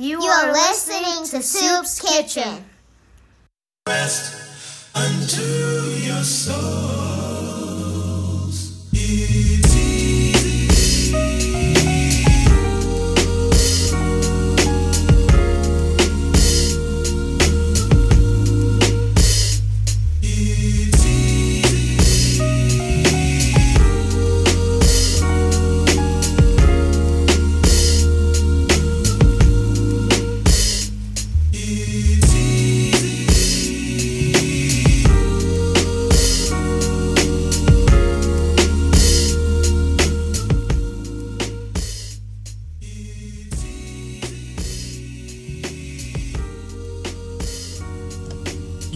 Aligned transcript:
You 0.00 0.18
are 0.18 0.50
listening 0.50 1.26
to 1.26 1.42
Soops 1.46 2.00
Kitchen. 2.00 2.64
Rest 3.86 4.34
unto 4.94 5.42
your 6.00 6.22
souls. 6.22 6.99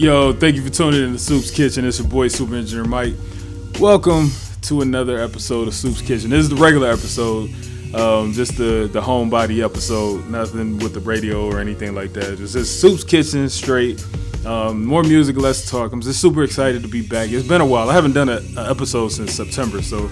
Yo, 0.05 0.31
thank 0.31 0.55
you 0.55 0.61
for 0.61 0.69
tuning 0.69 1.03
in 1.03 1.11
to 1.13 1.17
Soops 1.17 1.51
Kitchen. 1.51 1.83
It's 1.83 1.97
your 1.97 2.07
boy 2.07 2.27
Super 2.27 2.53
Engineer 2.53 2.85
Mike. 2.85 3.15
Welcome 3.79 4.29
to 4.61 4.81
another 4.81 5.17
episode 5.17 5.67
of 5.67 5.73
Soops 5.73 6.05
Kitchen. 6.05 6.29
This 6.29 6.41
is 6.41 6.49
the 6.49 6.57
regular 6.57 6.91
episode, 6.91 7.49
um, 7.95 8.31
just 8.31 8.55
the 8.55 8.87
the 8.93 9.01
homebody 9.01 9.65
episode. 9.65 10.29
Nothing 10.29 10.77
with 10.77 10.93
the 10.93 10.99
radio 10.99 11.47
or 11.47 11.59
anything 11.59 11.95
like 11.95 12.13
that. 12.13 12.39
It's 12.39 12.53
just 12.53 12.83
Soops 12.83 13.03
Kitchen 13.07 13.49
straight. 13.49 14.05
Um, 14.45 14.85
more 14.85 15.01
music, 15.01 15.37
less 15.37 15.67
talk. 15.67 15.91
I'm 15.91 16.01
just 16.01 16.21
super 16.21 16.43
excited 16.43 16.83
to 16.83 16.87
be 16.87 17.01
back. 17.01 17.31
It's 17.31 17.47
been 17.47 17.61
a 17.61 17.65
while. 17.65 17.89
I 17.89 17.93
haven't 17.95 18.13
done 18.13 18.29
an 18.29 18.59
episode 18.59 19.07
since 19.07 19.31
September, 19.33 19.81
so 19.81 20.11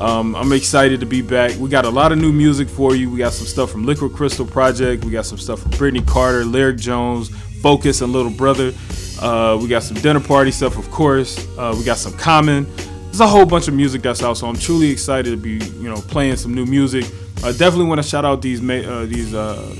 um, 0.00 0.34
I'm 0.36 0.52
excited 0.52 1.00
to 1.00 1.06
be 1.06 1.20
back. 1.20 1.54
We 1.58 1.68
got 1.68 1.84
a 1.84 1.90
lot 1.90 2.12
of 2.12 2.18
new 2.18 2.32
music 2.32 2.66
for 2.66 2.96
you. 2.96 3.10
We 3.10 3.18
got 3.18 3.34
some 3.34 3.46
stuff 3.46 3.70
from 3.70 3.84
Liquid 3.84 4.14
Crystal 4.14 4.46
Project. 4.46 5.04
We 5.04 5.12
got 5.12 5.26
some 5.26 5.36
stuff 5.38 5.60
from 5.60 5.72
Brittney 5.72 6.06
Carter, 6.06 6.46
Lyric 6.46 6.78
Jones, 6.78 7.30
Focus, 7.64 8.02
and 8.02 8.12
Little 8.12 8.30
Brother. 8.30 8.74
Uh, 9.22 9.58
we 9.58 9.68
got 9.68 9.82
some 9.82 9.96
dinner 9.96 10.20
party 10.20 10.50
stuff, 10.50 10.76
of 10.76 10.90
course. 10.90 11.38
Uh, 11.56 11.74
we 11.74 11.82
got 11.82 11.96
some 11.96 12.12
Common. 12.12 12.66
There's 13.06 13.20
a 13.20 13.26
whole 13.26 13.46
bunch 13.46 13.68
of 13.68 13.74
music 13.74 14.02
that's 14.02 14.22
out, 14.22 14.36
so 14.36 14.46
I'm 14.46 14.56
truly 14.56 14.90
excited 14.90 15.30
to 15.30 15.38
be, 15.38 15.64
you 15.80 15.88
know, 15.88 15.96
playing 15.96 16.36
some 16.36 16.52
new 16.52 16.66
music. 16.66 17.06
I 17.42 17.52
definitely 17.52 17.86
want 17.86 18.02
to 18.02 18.06
shout 18.06 18.26
out 18.26 18.42
these 18.42 18.60
ma- 18.60 18.74
uh, 18.74 19.06
these 19.06 19.32
uh, 19.32 19.74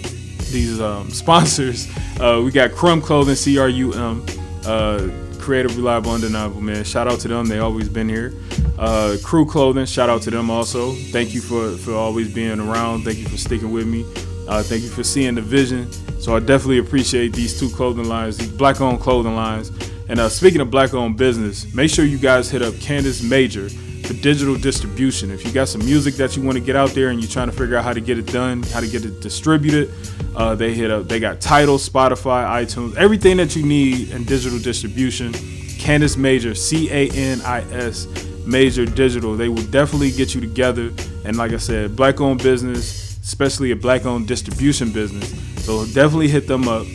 these 0.51 0.81
um, 0.81 1.11
sponsors. 1.23 1.87
Uh, 2.19 2.41
we 2.43 2.51
got 2.53 2.73
Crum 2.73 3.03
Clothing, 3.03 3.35
C 3.35 3.59
R 3.59 3.69
U 3.69 3.93
M, 3.93 4.25
uh, 4.65 5.11
creative, 5.39 5.77
reliable, 5.77 6.13
undeniable. 6.13 6.63
Man, 6.63 6.85
shout 6.85 7.07
out 7.07 7.21
to 7.21 7.29
them. 7.29 7.45
They 7.49 7.59
always 7.59 7.91
been 7.91 8.09
here. 8.09 8.33
Uh, 8.79 9.19
Crew 9.23 9.45
Clothing, 9.45 9.85
shout 9.85 10.09
out 10.09 10.23
to 10.23 10.31
them 10.31 10.49
also. 10.49 10.93
Thank 11.13 11.35
you 11.35 11.43
for 11.43 11.77
for 11.77 11.93
always 11.93 12.33
being 12.33 12.61
around. 12.61 13.05
Thank 13.05 13.19
you 13.19 13.29
for 13.29 13.37
sticking 13.37 13.73
with 13.73 13.87
me. 13.87 14.07
Uh, 14.49 14.63
thank 14.63 14.83
you 14.83 14.89
for 14.89 15.03
seeing 15.03 15.35
the 15.35 15.43
vision. 15.43 15.91
So 16.21 16.37
I 16.37 16.41
definitely 16.41 16.79
appreciate 16.79 17.33
these 17.33 17.59
two 17.59 17.71
clothing 17.71 18.09
lines, 18.09 18.37
these 18.39 18.51
black-owned 18.51 19.01
clothing 19.01 19.37
lines. 19.37 19.73
And 20.09 20.21
uh, 20.21 20.29
speaking 20.29 20.61
of 20.61 20.71
black-owned 20.71 21.17
business, 21.17 21.73
make 21.75 21.91
sure 21.91 22.05
you 22.05 22.19
guys 22.19 22.51
hit 22.51 22.63
up 22.63 22.75
Canis 22.81 23.23
Major 23.23 23.69
for 23.69 24.13
digital 24.15 24.55
distribution. 24.55 25.31
If 25.31 25.47
you 25.47 25.53
got 25.53 25.69
some 25.69 25.83
music 25.85 26.15
that 26.17 26.37
you 26.37 26.43
want 26.43 26.59
to 26.59 26.65
get 26.65 26.77
out 26.77 26.91
there 26.91 27.09
and 27.09 27.21
you're 27.21 27.31
trying 27.31 27.51
to 27.51 27.57
figure 27.57 27.77
out 27.77 27.85
how 27.85 27.95
to 27.95 28.01
get 28.01 28.19
it 28.19 28.27
done, 28.27 28.63
how 28.65 28.81
to 28.81 28.87
get 28.87 29.05
it 29.07 29.21
distributed, 29.21 29.91
uh, 30.37 30.55
they 30.55 30.75
hit 30.75 30.91
up. 30.91 31.09
They 31.09 31.21
got 31.21 31.41
Tidal, 31.41 31.79
Spotify, 31.79 32.45
iTunes, 32.65 32.97
everything 32.97 33.39
that 33.39 33.57
you 33.57 33.65
need 33.65 34.11
in 34.11 34.25
digital 34.25 34.59
distribution. 34.59 35.33
Canis 35.79 36.17
Major, 36.17 36.55
C 36.55 36.91
A 36.91 37.11
N 37.11 37.41
I 37.43 37.61
S 37.73 38.07
Major 38.47 38.85
Digital. 38.87 39.37
They 39.37 39.49
will 39.49 39.65
definitely 39.65 40.11
get 40.11 40.35
you 40.35 40.41
together. 40.41 40.93
And 41.25 41.37
like 41.37 41.53
I 41.53 41.59
said, 41.59 41.97
black-owned 41.97 42.43
business, 42.43 43.04
especially 43.25 43.71
a 43.71 43.77
black-owned 43.77 44.29
distribution 44.29 44.93
business. 44.93 45.35
So 45.65 45.85
definitely 45.87 46.29
hit 46.29 46.47
them 46.47 46.69
up. 46.69 46.87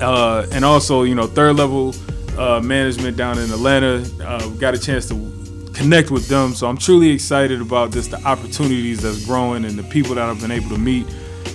Uh, 0.00 0.46
and 0.50 0.64
also, 0.64 1.02
you 1.02 1.14
know, 1.14 1.26
third 1.26 1.56
level 1.56 1.94
uh, 2.38 2.60
management 2.60 3.16
down 3.16 3.38
in 3.38 3.50
Atlanta. 3.50 4.04
Uh, 4.22 4.48
got 4.56 4.74
a 4.74 4.78
chance 4.78 5.06
to 5.08 5.70
connect 5.74 6.10
with 6.10 6.26
them. 6.28 6.54
So 6.54 6.66
I'm 6.66 6.78
truly 6.78 7.10
excited 7.10 7.60
about 7.60 7.92
just 7.92 8.10
the 8.10 8.22
opportunities 8.24 9.02
that's 9.02 9.24
growing 9.24 9.64
and 9.64 9.78
the 9.78 9.82
people 9.84 10.14
that 10.14 10.28
I've 10.28 10.40
been 10.40 10.50
able 10.50 10.70
to 10.70 10.78
meet. 10.78 11.06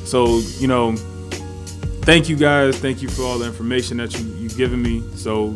So, 0.05 0.39
you 0.59 0.67
know, 0.67 0.95
thank 2.03 2.29
you 2.29 2.35
guys. 2.35 2.77
Thank 2.77 3.01
you 3.01 3.09
for 3.09 3.23
all 3.23 3.39
the 3.39 3.47
information 3.47 3.97
that 3.97 4.17
you, 4.17 4.25
you've 4.35 4.57
given 4.57 4.81
me. 4.81 5.03
So 5.15 5.53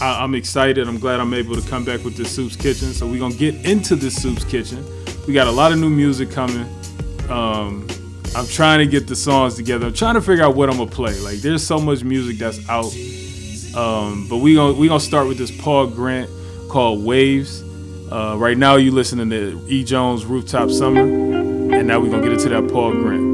I, 0.00 0.22
I'm 0.22 0.34
excited. 0.34 0.88
I'm 0.88 0.98
glad 0.98 1.20
I'm 1.20 1.34
able 1.34 1.54
to 1.54 1.68
come 1.68 1.84
back 1.84 2.02
with 2.02 2.16
this 2.16 2.36
Soops 2.36 2.58
Kitchen. 2.58 2.92
So 2.94 3.06
we're 3.06 3.18
going 3.18 3.32
to 3.32 3.38
get 3.38 3.54
into 3.66 3.94
this 3.94 4.18
Soops 4.18 4.48
Kitchen. 4.48 4.84
We 5.26 5.34
got 5.34 5.46
a 5.46 5.52
lot 5.52 5.72
of 5.72 5.78
new 5.78 5.90
music 5.90 6.30
coming. 6.30 6.66
Um, 7.30 7.86
I'm 8.34 8.46
trying 8.46 8.78
to 8.80 8.86
get 8.86 9.06
the 9.06 9.16
songs 9.16 9.54
together. 9.54 9.86
I'm 9.86 9.94
trying 9.94 10.14
to 10.14 10.22
figure 10.22 10.44
out 10.44 10.54
what 10.54 10.70
I'm 10.70 10.76
gonna 10.78 10.90
play. 10.90 11.18
Like 11.20 11.38
there's 11.38 11.66
so 11.66 11.78
much 11.78 12.04
music 12.04 12.38
that's 12.38 12.66
out. 12.68 12.92
Um, 13.76 14.26
but 14.28 14.38
we 14.38 14.54
gonna 14.54 14.74
we 14.74 14.88
gonna 14.88 15.00
start 15.00 15.28
with 15.28 15.38
this 15.38 15.50
Paul 15.50 15.86
Grant 15.88 16.30
called 16.68 17.04
Waves. 17.04 17.62
Uh, 18.10 18.36
right 18.38 18.56
now 18.56 18.76
you 18.76 18.90
listening 18.90 19.28
to 19.30 19.62
E. 19.68 19.84
Jones 19.84 20.24
Rooftop 20.24 20.70
Summer, 20.70 21.02
and 21.02 21.86
now 21.86 22.00
we 22.00 22.10
gonna 22.10 22.22
get 22.22 22.32
into 22.32 22.48
that 22.48 22.70
Paul 22.70 22.92
Grant. 22.92 23.27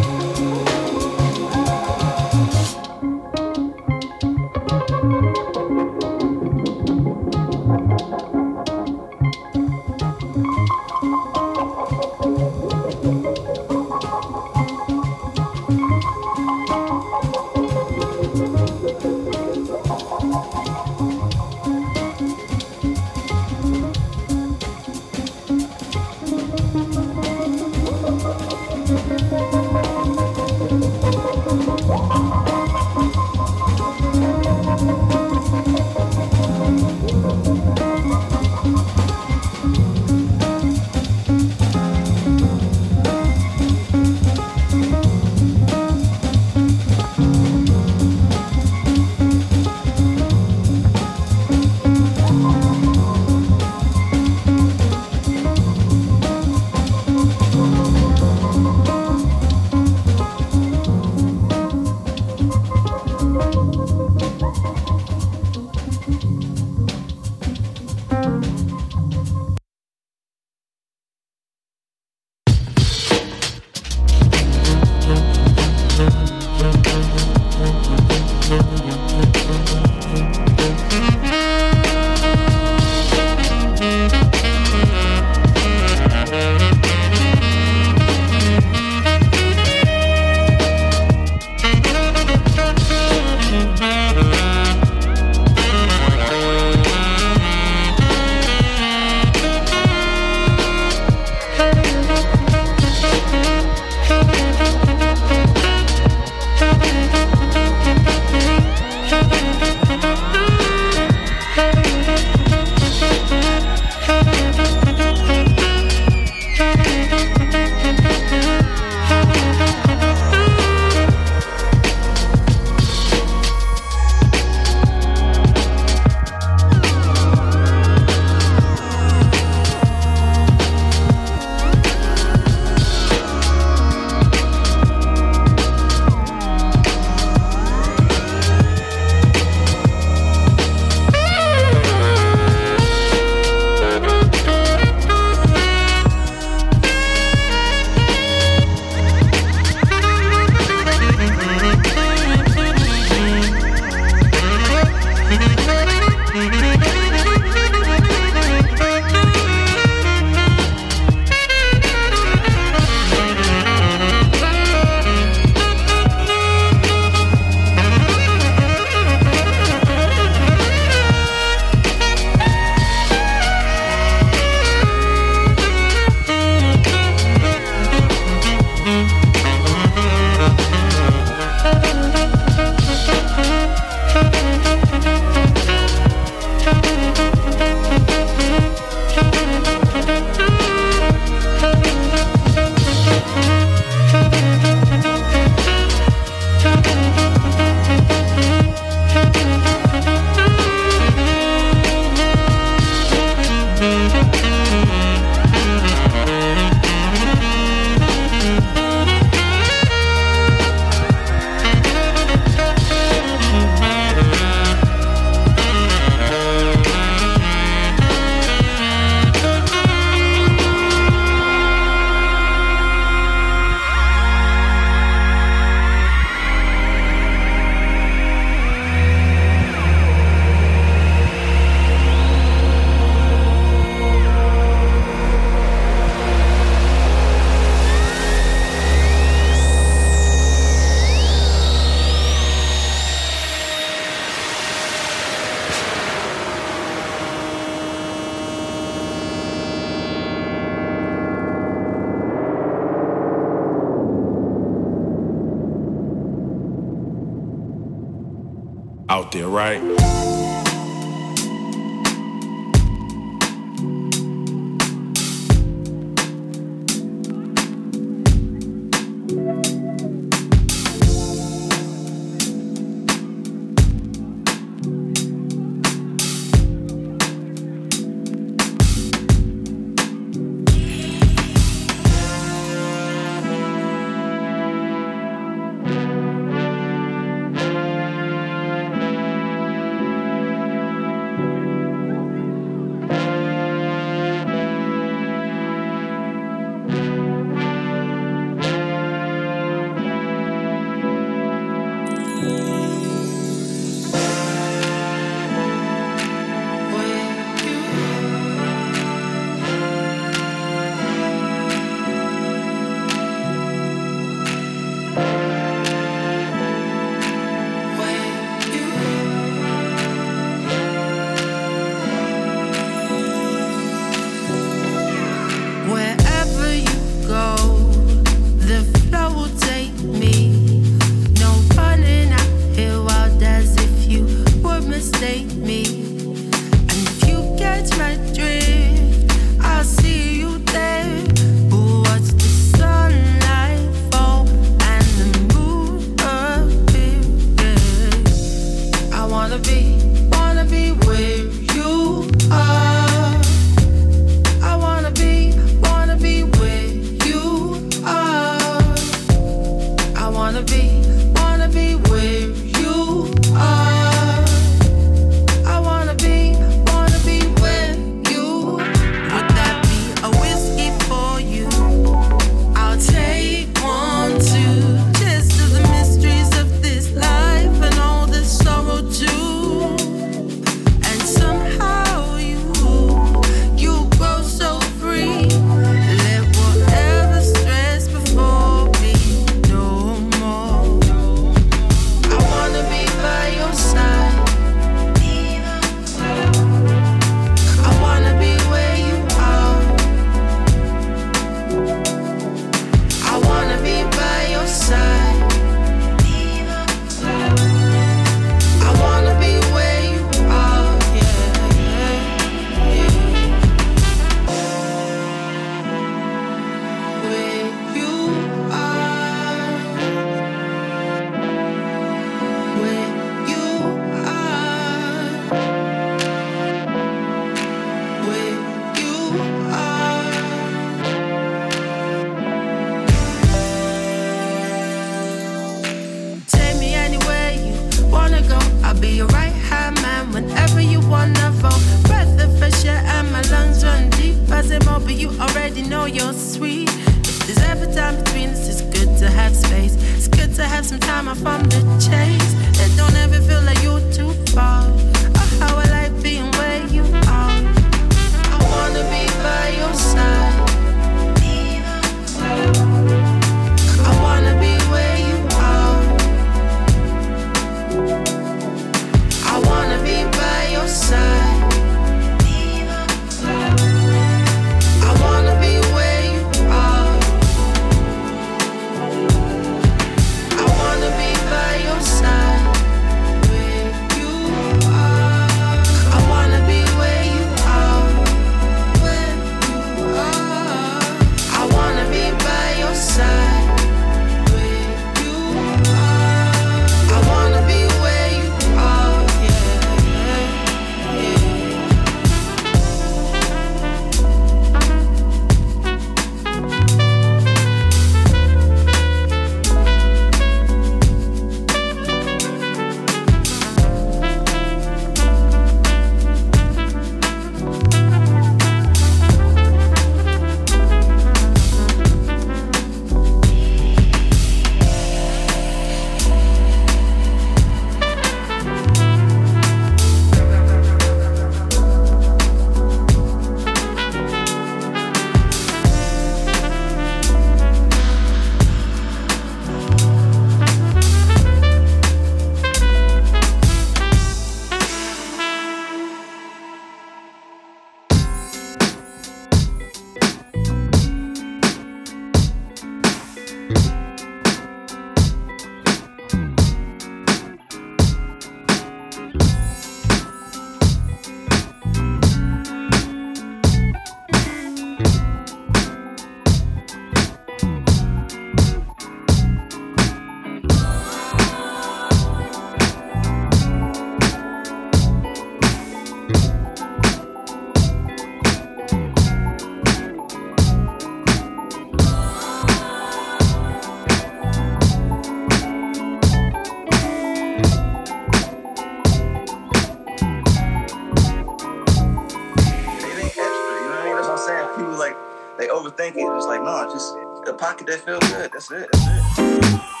It's 596.07 596.45
like, 596.45 596.63
no, 596.63 596.89
just 596.91 597.15
a 597.47 597.53
pocket 597.53 597.87
that 597.87 598.01
feels 598.01 598.19
good. 598.31 598.51
That's 598.51 598.71
it. 598.71 598.89
That's 598.91 599.39
it. 599.39 600.00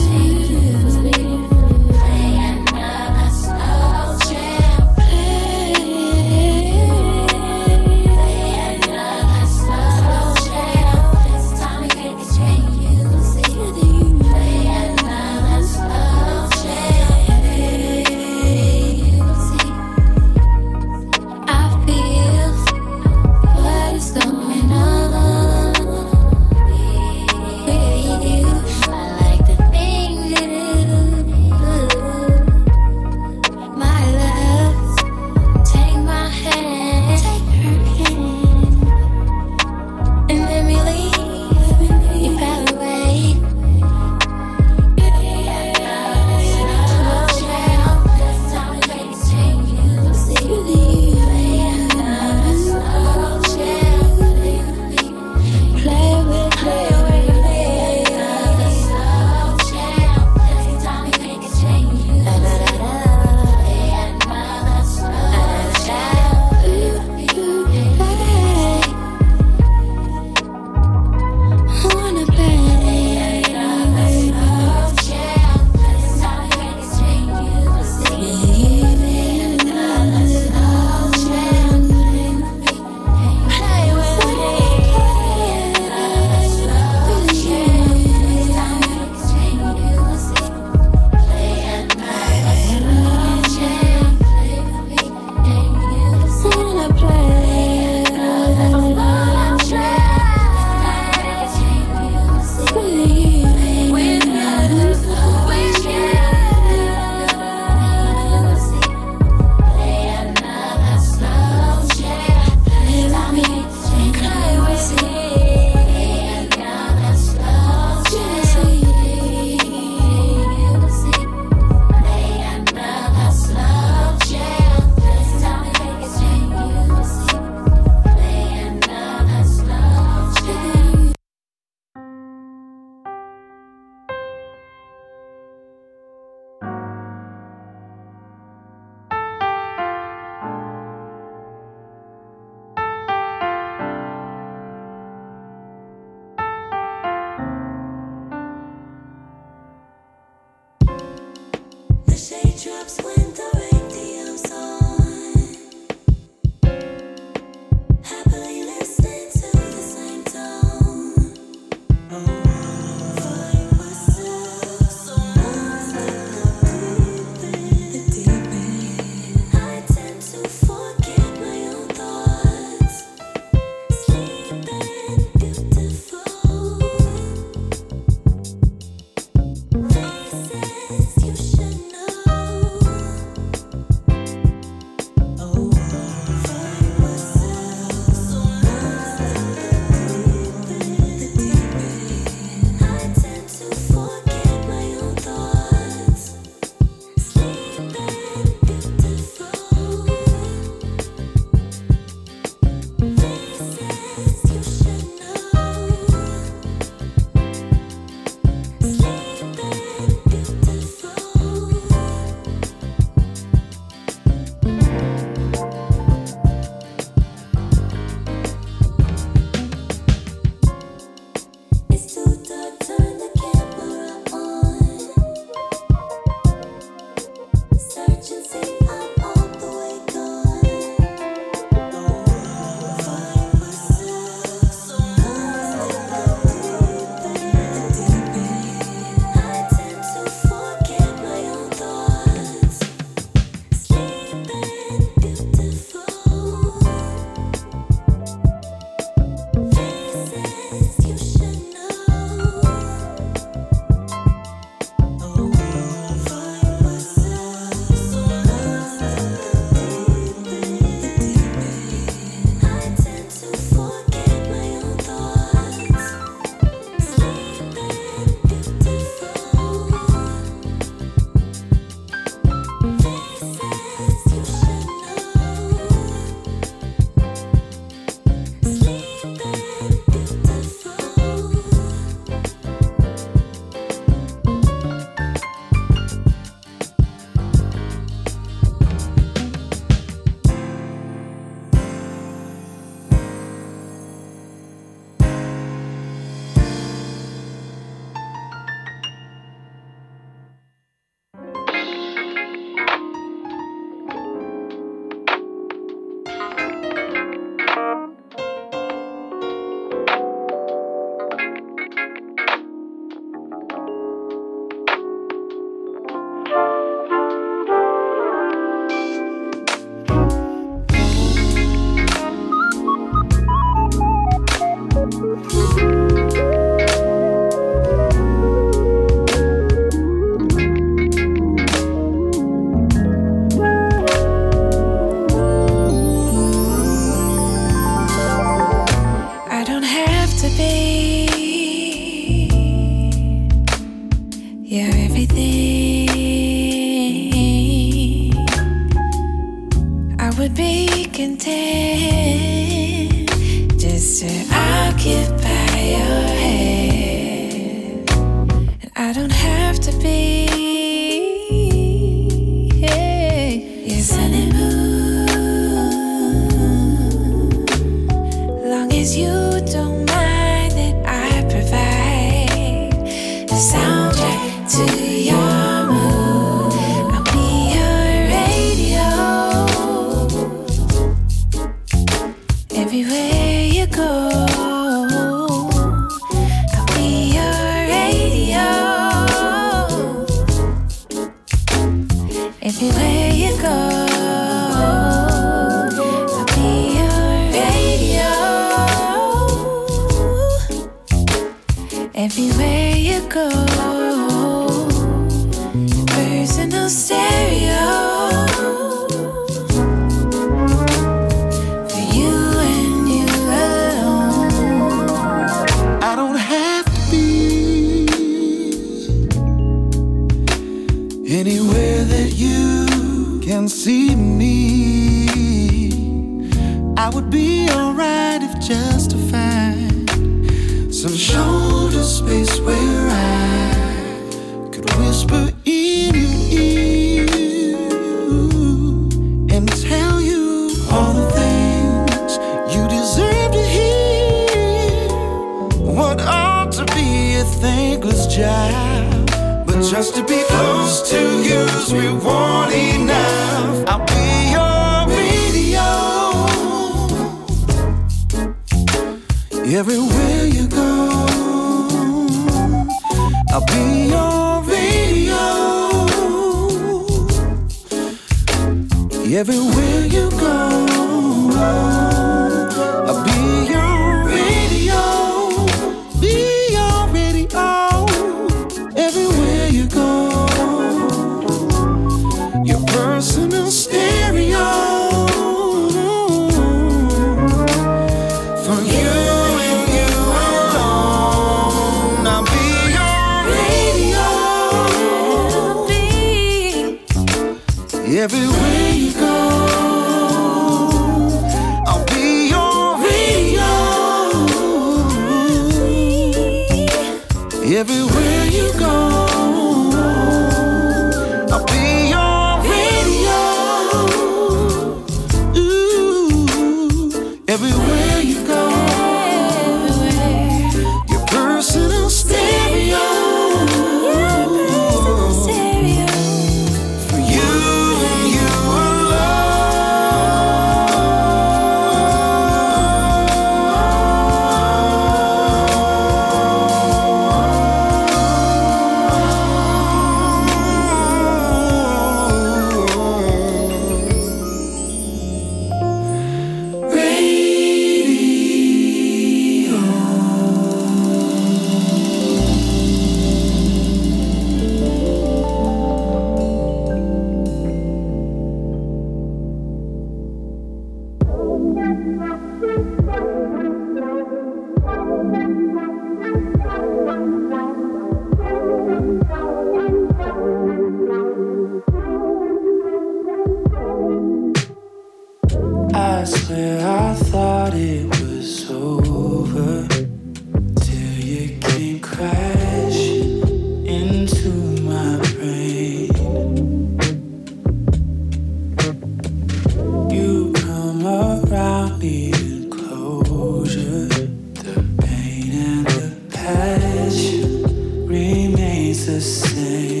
The 594.53 594.85
pain 595.01 595.51
and 595.51 595.87
the 595.87 596.15
passion 596.31 598.05
remains 598.05 599.07
the 599.07 599.19
same. 599.19 600.00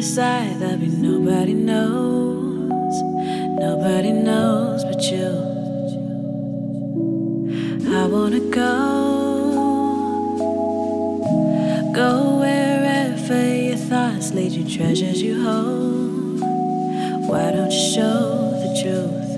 a 0.00 0.02
side 0.02 0.58
that 0.60 0.78
we 0.78 0.86
nobody 0.86 1.52
knows, 1.52 3.02
nobody 3.60 4.12
knows 4.12 4.82
but 4.82 5.02
you. 5.10 5.28
I 8.00 8.06
wanna 8.06 8.40
go, 8.40 8.72
go 11.94 12.38
wherever 12.38 13.54
your 13.54 13.76
thoughts 13.76 14.32
lead 14.32 14.52
you, 14.52 14.64
treasures 14.74 15.20
you 15.20 15.34
hold. 15.44 16.40
Why 17.28 17.52
don't 17.52 17.70
you 17.70 17.86
show 17.94 18.56
the 18.62 18.70
truth? 18.80 19.30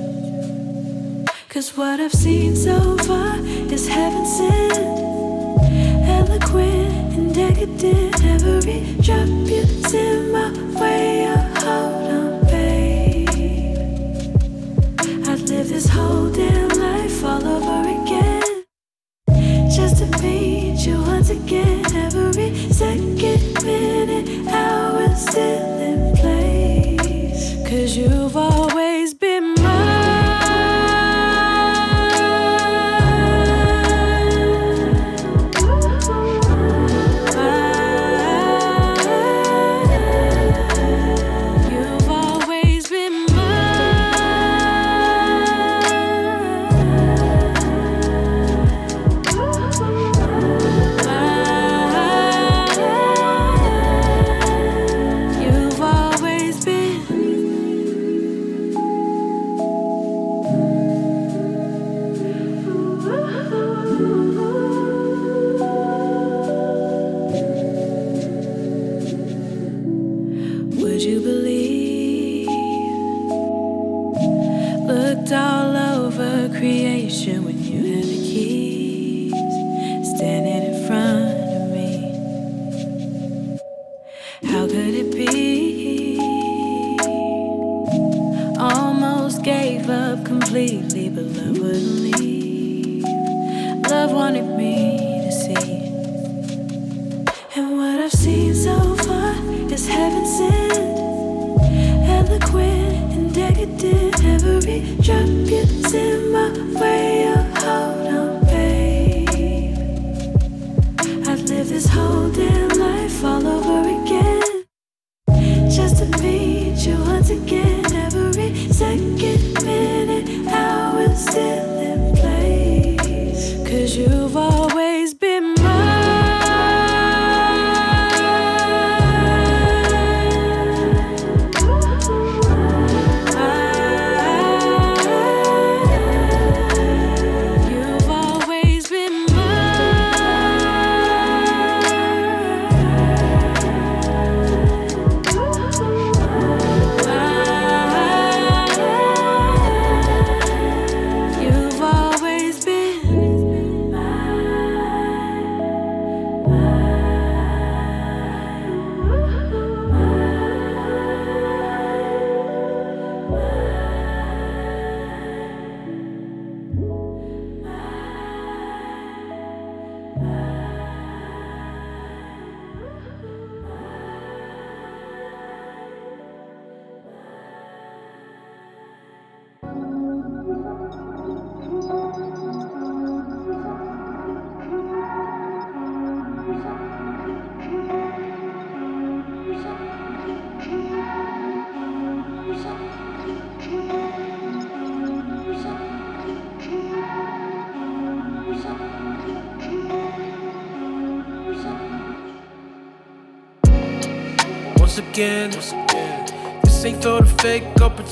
Cause 1.49 1.77
what 1.77 1.99
I've 1.99 2.13
seen 2.13 2.55
so 2.55 2.97
far 2.99 3.37
is 3.75 3.89
heaven 3.89 4.25
sent 4.27 4.79
eloquent 6.07 7.15
and 7.19 7.35
decadent. 7.35 8.25
Every 8.25 8.81
drop 9.03 9.27
you 9.27 9.65
sip 9.89 10.22
live 15.63 15.71
this 15.71 15.89
whole 15.89 16.29
damn 16.29 16.69
life 16.71 17.25
all 17.25 17.47
over 17.47 17.92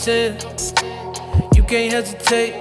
You 0.06 1.62
can't 1.64 1.92
hesitate. 1.92 2.59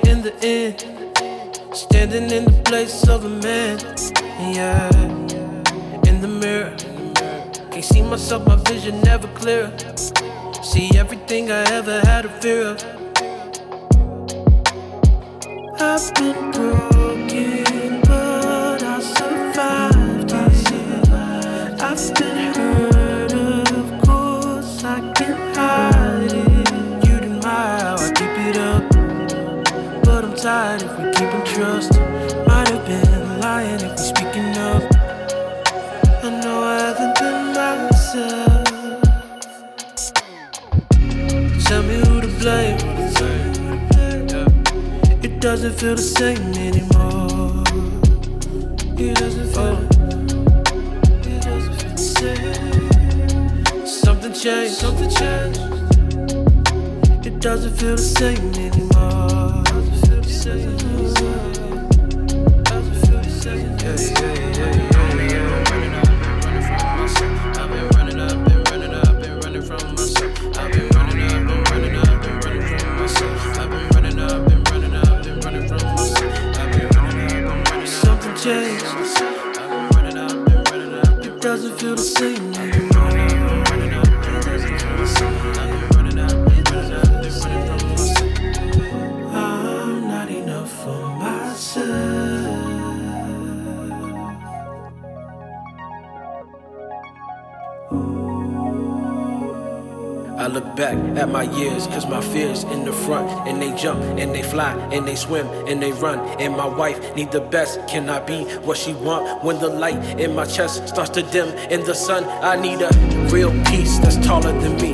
at 101.20 101.30
my 101.30 101.43
years, 101.43 101.86
cause 101.88 102.07
my 102.07 102.22
fears 102.22 102.63
in 102.63 102.86
the 102.86 102.93
front. 102.93 103.30
And 103.47 103.61
they 103.61 103.76
jump, 103.76 104.01
and 104.17 104.34
they 104.34 104.41
fly, 104.41 104.74
and 104.91 105.07
they 105.07 105.15
swim, 105.15 105.47
and 105.67 105.82
they 105.82 105.91
run. 105.91 106.20
And 106.39 106.55
my 106.55 106.65
wife 106.65 107.15
need 107.15 107.32
the 107.32 107.41
best. 107.41 107.80
Can 107.88 108.09
I 108.09 108.20
be 108.20 108.45
what 108.65 108.78
she 108.78 108.93
want 108.93 109.43
when 109.43 109.59
the 109.59 109.70
light 109.70 110.01
in 110.20 110.34
my 110.34 110.45
chest 110.45 110.88
starts 110.88 111.11
to 111.11 111.22
dim 111.22 111.49
in 111.70 111.84
the 111.84 111.93
sun? 111.93 112.24
I 112.24 112.55
need 112.59 112.82
a 112.82 112.89
real 113.32 113.51
peace 113.65 113.99
that's 113.99 114.17
taller 114.26 114.53
than 114.59 114.76
me. 114.78 114.93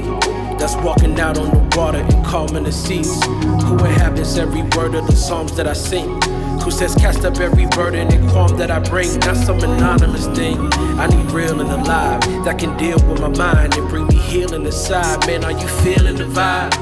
That's 0.58 0.76
walking 0.78 1.20
out 1.20 1.38
on 1.38 1.52
the 1.52 1.78
water 1.78 2.00
and 2.00 2.26
calming 2.26 2.64
the 2.64 2.72
seas. 2.72 3.24
Who 3.26 3.78
inhabits 3.86 4.38
every 4.38 4.64
word 4.76 4.96
of 4.96 5.06
the 5.06 5.16
psalms 5.16 5.56
that 5.58 5.68
I 5.68 5.74
sing? 5.74 6.20
who 6.66 6.72
says 6.72 6.96
cast 6.96 7.24
up 7.24 7.38
every 7.40 7.68
burden 7.68 8.12
and 8.12 8.28
qualm 8.32 8.58
that 8.58 8.72
I 8.72 8.80
bring. 8.80 9.20
Not 9.20 9.38
some 9.38 9.60
anonymous 9.60 10.26
thing. 10.36 10.58
I 11.00 11.06
need 11.06 11.32
real 11.32 11.62
and 11.62 11.70
alive 11.70 12.22
that 12.44 12.58
can 12.58 12.76
deal 12.76 12.98
with 13.08 13.22
my 13.22 13.28
mind 13.28 13.78
and 13.78 13.88
bring 13.88 14.08
me 14.08 14.16
healing 14.16 14.66
inside. 14.66 15.28
Man, 15.28 15.46
are 15.46 15.52
you 15.52 15.68
feeling 15.84 16.16
the 16.16 16.24
vibe? 16.24 16.74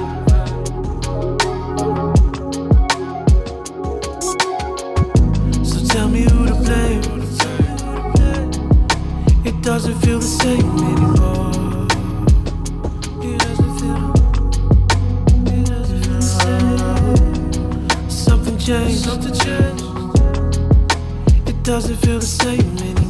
It 9.45 9.61
doesn't 9.61 9.99
feel 10.01 10.19
the 10.19 10.25
same 10.25 10.59
anymore. 10.59 11.87
It 13.21 13.39
doesn't 13.39 13.73
feel, 13.79 14.13
the 16.09 16.21
same. 16.21 18.09
Something 18.09 18.57
changed. 18.57 18.99
Something 19.03 19.33
changed 19.33 19.42
doesn't 21.63 21.95
feel 21.95 22.19
the 22.19 22.25
same 22.25 22.77
anymore. 22.77 23.02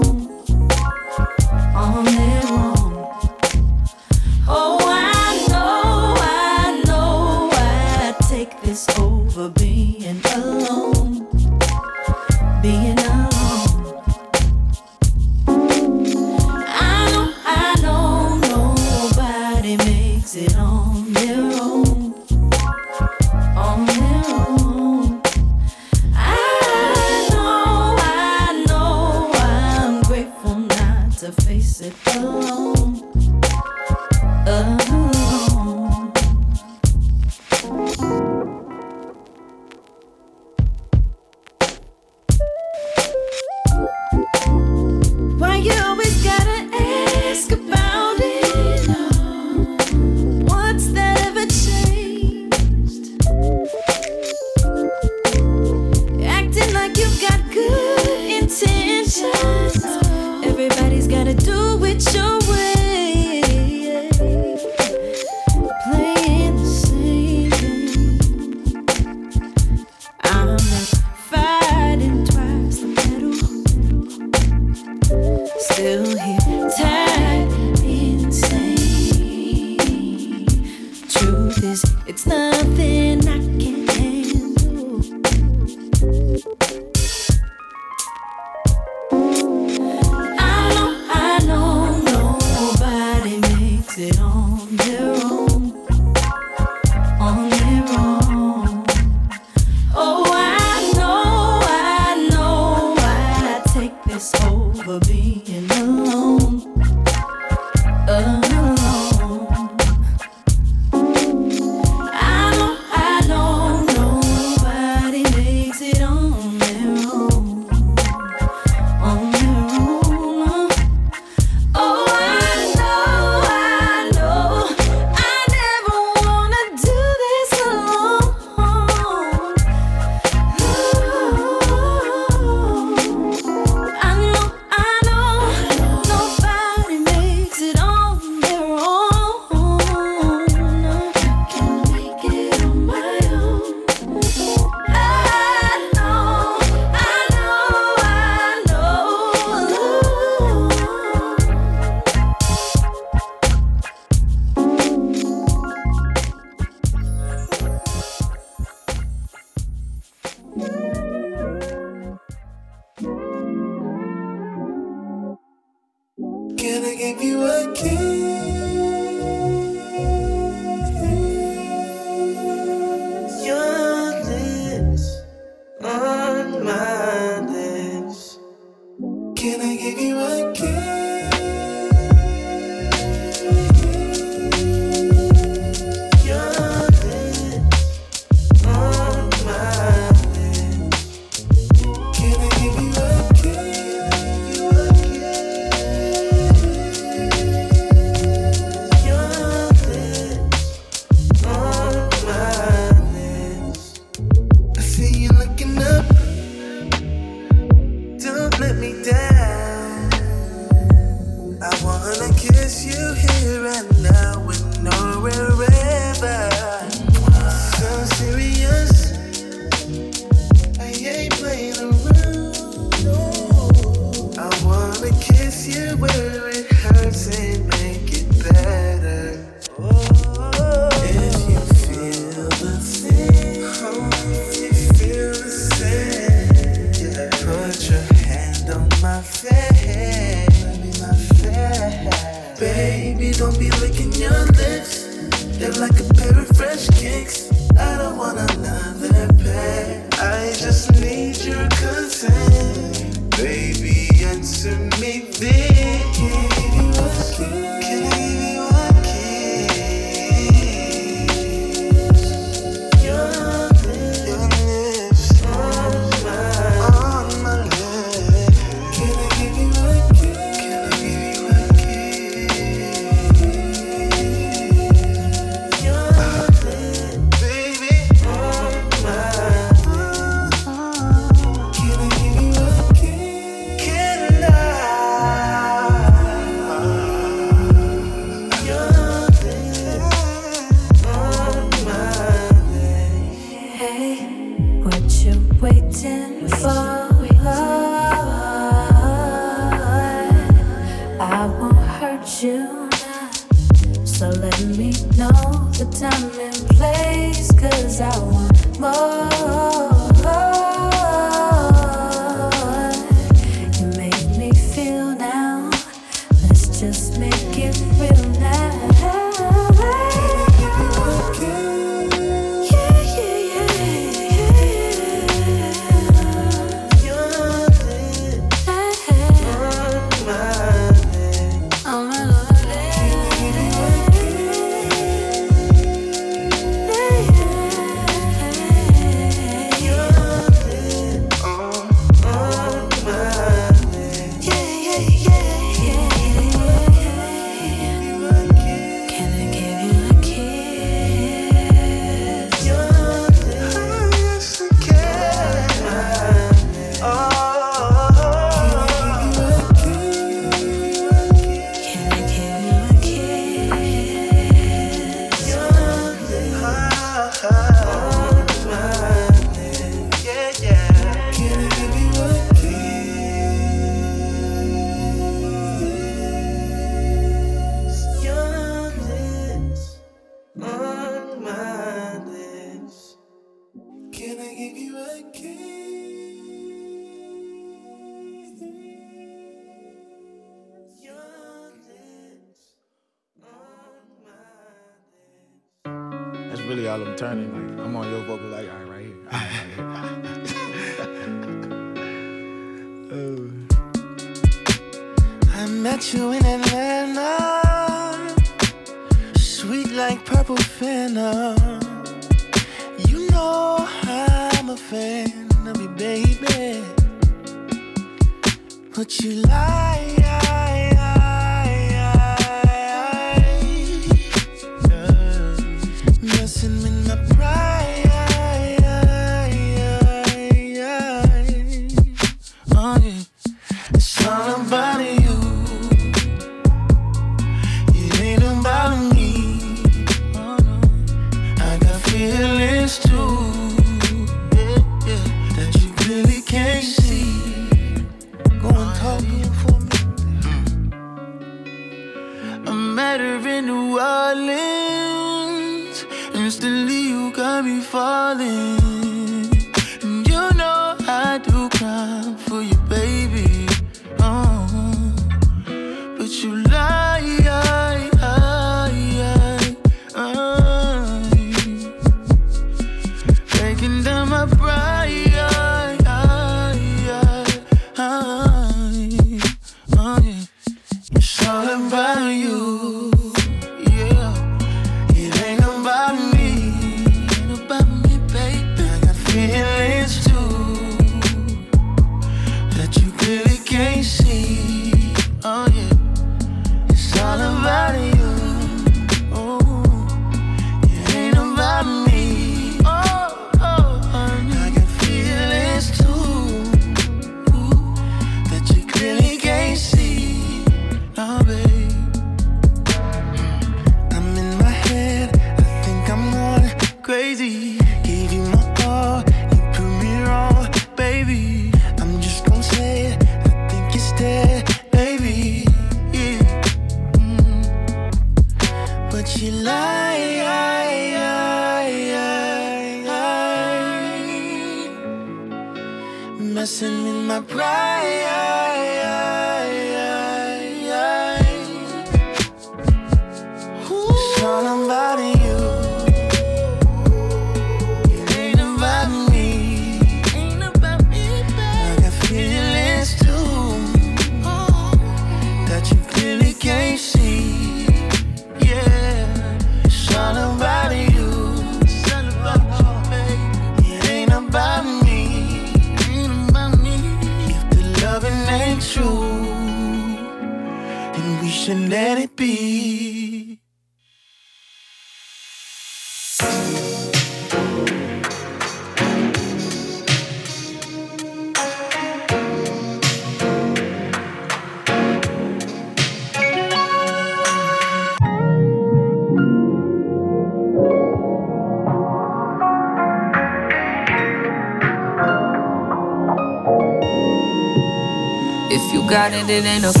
If 599.41 599.47
you 599.47 599.53
got 599.53 599.59
it, 599.59 599.65
it 599.65 599.67
ain't 599.67 599.85
a 599.85 600.00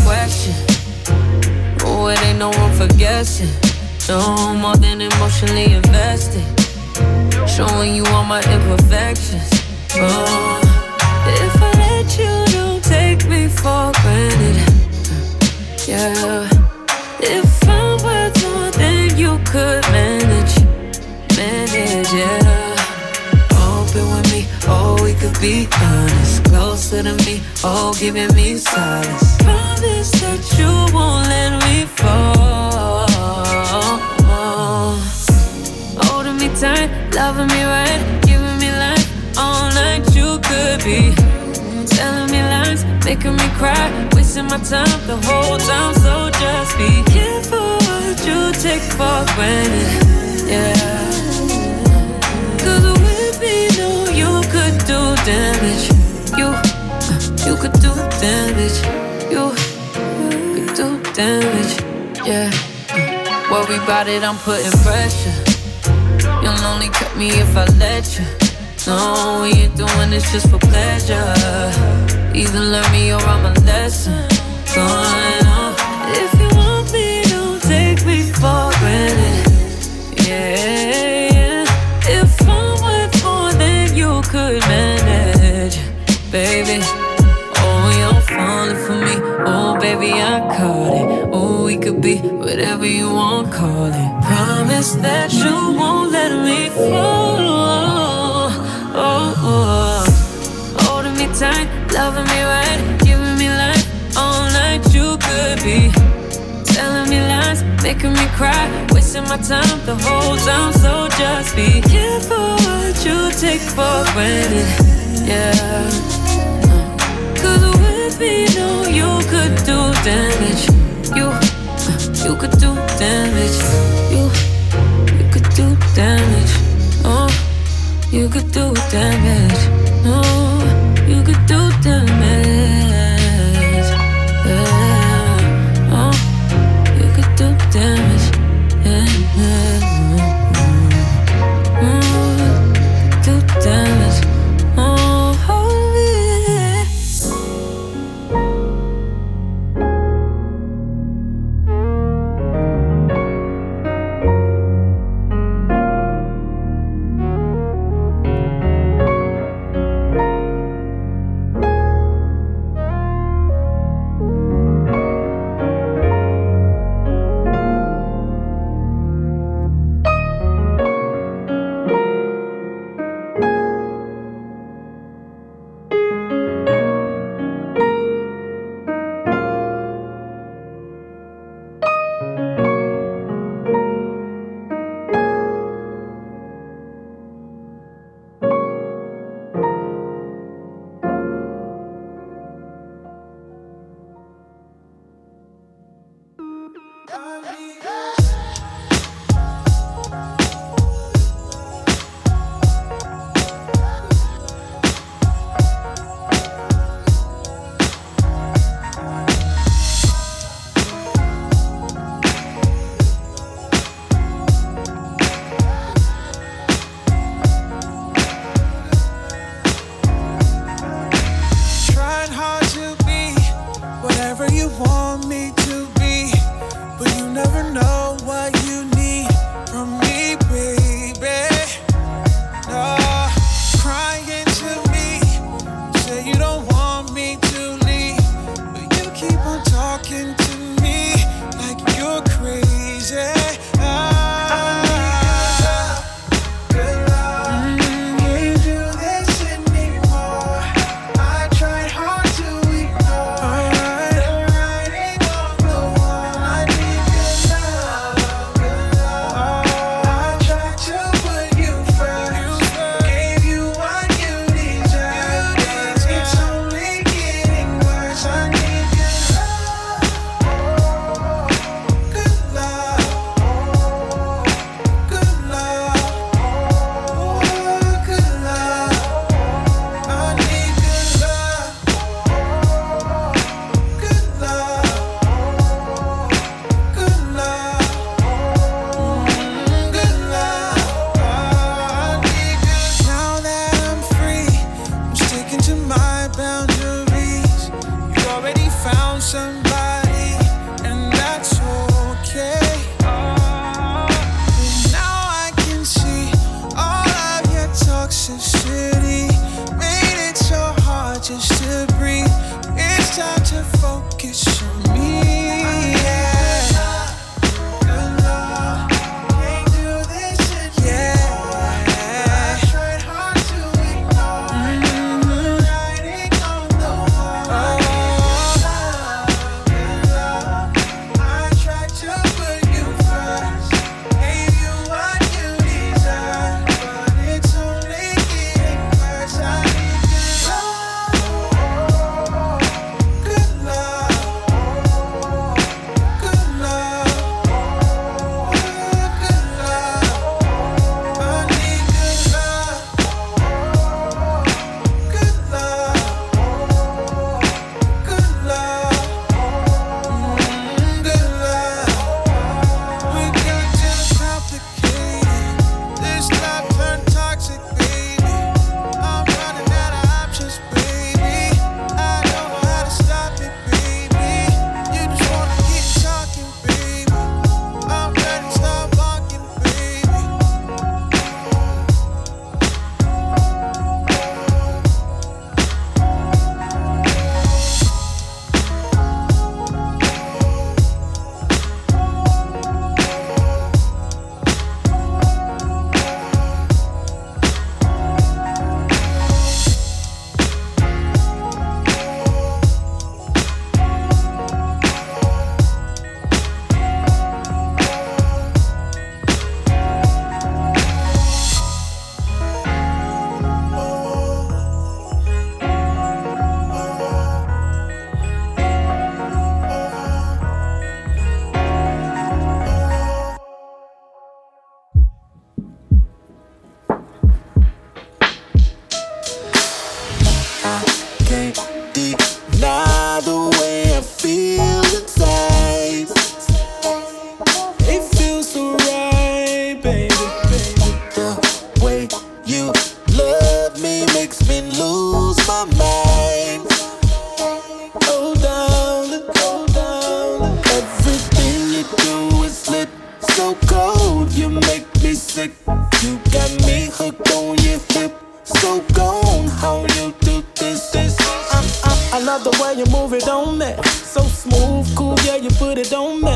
put 465.71 465.77
it 465.77 465.89
don't 465.89 466.21
me. 466.21 466.35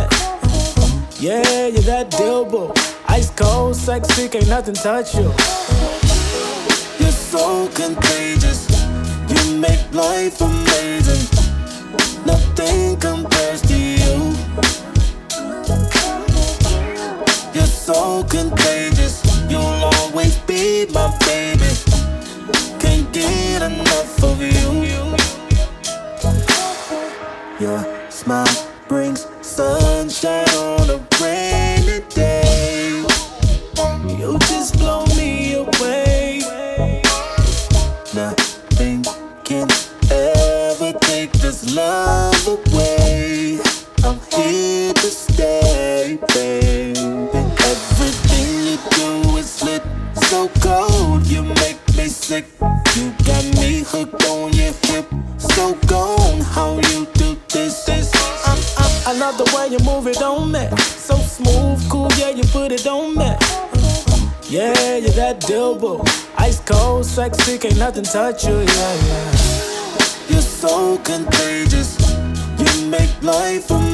Yeah, 1.19 1.67
you're 1.67 1.87
that 1.91 2.09
Dilbo. 2.11 2.71
Ice 3.09 3.29
cold, 3.31 3.75
sexy, 3.75 4.29
can't 4.29 4.47
nothing 4.47 4.75
touch 4.75 5.13
you. 5.15 5.27
You're 6.99 7.19
so 7.33 7.67
contagious. 7.73 8.61
You 9.27 9.57
make 9.57 9.83
life 9.93 10.39
amazing. 10.39 11.25
Nothing 12.25 12.97
compares 12.97 13.61
to 13.63 13.77
you. 13.77 14.15
You're 17.53 17.73
so 17.87 18.23
contagious. 18.29 19.15
You'll 19.49 19.81
always 19.95 20.37
be 20.47 20.85
my 20.93 21.07
baby. 21.27 21.71
Can't 22.79 23.11
get 23.11 23.61
enough 23.63 24.23
of 24.23 24.41
you. 24.41 24.71
Your 27.59 27.79
smile 28.09 28.64
sexy, 67.29 67.57
can't 67.57 67.77
nothing 67.77 68.03
touch 68.03 68.45
you, 68.45 68.59
yeah, 68.59 68.93
yeah. 69.07 69.31
You're 70.29 70.41
so 70.41 70.97
contagious. 70.99 71.97
You 72.59 72.87
make 72.87 73.21
life 73.23 73.69
amazing. 73.71 73.84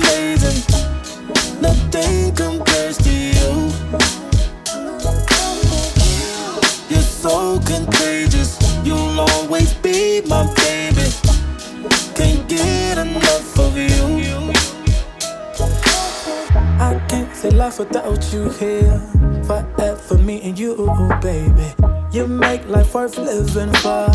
Life 23.18 23.56
worth 23.56 24.11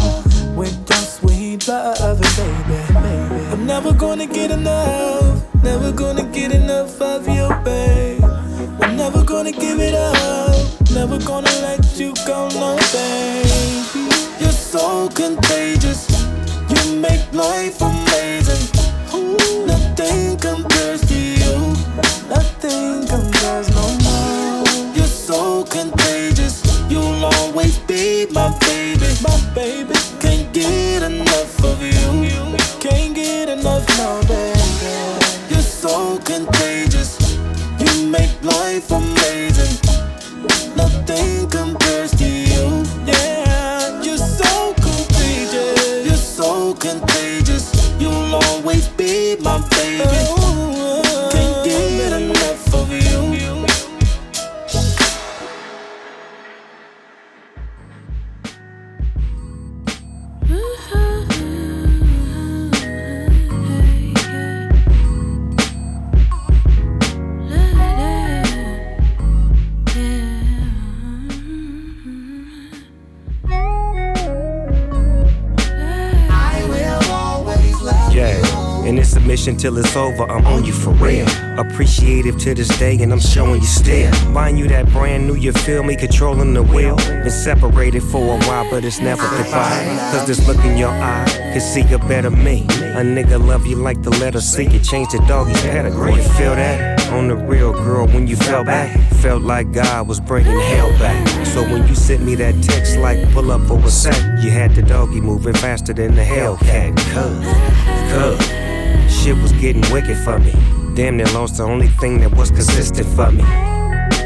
to 82.47 82.55
this 82.55 82.79
day, 82.79 82.97
and 83.03 83.13
I'm 83.13 83.19
showing 83.19 83.61
you 83.61 83.67
still. 83.67 84.09
Buying 84.33 84.57
you 84.57 84.69
that 84.69 84.89
brand 84.91 85.27
new, 85.27 85.35
you 85.35 85.51
feel 85.51 85.83
me? 85.83 85.97
Controlling 85.97 86.55
the 86.55 86.63
wheel. 86.63 86.95
Been 86.95 87.29
separated 87.29 88.05
for 88.05 88.37
a 88.37 88.39
while, 88.47 88.71
but 88.71 88.85
it's 88.85 89.01
never 89.01 89.29
goodbye. 89.31 90.13
Cause 90.13 90.29
this 90.29 90.47
look 90.47 90.65
in 90.65 90.77
your 90.77 90.91
eye 90.91 91.25
can 91.27 91.61
see 91.61 91.83
a 91.93 91.99
better 91.99 92.31
me. 92.31 92.63
A 92.95 93.03
nigga 93.03 93.45
love 93.45 93.67
you 93.67 93.75
like 93.75 94.01
the 94.03 94.11
letter 94.11 94.41
C. 94.41 94.63
You 94.63 94.79
change 94.79 95.11
the 95.11 95.19
doggy's 95.27 95.61
pedigree. 95.63 96.15
You 96.15 96.23
feel 96.23 96.55
that? 96.55 97.11
On 97.11 97.27
the 97.27 97.35
real 97.35 97.73
girl, 97.73 98.07
when 98.07 98.29
you 98.29 98.37
fell 98.37 98.63
back, 98.63 98.97
felt 99.15 99.43
like 99.43 99.73
God 99.73 100.07
was 100.07 100.21
bringing 100.21 100.61
hell 100.61 100.91
back. 101.01 101.47
So 101.47 101.63
when 101.63 101.89
you 101.89 101.97
sent 101.97 102.23
me 102.23 102.37
that 102.37 102.63
text, 102.63 102.97
like 102.99 103.29
pull 103.33 103.51
up 103.51 103.63
for 103.67 103.79
a 103.81 103.91
sec, 103.91 104.15
you 104.41 104.51
had 104.51 104.73
the 104.77 104.83
doggy 104.83 105.21
moving 105.21 105.55
faster 105.55 105.93
than 105.93 106.15
the 106.15 106.23
Hellcat. 106.23 106.97
Cuz, 107.13 108.39
cuz, 108.39 109.13
shit 109.13 109.37
was 109.43 109.51
getting 109.53 109.83
wicked 109.93 110.19
for 110.19 110.39
me. 110.39 110.76
Damn 110.97 111.19
near 111.19 111.27
lost 111.35 111.59
the 111.59 111.63
only 111.63 111.89
thing 111.89 112.21
that 112.21 112.35
was 112.35 112.51
consistent 112.51 113.07
for 113.09 113.31
me. 113.31 113.45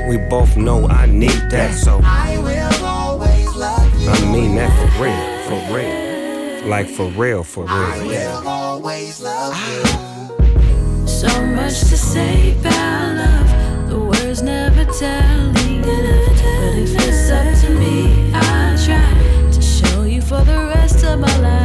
We 0.09 0.19
both 0.29 0.57
know 0.57 0.87
I 0.87 1.07
need 1.07 1.51
that, 1.51 1.75
so 1.75 2.01
I 2.05 2.39
will 2.39 2.87
always 2.87 3.57
love 3.57 4.01
you. 4.01 4.09
I 4.09 4.33
mean 4.33 4.55
that 4.55 4.71
for 4.79 5.03
real, 5.03 5.25
for 5.49 5.75
real. 5.75 6.69
Like 6.69 6.87
for 6.87 7.07
real, 7.07 7.43
for 7.43 7.65
real. 7.65 8.07
will 8.07 8.49
always 8.49 9.21
love 9.21 9.53
you. 9.69 11.09
So 11.09 11.27
much 11.45 11.81
to 11.91 11.97
say 11.97 12.53
about 12.61 13.17
love, 13.17 13.91
the 13.91 13.99
words 13.99 14.41
never 14.41 14.85
tell 14.93 15.53
me. 15.55 15.81
But 15.81 16.75
if 16.79 16.95
it's 16.95 17.31
up 17.33 17.67
to 17.67 17.75
me, 17.81 18.31
I'll 18.33 18.79
try 18.79 19.51
to 19.51 19.61
show 19.61 20.05
you 20.05 20.23
for 20.23 20.45
the 20.45 20.71
rest 20.73 21.03
of 21.03 21.19
my 21.19 21.37
life. 21.41 21.60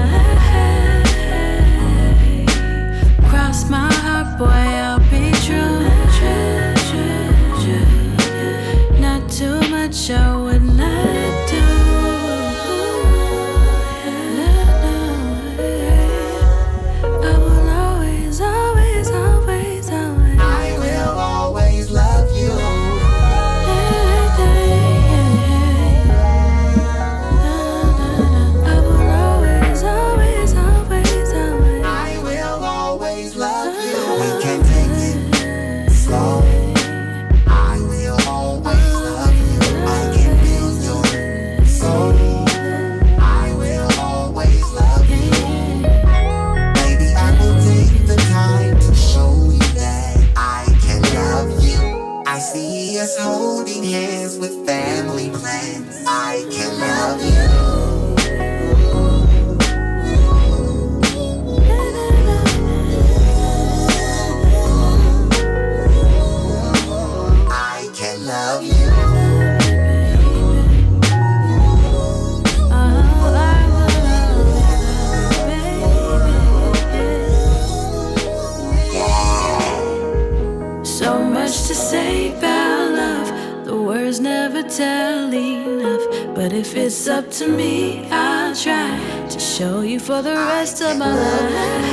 it's 86.85 87.07
up 87.07 87.31
to 87.31 87.47
me. 87.47 88.07
I'll 88.11 88.55
try 88.55 88.99
to 89.27 89.39
show 89.39 89.81
you 89.81 89.99
for 89.99 90.21
the 90.21 90.33
rest 90.33 90.83
of 90.83 90.97
my 90.99 91.15
life. 91.15 91.91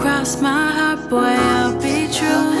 Cross 0.00 0.40
my 0.40 0.70
heart, 0.70 1.10
boy, 1.10 1.34
I'll 1.56 1.74
be 1.80 2.06
true. 2.18 2.52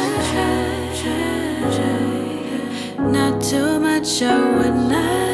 Not 3.12 3.40
too 3.40 3.78
much, 3.78 4.22
I 4.22 4.40
would 4.56 4.74
not. 4.90 5.33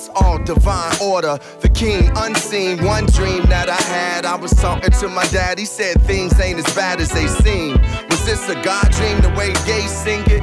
us 0.00 0.10
all 0.14 0.38
divine 0.44 0.94
order. 1.02 1.38
The 1.60 1.68
king 1.68 2.10
unseen, 2.16 2.84
one 2.84 3.06
dream 3.06 3.42
that 3.46 3.68
I 3.68 3.80
had. 3.82 4.24
I 4.24 4.36
was 4.36 4.52
talking 4.52 4.90
to 4.90 5.08
my 5.08 5.26
dad, 5.28 5.58
he 5.58 5.64
said 5.64 6.00
things 6.02 6.38
ain't 6.40 6.58
as 6.58 6.74
bad 6.74 7.00
as 7.00 7.10
they 7.10 7.26
seem. 7.26 7.80
Was 8.08 8.24
this 8.24 8.48
a 8.48 8.54
God 8.62 8.90
dream 8.92 9.20
the 9.20 9.30
way 9.36 9.48
Ye 9.66 9.86
sing 9.88 10.22
it? 10.26 10.42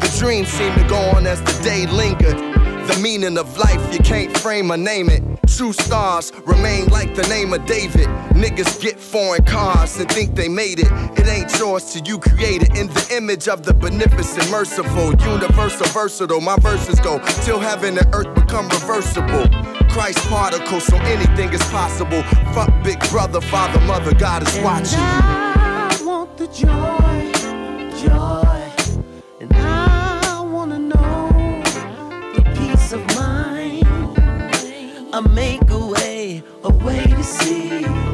The 0.00 0.16
dream 0.18 0.44
seemed 0.44 0.76
to 0.76 0.88
go 0.88 0.98
on 1.16 1.26
as 1.26 1.40
the 1.40 1.62
day 1.62 1.86
lingered. 1.86 2.38
The 2.88 2.98
meaning 3.02 3.38
of 3.38 3.56
life, 3.58 3.92
you 3.92 3.98
can't 4.00 4.36
frame 4.38 4.72
or 4.72 4.76
name 4.76 5.08
it. 5.10 5.22
True 5.46 5.72
stars 5.72 6.32
remain 6.44 6.86
like 6.88 7.14
the 7.14 7.26
name 7.28 7.52
of 7.52 7.64
David. 7.66 8.06
Niggas 8.34 8.80
get 8.80 8.98
foreign 8.98 9.44
cars 9.44 9.98
and 9.98 10.10
think 10.10 10.34
they 10.34 10.48
made 10.48 10.80
it. 10.80 10.88
It 11.18 11.26
ain't 11.26 11.56
yours 11.58 11.92
till 11.92 12.02
you 12.02 12.18
create 12.18 12.62
it. 12.62 12.76
In 12.76 12.88
the 12.88 13.08
image 13.16 13.48
of 13.48 13.62
the 13.62 13.72
beneficent, 13.72 14.50
merciful, 14.50 15.14
universal, 15.14 15.86
versatile. 15.86 16.40
My 16.40 16.56
verses 16.56 17.00
go 17.00 17.18
till 17.44 17.58
heaven 17.58 17.96
and 17.96 18.14
earth 18.14 18.34
become 18.34 18.68
reversible. 18.68 19.48
Christ 19.88 20.18
particles, 20.28 20.84
so 20.84 20.96
anything 20.98 21.52
is 21.52 21.62
possible. 21.70 22.22
Fuck 22.52 22.70
big 22.82 22.98
brother, 23.10 23.40
father, 23.40 23.80
mother, 23.86 24.14
God 24.14 24.46
is 24.46 24.58
watching. 24.58 24.98
And 24.98 25.92
I 25.92 25.98
want 26.04 26.36
the 26.36 26.48
joy, 26.48 28.06
joy. 28.06 28.45
I 35.16 35.20
make 35.20 35.70
a 35.70 35.78
way, 35.78 36.42
a 36.62 36.68
way 36.68 37.02
to 37.06 37.24
see. 37.24 38.05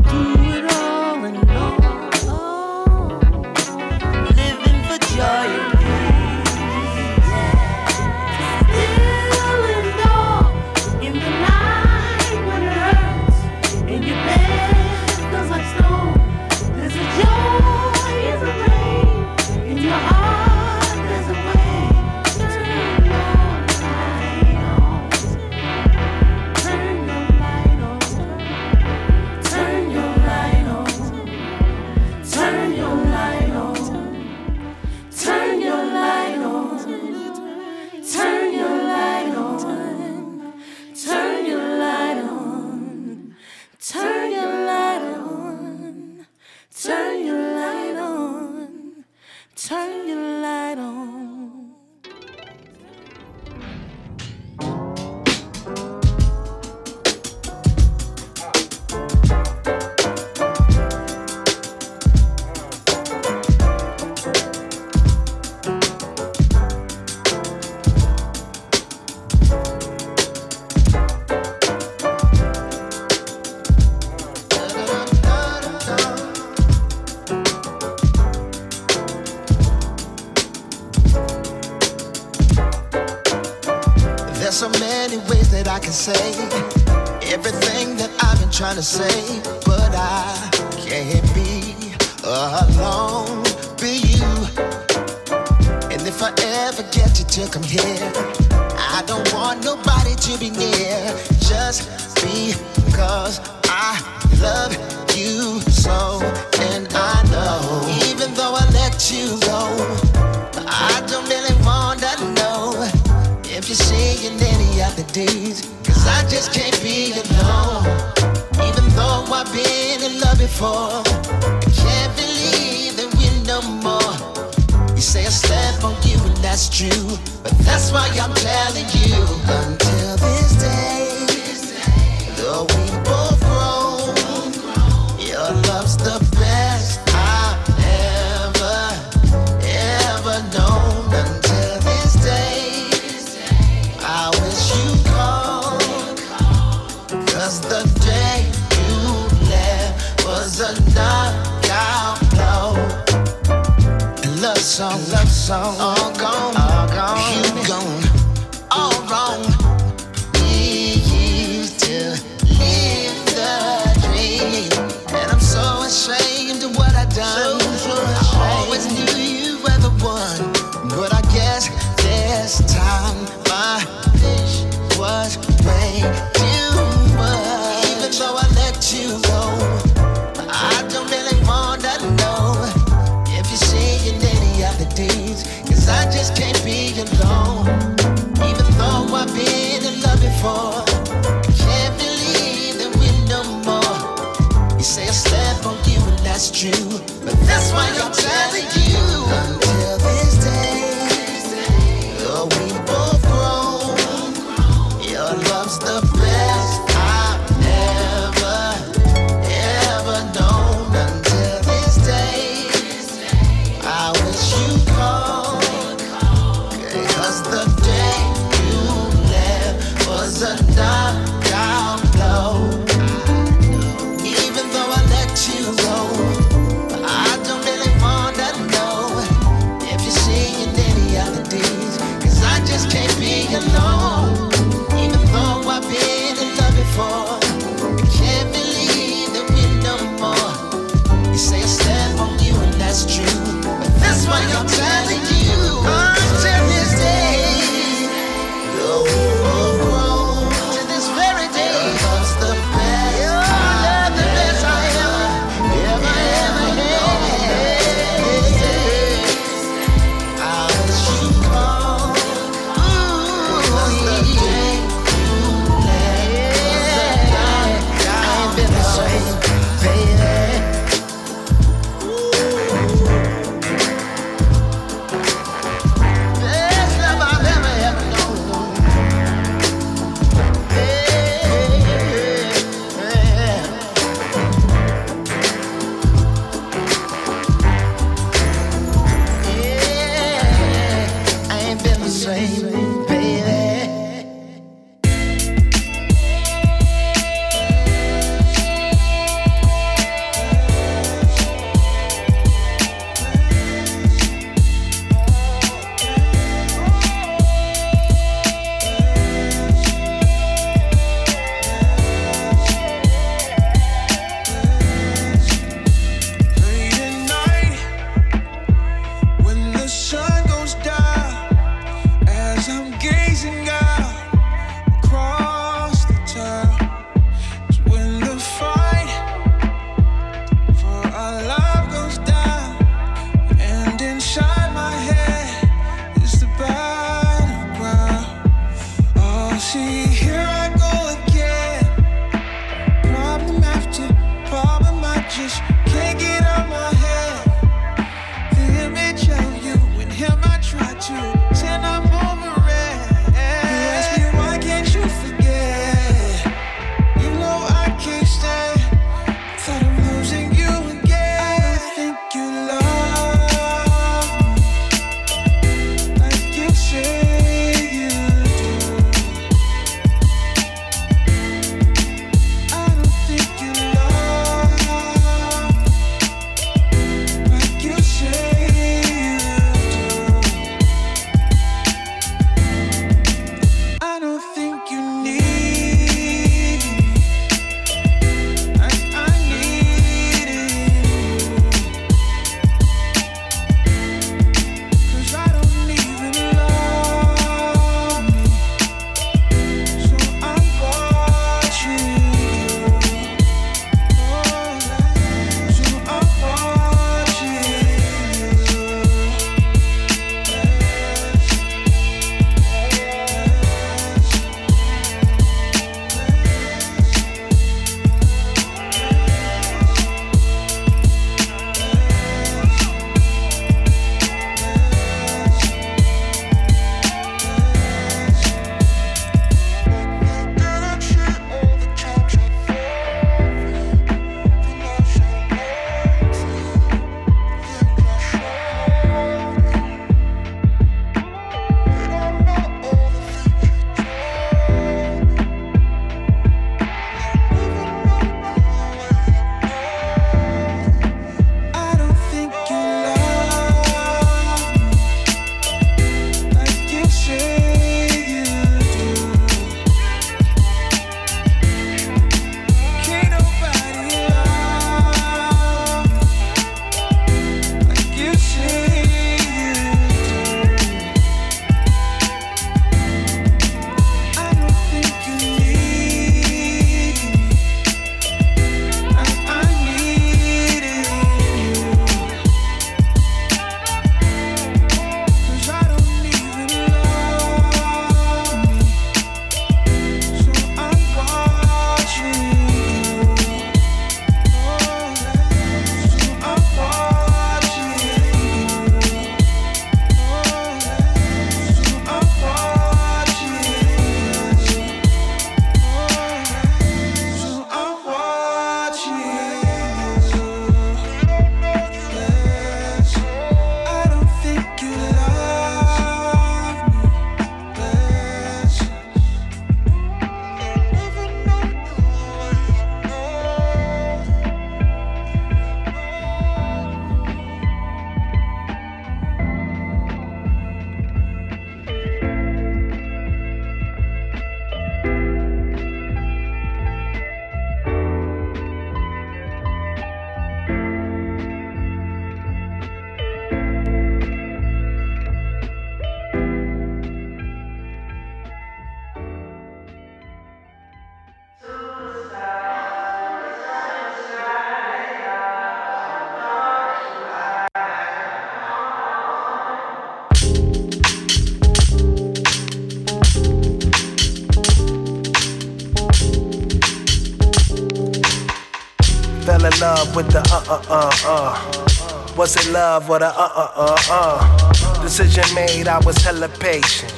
With 570.14 570.30
the 570.30 570.40
uh 570.50 570.64
uh 570.68 570.82
uh 570.88 571.10
uh. 571.26 572.34
Was 572.36 572.56
it 572.56 572.72
love 572.72 573.08
or 573.10 573.18
the 573.18 573.26
uh 573.26 573.32
uh 573.32 573.72
uh 573.76 573.96
uh? 574.10 575.02
Decision 575.02 575.44
made, 575.54 575.88
I 575.88 575.98
was 576.00 576.16
hella 576.18 576.48
patient. 576.48 577.12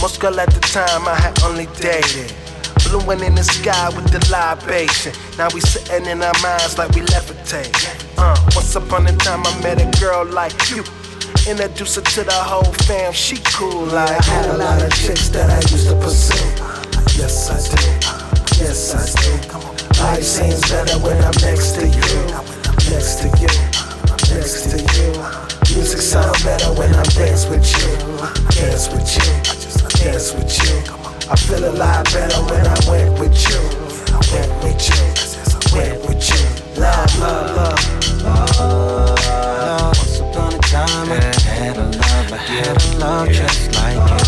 Most 0.00 0.20
girl 0.20 0.38
at 0.40 0.50
the 0.50 0.60
time 0.60 1.06
I 1.06 1.14
had 1.14 1.42
only 1.42 1.66
dated. 1.78 2.34
Blowing 2.88 3.20
in 3.20 3.34
the 3.34 3.42
sky 3.42 3.88
with 3.96 4.10
the 4.10 4.20
libation. 4.30 5.12
Now 5.38 5.48
we 5.54 5.60
sitting 5.60 6.06
in 6.06 6.22
our 6.22 6.34
minds 6.42 6.78
like 6.78 6.90
we 6.90 7.02
levitate. 7.02 7.72
Uh, 8.18 8.36
once 8.54 8.74
upon 8.76 9.06
a 9.06 9.16
time 9.16 9.42
I 9.44 9.62
met 9.62 9.80
a 9.80 10.00
girl 10.00 10.24
like 10.24 10.54
you. 10.70 10.84
Introduce 11.48 11.96
her 11.96 12.02
to 12.02 12.24
the 12.24 12.32
whole 12.32 12.72
fam, 12.86 13.12
she 13.12 13.36
cool 13.54 13.86
like 13.86 14.10
I 14.10 14.22
had 14.24 14.46
a 14.46 14.58
lot 14.58 14.82
of 14.82 14.92
chicks 14.94 15.28
that 15.30 15.50
I 15.50 15.58
used 15.70 15.88
to 15.88 15.94
pursue. 15.96 16.34
Yes, 17.18 17.50
I 17.50 17.58
do. 17.76 18.62
Yes, 18.62 18.94
I 18.94 19.50
do. 19.50 19.85
Life 20.00 20.22
seems 20.22 20.60
better 20.70 20.98
when 20.98 21.16
I'm 21.24 21.32
next 21.40 21.72
to 21.76 21.86
you. 21.86 22.26
Next 22.90 23.20
to 23.20 23.28
you. 23.40 23.48
Next 24.34 24.70
to 24.70 24.78
you. 24.94 25.12
Music 25.74 26.00
sound 26.00 26.36
better 26.44 26.72
when 26.78 26.94
I 26.94 27.02
dance 27.04 27.46
with 27.46 27.66
you. 27.76 27.96
Dance 28.54 28.88
with 28.92 29.08
you. 29.16 29.28
Dance 30.00 30.32
with 30.34 30.52
you. 30.62 30.74
I 31.30 31.36
feel 31.36 31.64
a 31.64 31.72
lot 31.72 32.04
better 32.12 32.40
when 32.44 32.66
I 32.66 32.76
went 32.88 33.18
with 33.18 33.36
you. 33.48 33.60
Went 34.32 34.52
with 34.62 34.80
you. 34.88 35.00
Went 35.76 35.98
with 36.06 36.22
you. 36.30 36.42
Love, 36.80 37.18
love, 37.18 37.56
love. 37.56 37.76
Once 39.96 40.18
upon 40.20 40.54
a 40.54 40.58
time 40.58 41.10
I 41.10 41.14
had 41.48 41.76
a 41.76 41.84
love 41.84 42.32
I 42.32 42.36
had 42.36 42.76
a 42.76 42.98
love 42.98 43.28
just 43.30 43.72
like 43.74 43.96
you. 43.96 44.26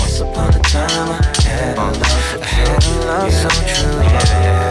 Once 0.00 0.20
upon 0.20 0.54
a 0.54 0.60
time, 0.60 1.10
I 1.10 1.42
had 1.42 1.78
a 1.78 1.80
love, 1.80 2.35
I 2.66 2.72
had 2.72 2.84
a 2.84 3.06
love 3.06 3.32
so 3.32 3.48
true. 3.48 4.02
Yeah. 4.02 4.65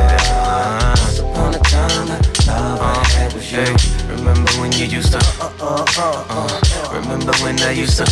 Love 2.47 2.79
I 2.81 3.03
had 3.17 3.33
was 3.33 3.51
you. 3.51 3.65
Remember 4.09 4.51
when 4.59 4.71
you 4.73 4.85
used 4.85 5.11
to? 5.13 5.19
Uh, 5.39 5.51
uh, 5.59 5.85
uh, 6.29 6.93
remember 6.93 7.33
when 7.43 7.59
I 7.61 7.71
used 7.71 7.97
to? 7.97 8.05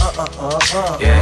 Yeah. 0.99 1.22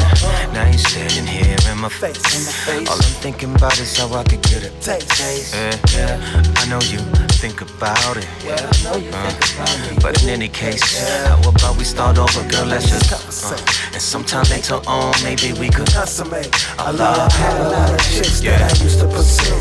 Now 0.53 0.67
you 0.67 0.77
standing 0.77 1.25
here 1.27 1.57
in 1.71 1.77
my 1.79 1.89
face. 1.89 2.17
In 2.17 2.43
face. 2.65 2.89
All 2.89 2.95
I'm 2.95 3.15
thinking 3.21 3.53
about 3.55 3.79
is 3.79 3.97
how 3.97 4.13
I 4.13 4.23
could 4.23 4.41
get 4.43 4.63
a 4.63 4.69
taste. 4.79 5.53
Yeah, 5.55 5.77
yeah. 5.95 6.43
I 6.57 6.67
know 6.69 6.79
you 6.91 6.99
think 7.41 7.61
about 7.61 8.17
it. 8.17 8.27
yeah 8.45 8.53
i 8.53 8.83
know 8.83 9.17
Uh, 9.17 9.99
but 10.01 10.21
in 10.23 10.29
any 10.29 10.47
case, 10.47 10.83
how 11.25 11.39
about 11.49 11.75
we 11.77 11.83
start 11.83 12.17
over, 12.17 12.43
girl? 12.49 12.65
Let's 12.65 12.89
just 12.89 13.11
uh, 13.11 13.55
and 13.93 14.01
sometime 14.01 14.45
later 14.49 14.79
on, 14.87 15.13
maybe 15.23 15.53
we 15.59 15.69
could 15.69 15.91
consummate. 15.91 16.53
I 16.79 16.91
love 16.91 17.31
had 17.33 17.61
a 17.61 17.69
lot 17.69 17.89
of 17.93 17.99
chicks 18.13 18.41
that 18.41 18.61
I 18.61 18.83
used 18.83 18.99
to 18.99 19.07
pursue. 19.07 19.59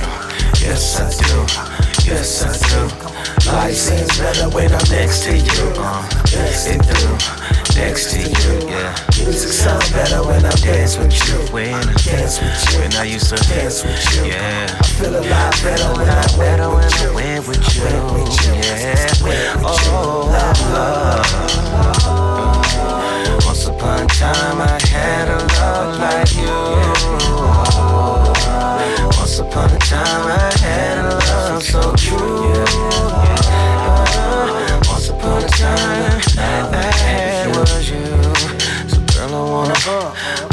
Yes, 0.60 1.01
I 1.01 1.09
do. 1.24 1.69
Yes, 2.11 2.43
I 2.43 2.51
do. 2.66 2.82
Life 3.53 3.74
seems 3.74 4.19
better 4.19 4.49
when 4.51 4.73
I'm 4.73 4.91
next 4.91 5.23
to 5.24 5.37
you. 5.39 5.73
Uh, 5.78 6.03
it 6.35 6.82
do. 6.82 7.09
Next 7.78 8.11
to 8.11 8.19
you, 8.19 8.69
yeah. 8.69 8.95
Music 9.16 9.53
sound 9.53 9.87
better 9.93 10.20
when 10.27 10.45
I 10.45 10.51
dance 10.57 10.99
with 10.99 11.15
you. 11.28 11.39
When 11.55 11.73
I 11.73 11.95
dance 12.03 12.41
with 12.41 12.74
you. 12.74 12.81
When 12.81 12.93
I 12.97 13.05
used 13.05 13.28
to 13.31 13.37
dance 13.49 13.85
with 13.85 14.16
you. 14.16 14.24
Yeah. 14.27 14.66
I 14.77 14.82
feel 14.99 15.15
a 15.15 15.23
lot 15.23 15.55
better 15.62 15.89
when 15.95 16.09
I'm 16.11 16.37
better 16.37 16.69
when 16.69 16.82
I 16.82 17.15
went 17.15 17.47
with 17.47 17.62
I 17.62 17.70
you. 17.78 17.85
went 17.85 18.05
with 18.12 18.35
you. 18.45 18.55
Yeah. 18.59 19.62
Oh, 19.65 20.27
love. 20.74 21.31
Once 23.47 23.66
upon 23.66 24.03
a 24.03 24.07
time, 24.09 24.61
I 24.61 24.78
had 24.91 25.28
a 25.28 25.39
love 25.55 25.99
like 26.01 26.35
you. 26.35 26.59
Once 29.16 29.39
upon 29.39 29.70
a 29.70 29.78
time, 29.78 30.27
I 30.27 30.53
had 30.59 30.99
a 30.99 31.09
love 31.09 31.19
so 31.61 31.93
true. 31.95 32.45
Yeah 32.49 32.65
Once 34.89 35.11
upon 35.11 35.45
a 35.45 35.49
time, 35.49 36.20
I 36.39 36.93
had 36.97 37.57
was 37.57 37.91
you. 37.91 38.07
So, 38.89 38.99
girl, 39.15 39.35
I 39.35 39.51
wanna. 39.51 39.74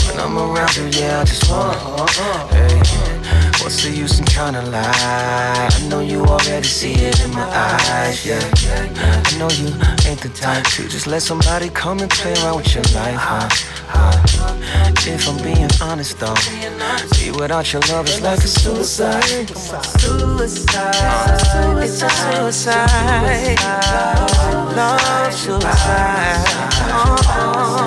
When 0.08 0.20
I'm 0.20 0.38
around 0.38 0.76
you, 0.76 0.88
yeah, 1.00 1.22
I 1.22 1.24
just 1.24 1.50
wanna. 1.50 2.08
Hey. 2.52 3.16
What's 3.62 3.84
the 3.84 3.92
use 3.92 4.20
in 4.20 4.26
trying 4.26 4.54
to 4.54 4.62
lie? 4.62 5.70
I 5.72 5.88
know 5.90 6.00
you 6.00 6.24
already 6.26 6.68
see 6.68 6.94
it 6.94 7.20
in 7.26 7.32
my 7.32 7.44
eyes, 7.44 8.26
yeah. 8.26 8.40
I 8.40 9.38
know 9.38 9.50
you 9.50 9.68
ain't 10.08 10.22
the 10.22 10.30
type 10.34 10.64
to 10.76 10.88
just 10.88 11.08
let 11.08 11.22
somebody 11.22 11.70
come 11.70 12.00
and 12.00 12.10
play 12.10 12.34
around 12.36 12.58
with 12.58 12.74
your 12.74 12.84
life, 12.96 13.18
huh? 13.20 13.50
If 15.10 15.28
I'm 15.28 15.38
being 15.42 15.70
honest 15.82 16.20
though, 16.20 16.36
be 17.18 17.32
without 17.32 17.72
your 17.72 17.82
love 17.90 18.08
is 18.08 18.22
like 18.22 18.40
a 18.40 18.48
suicide. 18.48 19.50
Suicide, 20.00 20.84
it's 21.84 22.02
a 22.02 22.10
suicide. 22.10 23.58
Love 24.76 25.34
suicide. 25.34 26.46
Oh, 26.92 27.86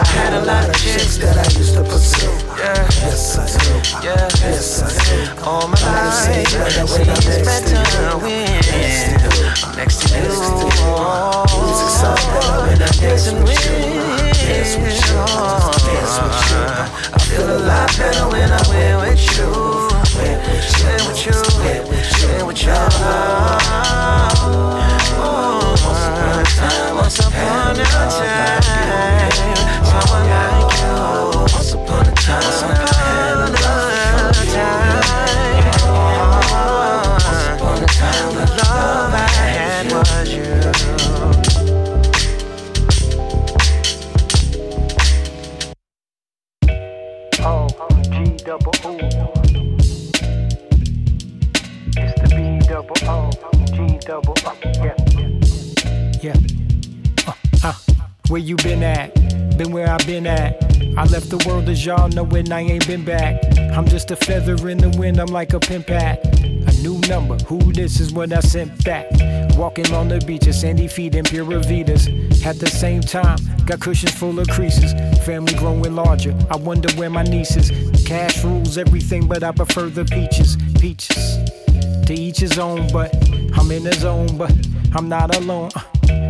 I 0.00 0.06
had 0.06 0.32
a 0.34 0.44
lot 0.44 0.68
of 0.68 0.76
chicks 0.76 1.16
that 1.18 1.38
I 1.38 1.58
used 1.58 1.74
to 1.74 1.82
pursue. 1.82 2.41
Yeah. 2.62 2.78
Yes, 3.02 3.34
I 3.38 3.46
do. 3.58 3.74
Yeah. 4.06 4.30
Yes, 4.38 4.82
I 4.82 4.94
do. 5.02 5.42
All 5.42 5.66
my 5.66 5.74
life, 5.82 6.14
seems 6.14 6.54
better 6.54 6.78
I'm 6.78 6.86
seems 6.86 7.06
next 9.74 9.98
you. 10.06 10.14
I'm 10.14 10.22
I'm. 11.02 11.42
Dance 13.02 13.26
with 13.26 13.50
you. 13.66 13.82
Dance 14.46 14.78
with 14.78 14.94
you. 15.02 15.18
I 17.10 17.18
feel 17.26 17.50
a 17.50 17.66
lot 17.66 17.90
better 17.98 18.26
when 18.30 18.46
I 18.46 18.62
wear 18.70 18.94
with 18.98 19.18
you. 19.34 19.50
With 20.14 21.26
you. 21.26 21.34
With 22.46 22.62
you. 22.62 22.78
Oh, 25.18 25.74
once 26.94 27.18
upon 27.18 27.74
a 27.74 27.84
time, 27.84 28.41
Uh, 57.26 57.32
uh, 57.64 57.72
where 58.28 58.40
you 58.40 58.56
been 58.56 58.82
at? 58.82 59.12
Been 59.56 59.72
where 59.72 59.88
I've 59.88 60.06
been 60.06 60.26
at. 60.26 60.71
I 60.96 61.04
left 61.06 61.30
the 61.30 61.42
world 61.48 61.68
as 61.70 61.86
y'all 61.86 62.08
know 62.08 62.28
I 62.32 62.60
ain't 62.60 62.86
been 62.86 63.04
back. 63.04 63.42
I'm 63.74 63.86
just 63.86 64.10
a 64.10 64.16
feather 64.16 64.68
in 64.68 64.76
the 64.76 64.90
wind, 64.98 65.18
I'm 65.18 65.28
like 65.28 65.54
a 65.54 65.60
pimp 65.60 65.88
hat. 65.88 66.20
A 66.42 66.82
new 66.82 66.98
number, 67.08 67.36
who 67.44 67.72
this 67.72 67.98
is 67.98 68.12
when 68.12 68.32
I 68.32 68.40
sent 68.40 68.84
back. 68.84 69.06
Walking 69.56 69.92
on 69.94 70.08
the 70.08 70.22
beaches, 70.26 70.60
sandy 70.60 70.88
feet 70.88 71.14
and 71.14 71.26
pure 71.26 71.44
Vitas. 71.44 72.08
At 72.44 72.58
the 72.58 72.66
same 72.66 73.00
time, 73.00 73.38
got 73.64 73.80
cushions 73.80 74.12
full 74.12 74.38
of 74.38 74.48
creases. 74.48 74.92
Family 75.24 75.54
growing 75.54 75.94
larger, 75.94 76.36
I 76.50 76.56
wonder 76.56 76.92
where 76.96 77.10
my 77.10 77.22
niece 77.22 77.56
is. 77.56 77.70
Cash 78.06 78.44
rules 78.44 78.76
everything, 78.76 79.26
but 79.26 79.42
I 79.42 79.52
prefer 79.52 79.86
the 79.86 80.04
peaches. 80.04 80.58
Peaches. 80.78 81.38
To 82.06 82.12
each 82.12 82.38
his 82.40 82.58
own, 82.58 82.92
but 82.92 83.14
I'm 83.56 83.70
in 83.70 83.84
the 83.84 83.94
zone, 83.94 84.36
but 84.36 84.52
I'm 84.94 85.08
not 85.08 85.34
alone. 85.36 85.70
Uh, 85.74 85.80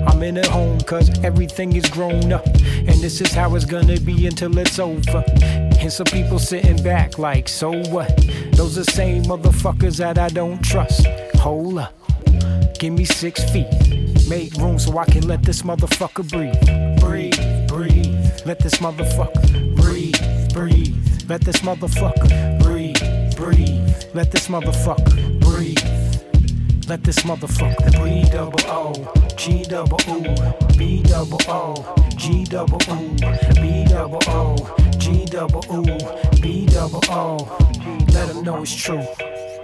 I'm 0.07 0.23
in 0.23 0.37
a 0.37 0.49
home, 0.49 0.81
cause 0.81 1.11
everything 1.25 1.75
is 1.77 1.89
grown 1.91 2.33
up. 2.33 2.47
And 2.47 3.01
this 3.01 3.21
is 3.21 3.33
how 3.33 3.55
it's 3.55 3.65
gonna 3.65 4.01
be 4.01 4.27
until 4.27 4.57
it's 4.59 4.79
over. 4.79 5.25
And 5.81 5.93
some 5.93 6.07
people 6.07 6.39
sitting 6.39 6.83
back 6.83 7.19
like, 7.19 7.49
so 7.49 7.73
what? 7.91 8.17
Those 8.53 8.77
the 8.77 8.85
same 8.85 9.25
motherfuckers 9.25 9.97
that 9.99 10.19
I 10.19 10.29
don't 10.29 10.63
trust. 10.63 11.07
Hold 11.37 11.79
up, 11.79 11.95
give 12.79 12.93
me 12.93 13.05
six 13.05 13.43
feet. 13.51 13.67
Make 14.29 14.55
room 14.55 14.79
so 14.79 14.97
I 14.99 15.05
can 15.05 15.27
let 15.27 15.43
this 15.43 15.63
motherfucker 15.63 16.29
breathe. 16.31 17.01
Breathe, 17.01 17.69
breathe. 17.69 18.47
Let 18.47 18.61
this 18.61 18.75
motherfucker 18.77 19.77
breathe, 19.77 20.53
breathe. 20.55 20.97
Let 21.29 21.41
this 21.43 21.59
motherfucker 21.59 22.63
breathe, 22.63 23.37
breathe. 23.37 24.15
Let 24.15 24.31
this 24.31 24.49
motherfucker. 24.49 25.42
Let 26.89 27.05
this 27.05 27.21
motherfucker 27.21 28.01
breathe. 28.01 28.33
Double 28.33 28.59
O, 28.67 28.93
G 29.37 29.63
double 29.65 29.99
O, 30.09 30.75
B 30.77 31.03
double 31.03 31.39
O, 31.49 31.95
G 32.17 32.45
double 32.45 32.79
O, 32.89 33.17
B 33.55 33.85
double 33.89 34.21
O, 34.27 34.91
G 34.99 35.25
double 35.25 35.65
O, 35.71 36.33
B 36.41 36.67
double 36.67 37.01
O. 37.09 37.59
Let 38.13 38.29
them 38.29 38.45
know 38.45 38.63
it's 38.63 38.75
true. 38.75 39.03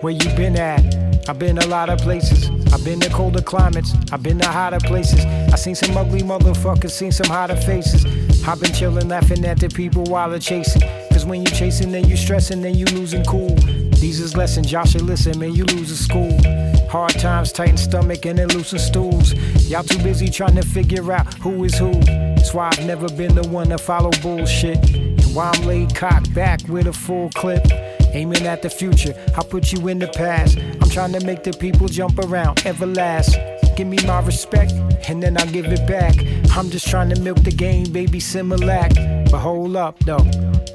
Where 0.01 0.13
you 0.13 0.31
been 0.37 0.57
at? 0.57 1.29
I've 1.29 1.39
been 1.39 1.59
a 1.59 1.67
lot 1.67 1.91
of 1.91 1.99
places. 1.99 2.51
I've 2.73 2.85
been 2.85 3.01
to 3.01 3.11
colder 3.11 3.43
climates. 3.43 3.93
I've 4.13 4.23
been 4.23 4.39
to 4.39 4.49
hotter 4.49 4.79
places. 4.81 5.25
I 5.25 5.57
seen 5.57 5.75
some 5.75 5.97
ugly 5.97 6.21
motherfuckers, 6.21 6.93
seen 6.93 7.13
some 7.13 7.27
hotter 7.27 7.57
faces. 7.57 8.05
I've 8.47 8.61
been 8.61 8.71
chillin', 8.71 9.11
laughing 9.11 9.45
at 9.45 9.59
the 9.59 9.69
people 9.69 10.05
while 10.05 10.31
they're 10.31 10.39
chasing. 10.39 10.83
Cause 11.13 11.27
when 11.27 11.41
you 11.41 11.49
chasing, 11.49 11.91
then 11.91 12.09
you 12.09 12.17
stressing, 12.17 12.63
then 12.63 12.77
you 12.77 12.87
losing 12.87 13.25
cool. 13.25 13.57
These 13.97 14.21
is 14.21 14.37
lessons, 14.37 14.71
y'all 14.71 14.85
should 14.85 15.03
listen, 15.03 15.39
man, 15.39 15.55
you 15.55 15.65
losing 15.65 15.97
school. 15.97 16.68
Hard 16.91 17.13
times, 17.19 17.53
tighten 17.53 17.77
stomach, 17.77 18.25
and 18.25 18.39
then 18.39 18.49
loosen 18.49 18.79
stools. 18.79 19.35
Y'all 19.69 19.83
too 19.83 20.03
busy 20.03 20.29
trying 20.29 20.57
to 20.57 20.63
figure 20.63 21.13
out 21.13 21.35
who 21.35 21.65
is 21.65 21.77
who. 21.77 21.93
That's 21.93 22.55
why 22.55 22.71
I've 22.73 22.87
never 22.87 23.09
been 23.11 23.35
the 23.35 23.47
one 23.49 23.69
to 23.69 23.79
follow 23.79 24.11
bullshit. 24.23 24.79
And 24.97 25.35
why 25.35 25.51
I'm 25.53 25.67
laid 25.67 25.95
cocked 25.95 26.33
back 26.35 26.67
with 26.67 26.87
a 26.87 26.93
full 26.93 27.29
clip. 27.31 27.67
Aiming 28.15 28.47
at 28.47 28.63
the 28.63 28.71
future, 28.71 29.13
I'll 29.37 29.45
put 29.45 29.71
you 29.71 29.87
in 29.89 29.99
the 29.99 30.09
past. 30.09 30.57
I'm 30.81 30.89
trying 30.89 31.13
to 31.13 31.25
make 31.27 31.45
the 31.45 31.53
people 31.53 31.89
jump 31.89 32.19
around, 32.21 32.57
everlast. 32.59 33.37
Give 33.77 33.87
me 33.87 33.99
my 34.07 34.21
respect, 34.21 34.73
and 35.09 35.23
then 35.23 35.37
I'll 35.39 35.47
give 35.47 35.67
it 35.67 35.87
back. 35.87 36.15
I'm 36.57 36.71
just 36.71 36.89
trying 36.89 37.11
to 37.11 37.21
milk 37.21 37.43
the 37.45 37.53
game, 37.53 37.93
baby, 37.93 38.19
Similac. 38.19 39.31
But 39.31 39.41
hold 39.41 39.77
up, 39.77 39.99
though. 40.01 40.25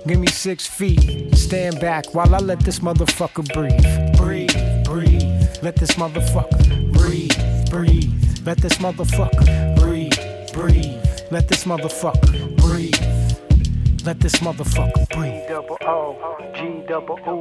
Give 0.06 0.19
me 0.19 0.27
six 0.27 0.68
feet. 0.68 1.35
Stand 1.35 1.80
back 1.80 2.14
while 2.14 2.35
I 2.35 2.38
let 2.38 2.60
this 2.60 2.80
motherfucker 2.80 3.52
breathe. 3.53 3.81
Breathe, 3.81 4.18
breathe. 4.18 4.33
Let 5.64 5.77
this 5.77 5.91
motherfucker 5.91 6.91
breathe, 6.91 7.69
breathe. 7.69 8.11
Let 8.45 8.57
this 8.57 8.80
motherfucker 8.80 9.80
breathe, 9.80 10.11
breathe. 10.52 10.99
Let 11.31 11.48
this 11.48 11.64
motherfucker 11.64 12.57
breathe. 12.57 12.99
Let 14.06 14.19
this 14.19 14.35
motherfucker 14.41 15.07
breathe. 15.11 15.48
Double 15.48 15.77
O 15.84 16.18
G 16.53 16.84
double 16.85 17.18
O. 17.26 17.40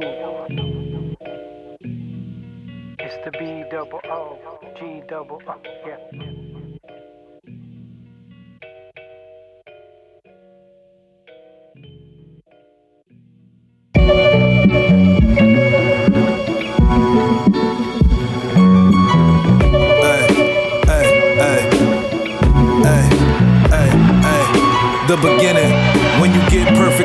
It's 2.97 3.17
the 3.25 3.31
B 3.37 3.65
double 3.69 3.99
O 4.05 4.39
G 4.79 5.03
double 5.09 5.41
O. 5.45 5.55
Yeah. 5.85 6.42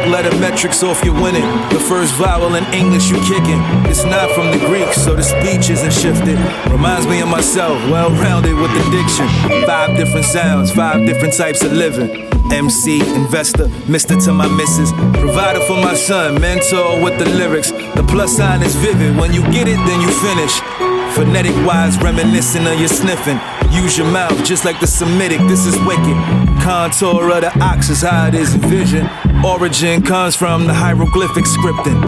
Letter 0.08 0.34
metrics 0.38 0.82
off 0.82 1.04
your 1.04 1.14
winning. 1.14 1.44
The 1.70 1.80
first 1.88 2.14
vowel 2.14 2.54
in 2.54 2.64
English 2.72 3.10
you 3.10 3.16
kicking. 3.22 3.60
It's 3.86 4.04
not 4.04 4.30
from 4.32 4.50
the 4.50 4.58
Greek, 4.66 4.92
so 4.92 5.14
the 5.14 5.22
speech 5.22 5.70
isn't 5.70 5.92
shifted. 5.92 6.38
Reminds 6.70 7.06
me 7.06 7.20
of 7.20 7.28
myself, 7.28 7.76
well 7.90 8.10
rounded 8.10 8.54
with 8.54 8.72
the 8.72 8.84
diction. 8.90 9.28
Five 9.66 9.96
different 9.96 10.24
sounds, 10.24 10.72
five 10.72 11.06
different 11.06 11.34
types 11.34 11.62
of 11.62 11.72
living. 11.72 12.26
MC, 12.50 13.00
investor, 13.14 13.68
mister 13.86 14.16
to 14.16 14.32
my 14.32 14.48
missus. 14.48 14.90
Provider 15.20 15.60
for 15.60 15.76
my 15.76 15.94
son, 15.94 16.40
mentor 16.40 17.02
with 17.02 17.18
the 17.18 17.28
lyrics. 17.28 17.70
The 17.70 18.04
plus 18.08 18.36
sign 18.36 18.62
is 18.62 18.74
vivid. 18.76 19.16
When 19.16 19.32
you 19.32 19.42
get 19.52 19.68
it, 19.68 19.76
then 19.86 20.00
you 20.00 20.10
finish. 20.26 20.54
Phonetic 21.14 21.54
wise, 21.66 21.96
reminiscent 21.98 22.66
of 22.66 22.78
your 22.78 22.88
sniffing. 22.88 23.38
Use 23.70 23.98
your 23.98 24.10
mouth 24.10 24.44
just 24.44 24.64
like 24.64 24.80
the 24.80 24.86
Semitic, 24.86 25.38
this 25.48 25.66
is 25.66 25.78
wicked. 25.86 26.16
Contour 26.62 27.30
of 27.30 27.42
the 27.42 27.52
ox 27.60 27.88
is 27.88 28.02
how 28.02 28.26
it 28.26 28.34
is 28.34 28.54
in 28.54 28.60
vision. 28.62 29.08
Origin 29.44 30.02
comes 30.02 30.34
from 30.34 30.66
the 30.66 30.74
hieroglyphic 30.74 31.44
scripting. 31.44 31.98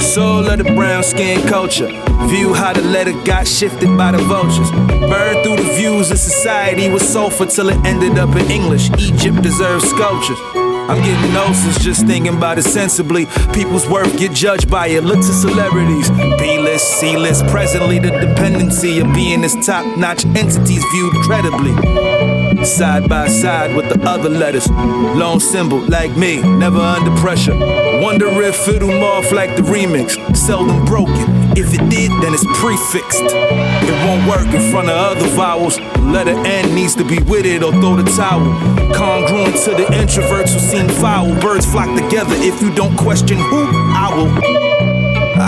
Soul 0.00 0.48
of 0.48 0.58
the 0.58 0.64
brown 0.64 1.02
skin 1.02 1.46
culture. 1.48 1.88
View 2.28 2.54
how 2.54 2.72
the 2.72 2.82
letter 2.82 3.12
got 3.24 3.46
shifted 3.46 3.96
by 3.96 4.12
the 4.12 4.18
vultures. 4.18 4.70
Burned 4.70 5.42
through 5.44 5.56
the 5.56 5.72
views 5.74 6.10
of 6.10 6.18
society 6.18 6.88
with 6.90 7.02
sulfur 7.02 7.46
till 7.46 7.68
it 7.70 7.84
ended 7.84 8.18
up 8.18 8.34
in 8.36 8.50
English. 8.50 8.90
Egypt 8.98 9.42
deserves 9.42 9.88
sculptures. 9.88 10.63
I'm 10.88 11.02
getting 11.02 11.32
noses 11.32 11.82
just 11.82 12.06
thinking 12.06 12.36
about 12.36 12.58
it 12.58 12.64
sensibly. 12.64 13.26
People's 13.54 13.88
worth 13.88 14.18
get 14.18 14.32
judged 14.32 14.70
by 14.70 14.88
it. 14.88 15.02
Look 15.02 15.20
to 15.20 15.32
celebrities. 15.32 16.10
B 16.38 16.58
list, 16.58 17.00
C 17.00 17.16
list. 17.16 17.46
Presently, 17.46 17.98
the 17.98 18.10
dependency 18.10 18.98
of 19.00 19.12
being 19.14 19.42
as 19.44 19.54
top 19.64 19.96
notch 19.96 20.26
entities 20.26 20.84
viewed 20.92 21.14
credibly. 21.24 22.33
Side 22.64 23.08
by 23.10 23.28
side 23.28 23.76
with 23.76 23.90
the 23.90 24.08
other 24.08 24.30
letters. 24.30 24.68
Lone 24.70 25.38
symbol, 25.38 25.80
like 25.80 26.16
me, 26.16 26.42
never 26.42 26.80
under 26.80 27.14
pressure. 27.20 27.54
Wonder 28.00 28.26
if 28.42 28.66
it'll 28.66 28.88
morph 28.88 29.32
like 29.32 29.54
the 29.54 29.62
remix. 29.62 30.16
Seldom 30.34 30.84
broken. 30.86 31.14
If 31.56 31.74
it 31.74 31.88
did, 31.90 32.10
then 32.22 32.32
it's 32.32 32.46
prefixed. 32.58 33.22
It 33.22 34.08
won't 34.08 34.26
work 34.26 34.52
in 34.52 34.70
front 34.72 34.88
of 34.88 34.96
other 34.96 35.28
vowels. 35.36 35.78
Letter 36.00 36.36
N 36.46 36.74
needs 36.74 36.94
to 36.96 37.04
be 37.04 37.18
with 37.24 37.44
it 37.44 37.62
or 37.62 37.70
throw 37.72 37.96
the 37.96 38.10
towel. 38.16 38.42
Congruent 38.94 39.56
to 39.64 39.70
the 39.70 39.84
introverts 39.92 40.54
who 40.54 40.58
seem 40.58 40.88
foul. 40.88 41.38
Birds 41.40 41.66
flock 41.66 41.94
together 41.94 42.34
if 42.38 42.62
you 42.62 42.74
don't 42.74 42.96
question 42.96 43.36
who, 43.36 43.66
I 43.94 44.10
will. 44.16 44.63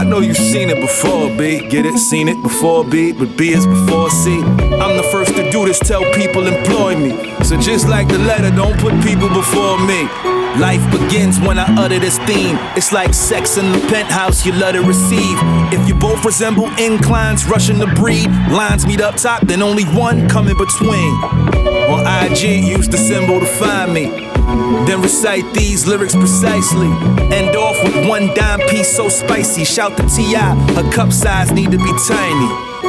I 0.07 0.09
know 0.09 0.21
you've 0.21 0.37
seen 0.37 0.71
it 0.71 0.81
before, 0.81 1.37
B. 1.37 1.67
Get 1.67 1.85
it? 1.85 1.99
Seen 1.99 2.29
it 2.29 2.41
before, 2.41 2.85
B. 2.85 3.11
But 3.11 3.37
B 3.37 3.51
is 3.51 3.67
before 3.67 4.09
C. 4.09 4.39
I'm 4.39 4.97
the 4.97 5.03
first 5.11 5.35
to 5.35 5.51
do 5.51 5.65
this, 5.65 5.81
tell 5.81 6.05
people 6.13 6.47
employ 6.47 6.95
me. 6.95 7.11
So 7.43 7.59
just 7.59 7.89
like 7.89 8.07
the 8.07 8.19
letter, 8.19 8.55
don't 8.55 8.79
put 8.79 8.93
people 9.03 9.29
before 9.29 9.85
me. 9.85 10.05
Life 10.63 10.89
begins 10.93 11.41
when 11.41 11.59
I 11.59 11.65
utter 11.75 11.99
this 11.99 12.19
theme. 12.19 12.57
It's 12.77 12.93
like 12.93 13.13
sex 13.15 13.57
in 13.57 13.73
the 13.73 13.81
penthouse, 13.89 14.47
you 14.47 14.53
let 14.53 14.77
it 14.77 14.83
receive. 14.83 15.39
If 15.75 15.89
you 15.89 15.97
both 15.97 16.25
resemble 16.25 16.69
inclines, 16.79 17.45
rushing 17.45 17.81
to 17.81 17.93
breed. 17.97 18.29
Lines 18.49 18.87
meet 18.87 19.01
up 19.01 19.17
top, 19.17 19.43
then 19.43 19.61
only 19.61 19.87
one 19.87 20.29
come 20.29 20.47
in 20.47 20.57
between. 20.57 21.15
On 21.91 22.07
IG, 22.07 22.65
use 22.65 22.89
the 22.89 22.97
symbol 22.97 23.41
to 23.41 23.47
find 23.47 23.93
me. 23.93 24.36
Then 24.87 25.03
recite 25.03 25.45
these 25.55 25.87
lyrics 25.87 26.15
precisely. 26.15 26.89
End 27.35 27.57
off 27.57 27.83
with 27.83 28.09
one 28.09 28.33
dime 28.35 28.61
piece 28.69 28.95
so 28.95 29.09
spicy. 29.09 29.65
Shout 29.65 29.97
to 29.97 30.03
T.I. 30.09 30.55
Her 30.75 30.91
cup 30.93 31.13
size 31.13 31.51
need 31.53 31.73
to 31.73 31.79
be 31.79 31.93
tiny. 32.07 32.86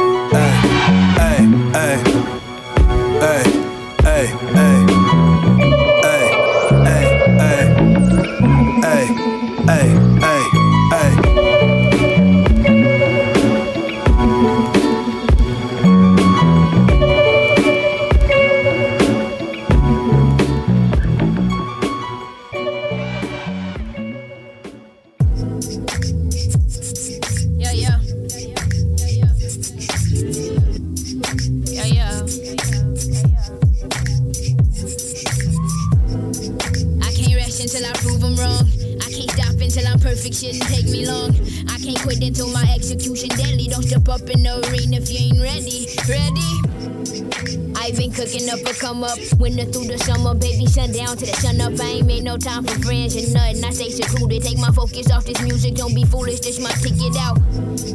Time 52.38 52.64
for 52.64 52.78
friends 52.80 53.16
and 53.16 53.32
nothing. 53.32 53.64
I 53.64 53.70
stay 53.70 53.90
secluded. 53.90 54.42
Take 54.42 54.58
my 54.58 54.70
focus 54.70 55.10
off 55.10 55.24
this 55.24 55.40
music. 55.42 55.74
Don't 55.74 55.94
be 55.94 56.04
foolish. 56.04 56.40
This 56.40 56.58
my 56.60 56.70
ticket 56.82 57.16
out. 57.16 57.38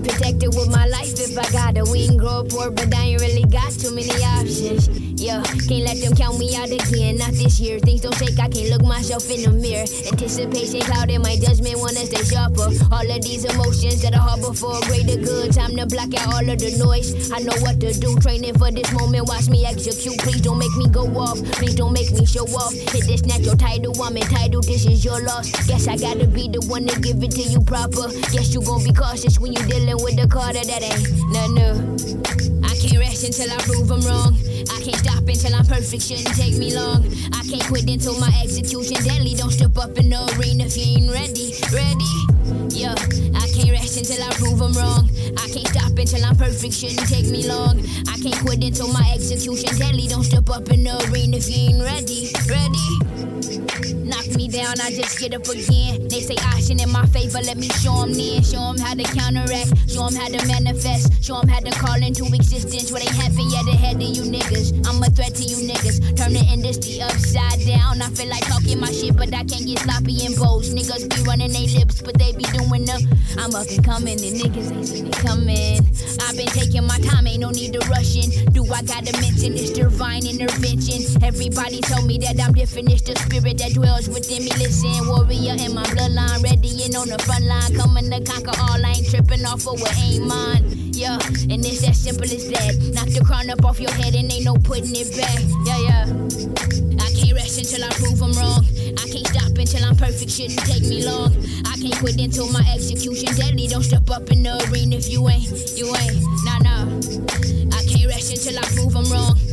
Protected 0.04 0.56
with 0.56 0.70
my 0.70 0.88
life 0.88 1.14
if 1.20 1.38
I 1.38 1.50
got 1.52 1.78
it. 1.78 1.88
We 1.88 2.08
can 2.08 2.18
grow 2.18 2.42
up 2.42 2.50
poor, 2.50 2.72
but 2.72 2.94
I 2.94 3.14
ain't 3.14 3.22
really 3.22 3.46
got 3.46 3.72
too 3.72 3.94
many 3.94 4.12
options. 4.24 4.88
Yeah, 5.20 5.44
can't 5.44 5.86
let 5.86 6.02
them 6.02 6.16
count 6.16 6.40
me 6.40 6.56
out 6.56 6.72
again. 6.72 7.18
Not 7.18 7.32
this 7.32 7.60
year. 7.60 7.80
Things 7.80 8.02
don't 8.02 8.16
shake. 8.16 8.40
I 8.40 8.50
can't 8.50 8.70
look 8.70 8.84
myself 8.84 9.30
in 9.30 9.44
the 9.44 9.52
mirror. 9.52 9.88
Anticipation 10.12 10.82
clouding 10.82 11.22
my. 11.22 11.36
For 14.64 14.80
a 14.80 14.82
greater 14.88 15.20
good. 15.20 15.52
Time 15.52 15.76
to 15.76 15.86
block 15.86 16.16
out 16.16 16.40
all 16.40 16.48
of 16.48 16.56
the 16.56 16.72
noise. 16.80 17.30
I 17.36 17.44
know 17.44 17.56
what 17.60 17.84
to 17.84 17.92
do. 17.92 18.16
Training 18.24 18.56
for 18.56 18.72
this 18.72 18.88
moment. 18.96 19.28
Watch 19.28 19.50
me 19.50 19.66
execute. 19.66 20.18
Please 20.24 20.40
don't 20.40 20.58
make 20.58 20.72
me 20.80 20.88
go 20.88 21.04
off. 21.20 21.44
Please 21.60 21.76
don't 21.76 21.92
make 21.92 22.12
me 22.16 22.26
show 22.26 22.48
off. 22.56 22.72
Hit 22.72 23.04
this 23.04 23.28
natural 23.28 23.58
title. 23.58 23.92
I'm 24.02 24.16
entitled. 24.16 24.64
This 24.64 24.86
is 24.88 25.04
your 25.04 25.20
loss. 25.22 25.52
Guess 25.68 25.88
I 25.88 25.98
gotta 25.98 26.28
be 26.28 26.48
the 26.48 26.64
one 26.72 26.88
to 26.88 26.96
give 27.02 27.22
it 27.22 27.32
to 27.32 27.44
you 27.44 27.60
proper. 27.60 28.08
Guess 28.32 28.54
you 28.54 28.64
gon' 28.64 28.84
be 28.84 28.94
cautious 28.94 29.38
when 29.38 29.52
you 29.52 29.62
dealing 29.68 30.00
with 30.00 30.16
the 30.16 30.28
Carter 30.32 30.64
that 30.64 30.82
ain't 30.82 31.12
nothing 31.36 31.60
new. 31.60 31.76
I 32.64 32.72
can't 32.80 33.00
rest 33.04 33.28
until 33.28 33.52
I 33.52 33.60
prove 33.68 33.92
I'm 33.92 34.00
wrong. 34.08 34.40
I 34.72 34.80
can't 34.80 34.96
stop 34.96 35.28
until 35.28 35.56
I'm 35.56 35.68
perfect. 35.68 36.04
Shouldn't 36.08 36.36
take 36.40 36.56
me 36.56 36.72
long. 36.72 37.04
I 37.36 37.44
can't 37.44 37.68
quit 37.68 37.90
until 37.90 38.16
my 38.20 38.32
execution 38.40 39.04
deadly. 39.04 39.36
Don't 39.36 39.52
step 39.52 39.76
up 39.78 40.00
in 40.00 40.08
the 40.10 40.24
arena 40.40 40.72
if 40.72 40.78
you 40.80 41.04
ain't 41.04 41.12
ready. 41.12 41.52
Ready? 41.76 42.12
Yeah, 42.72 42.96
Until 43.96 44.24
I 44.24 44.30
prove 44.34 44.60
I'm 44.60 44.74
wrong. 44.74 45.10
I 45.38 45.48
can't 45.50 45.68
stop 45.68 45.92
until 45.92 46.26
I'm 46.26 46.36
perfect. 46.36 46.74
Shouldn't 46.74 47.08
take 47.08 47.30
me 47.30 47.48
long. 47.48 47.80
I 48.08 48.18
can't 48.18 48.40
quit 48.40 48.64
until 48.64 48.92
my 48.92 49.12
execution 49.14 49.78
deadly. 49.78 50.08
Don't 50.08 50.24
step 50.24 50.50
up 50.50 50.70
in 50.72 50.84
the 50.84 50.98
arena 51.12 51.38
if 51.38 51.48
you 51.48 51.70
ain't 51.70 51.84
ready. 51.84 52.32
Ready? 52.50 53.03
Me 54.54 54.60
down, 54.60 54.80
I 54.82 54.92
just 54.92 55.18
get 55.20 55.34
up 55.34 55.48
again. 55.48 56.08
They 56.08 56.22
say 56.22 56.36
action 56.42 56.80
in 56.80 56.92
my 56.92 57.08
favor, 57.08 57.40
let 57.42 57.58
me 57.58 57.70
show 57.82 58.06
them 58.06 58.14
then. 58.14 58.44
Show 58.44 58.62
them 58.70 58.78
how 58.78 58.94
to 58.94 59.04
counteract, 59.04 59.90
show 59.90 60.06
them 60.06 60.14
how 60.14 60.28
to 60.28 60.46
manifest, 60.46 61.24
show 61.24 61.40
them 61.42 61.50
how 61.50 61.60
to 61.60 61.72
call 61.72 61.96
into 61.96 62.26
existence 62.26 62.92
what 62.92 63.02
ain't 63.02 63.18
happened 63.18 63.52
yet 63.52 63.66
ahead 63.68 63.96
of 63.96 64.04
you 64.04 64.22
niggas. 64.22 64.78
I'm 64.88 65.02
a 65.02 65.10
threat 65.10 65.34
to 65.36 65.44
you 65.44 65.58
niggas, 65.66 66.16
turn 66.18 66.34
the 66.34 66.46
industry 66.54 67.02
upside 67.02 67.66
down. 67.66 68.02
I 68.02 68.10
feel 68.14 68.30
like 68.30 68.46
talking 68.46 68.80
my 68.80 68.92
shit, 68.92 69.18
but 69.18 69.34
I 69.34 69.44
can't 69.44 69.66
get 69.66 69.80
sloppy 69.80 70.24
and 70.26 70.36
bold. 70.38 70.70
Niggas 70.70 71.10
be 71.10 71.24
running 71.24 71.52
their 71.52 71.70
lips, 71.80 72.04
but 72.04 72.14
they 72.20 72.34
be 72.34 72.46
doing 72.54 72.86
the. 72.86 73.02
I'm 73.42 73.56
up 73.56 73.66
and 73.74 73.84
coming, 73.84 74.22
and 74.22 74.38
niggas 74.38 74.70
ain't 74.70 74.86
seen 74.88 75.08
it 75.08 75.18
coming. 75.18 75.82
I've 76.30 76.38
been 76.38 76.54
taking 76.54 76.86
my 76.86 77.00
time, 77.02 77.26
ain't 77.26 77.42
no 77.42 77.50
need 77.50 77.74
to 77.74 77.82
rush 77.90 78.14
in. 78.22 78.30
Do 78.54 78.62
I 78.70 78.86
gotta 78.86 79.18
mention 79.18 79.58
this 79.58 79.72
divine 79.72 80.28
intervention? 80.30 81.02
Everybody 81.26 81.82
told 81.82 82.06
me 82.06 82.20
that 82.20 82.38
I'm 82.38 82.54
different, 82.54 82.94
it's 82.94 83.02
the 83.02 83.18
spirit 83.18 83.58
that 83.58 83.74
dwells 83.74 84.08
within 84.08 84.43
Listen, 84.44 85.08
warrior 85.08 85.56
in 85.56 85.74
my 85.74 85.84
bloodline, 85.96 86.44
ready 86.44 86.84
and 86.84 86.96
on 86.96 87.08
the 87.08 87.18
front 87.24 87.46
line, 87.46 87.76
coming 87.76 88.12
to 88.12 88.20
conquer 88.28 88.52
all. 88.60 88.84
I 88.84 89.00
ain't 89.00 89.08
tripping 89.10 89.46
off 89.46 89.66
of 89.68 89.80
what 89.80 89.96
ain't 89.98 90.28
mine. 90.28 90.68
Yeah, 90.92 91.16
and 91.48 91.64
it's 91.64 91.88
as 91.88 92.04
simple 92.04 92.26
as 92.26 92.50
that. 92.52 92.76
Knock 92.92 93.08
the 93.08 93.24
crown 93.24 93.50
up 93.50 93.64
off 93.64 93.80
your 93.80 93.92
head 93.92 94.16
and 94.16 94.32
ain't 94.32 94.44
no 94.44 94.56
putting 94.56 94.92
it 94.96 95.16
back. 95.16 95.40
Yeah, 95.64 95.80
yeah. 95.88 96.04
I 97.00 97.08
can't 97.16 97.36
rest 97.40 97.56
until 97.56 97.88
I 97.88 97.92
prove 97.96 98.20
I'm 98.20 98.36
wrong. 98.36 98.68
I 99.00 99.06
can't 99.08 99.28
stop 99.32 99.56
until 99.56 99.86
I'm 99.86 99.96
perfect. 99.96 100.32
Shouldn't 100.32 100.60
take 100.68 100.84
me 100.84 101.06
long. 101.08 101.32
I 101.64 101.80
can't 101.80 101.96
quit 102.04 102.20
until 102.20 102.52
my 102.52 102.68
execution 102.68 103.32
deadly. 103.40 103.68
Don't 103.68 103.84
step 103.84 104.10
up 104.12 104.28
in 104.30 104.44
the 104.44 104.60
arena 104.68 105.00
if 105.00 105.08
you 105.08 105.24
ain't, 105.30 105.48
you 105.80 105.88
ain't. 105.88 106.20
Nah, 106.44 106.60
nah. 106.60 106.84
I 107.72 107.82
can't 107.88 108.12
rest 108.12 108.36
until 108.36 108.60
I 108.60 108.68
prove 108.76 108.92
I'm 108.92 109.08
wrong. 109.08 109.53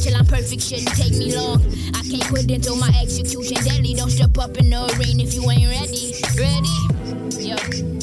Until 0.00 0.16
I'm 0.16 0.24
perfect. 0.24 0.62
Shouldn't 0.62 0.96
take 0.96 1.12
me 1.12 1.36
long. 1.36 1.60
I 1.94 2.00
can't 2.00 2.26
quit 2.28 2.50
until 2.50 2.74
my 2.74 2.88
execution 3.02 3.62
deadly. 3.62 3.92
Don't 3.92 4.08
step 4.08 4.38
up 4.38 4.56
in 4.56 4.70
the 4.70 4.86
arena 4.96 5.24
if 5.24 5.34
you 5.34 5.42
ain't 5.50 5.68
ready. 5.68 6.14
Ready? 6.38 7.46
Yeah. 7.46 7.99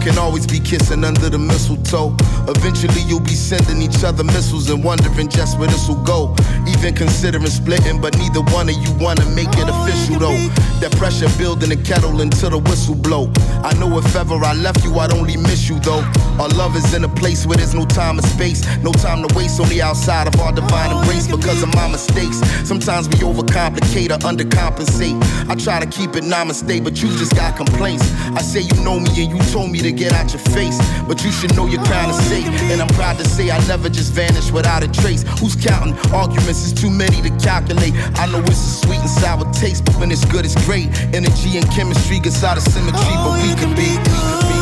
Can 0.00 0.18
always 0.18 0.46
be 0.46 0.58
kissing 0.58 1.04
under 1.04 1.28
the 1.28 1.38
mistletoe. 1.38 2.16
Eventually, 2.48 3.02
you'll 3.06 3.20
be 3.20 3.36
sending 3.36 3.82
each 3.82 4.02
other 4.02 4.24
missiles 4.24 4.70
and 4.70 4.82
wondering 4.82 5.28
just 5.28 5.58
where 5.58 5.68
this 5.68 5.88
will 5.88 6.02
go. 6.02 6.34
Even 6.66 6.94
considering 6.94 7.46
splitting, 7.46 8.00
but 8.00 8.16
neither 8.16 8.40
one 8.52 8.68
of 8.68 8.76
you 8.76 8.92
wanna 8.98 9.24
make 9.36 9.52
it 9.60 9.68
official 9.68 10.18
though. 10.18 10.40
That 10.80 10.92
pressure 10.96 11.28
building 11.36 11.68
the 11.68 11.76
kettle 11.76 12.20
until 12.20 12.50
the 12.50 12.58
whistle 12.58 12.94
blow. 12.94 13.30
I 13.62 13.74
know 13.78 13.98
if 13.98 14.16
ever 14.16 14.36
I 14.36 14.54
left 14.54 14.84
you, 14.84 14.98
I'd 14.98 15.12
only 15.12 15.36
miss 15.36 15.68
you 15.68 15.78
though. 15.80 16.02
Our 16.40 16.48
love 16.48 16.76
is 16.76 16.94
in 16.94 17.04
a 17.04 17.08
place 17.08 17.46
where 17.46 17.58
there's 17.58 17.74
no 17.74 17.84
time 17.84 18.18
and 18.18 18.26
space, 18.26 18.64
no 18.82 18.92
time 18.92 19.26
to 19.26 19.34
waste 19.36 19.60
on 19.60 19.68
the 19.68 19.82
outside 19.82 20.26
of 20.26 20.40
our 20.40 20.52
divine 20.52 20.96
embrace 20.96 21.26
because 21.26 21.62
of 21.62 21.74
my 21.74 21.88
mistakes. 21.88 22.40
Sometimes 22.64 23.08
we 23.08 23.16
overcomplicate 23.16 24.10
or 24.10 24.20
undercompensate. 24.24 25.20
I 25.50 25.54
try 25.56 25.78
to 25.78 25.86
keep 25.86 26.16
it 26.16 26.24
namaste, 26.24 26.82
but 26.82 27.02
you 27.02 27.08
just 27.18 27.36
got 27.36 27.56
complaints. 27.56 28.04
I 28.32 28.40
say 28.40 28.60
you 28.60 28.74
know 28.82 28.98
me 28.98 29.10
and 29.22 29.30
you 29.36 29.38
told 29.52 29.70
me 29.70 29.80
to 29.80 29.89
get 29.92 30.12
out 30.12 30.32
your 30.32 30.42
face, 30.54 30.78
but 31.06 31.22
you 31.24 31.32
should 31.32 31.54
know 31.56 31.66
your 31.66 31.82
crown 31.84 32.10
is 32.10 32.20
safe. 32.28 32.46
And 32.70 32.80
I'm 32.80 32.88
proud 32.94 33.18
to 33.18 33.24
say 33.24 33.50
I 33.50 33.58
never 33.66 33.88
just 33.88 34.12
vanished 34.12 34.52
without 34.52 34.82
a 34.82 34.88
trace. 34.88 35.22
Who's 35.40 35.56
counting? 35.56 35.94
Arguments 36.12 36.64
is 36.64 36.72
too 36.72 36.90
many 36.90 37.22
to 37.22 37.30
calculate. 37.38 37.94
I 38.18 38.26
know 38.30 38.40
it's 38.40 38.60
a 38.60 38.86
sweet 38.86 39.00
and 39.00 39.10
sour 39.10 39.50
taste, 39.52 39.84
but 39.84 39.96
when 39.96 40.10
it's 40.10 40.24
good, 40.24 40.44
it's 40.44 40.58
great. 40.66 40.88
Energy 41.14 41.58
and 41.58 41.68
chemistry 41.70 42.20
gets 42.20 42.42
out 42.44 42.56
of 42.56 42.62
symmetry, 42.62 43.14
but 43.24 43.42
we 43.42 43.54
can 43.54 43.74
be. 43.74 43.90
We 43.90 44.04
can 44.04 44.54
be. 44.54 44.59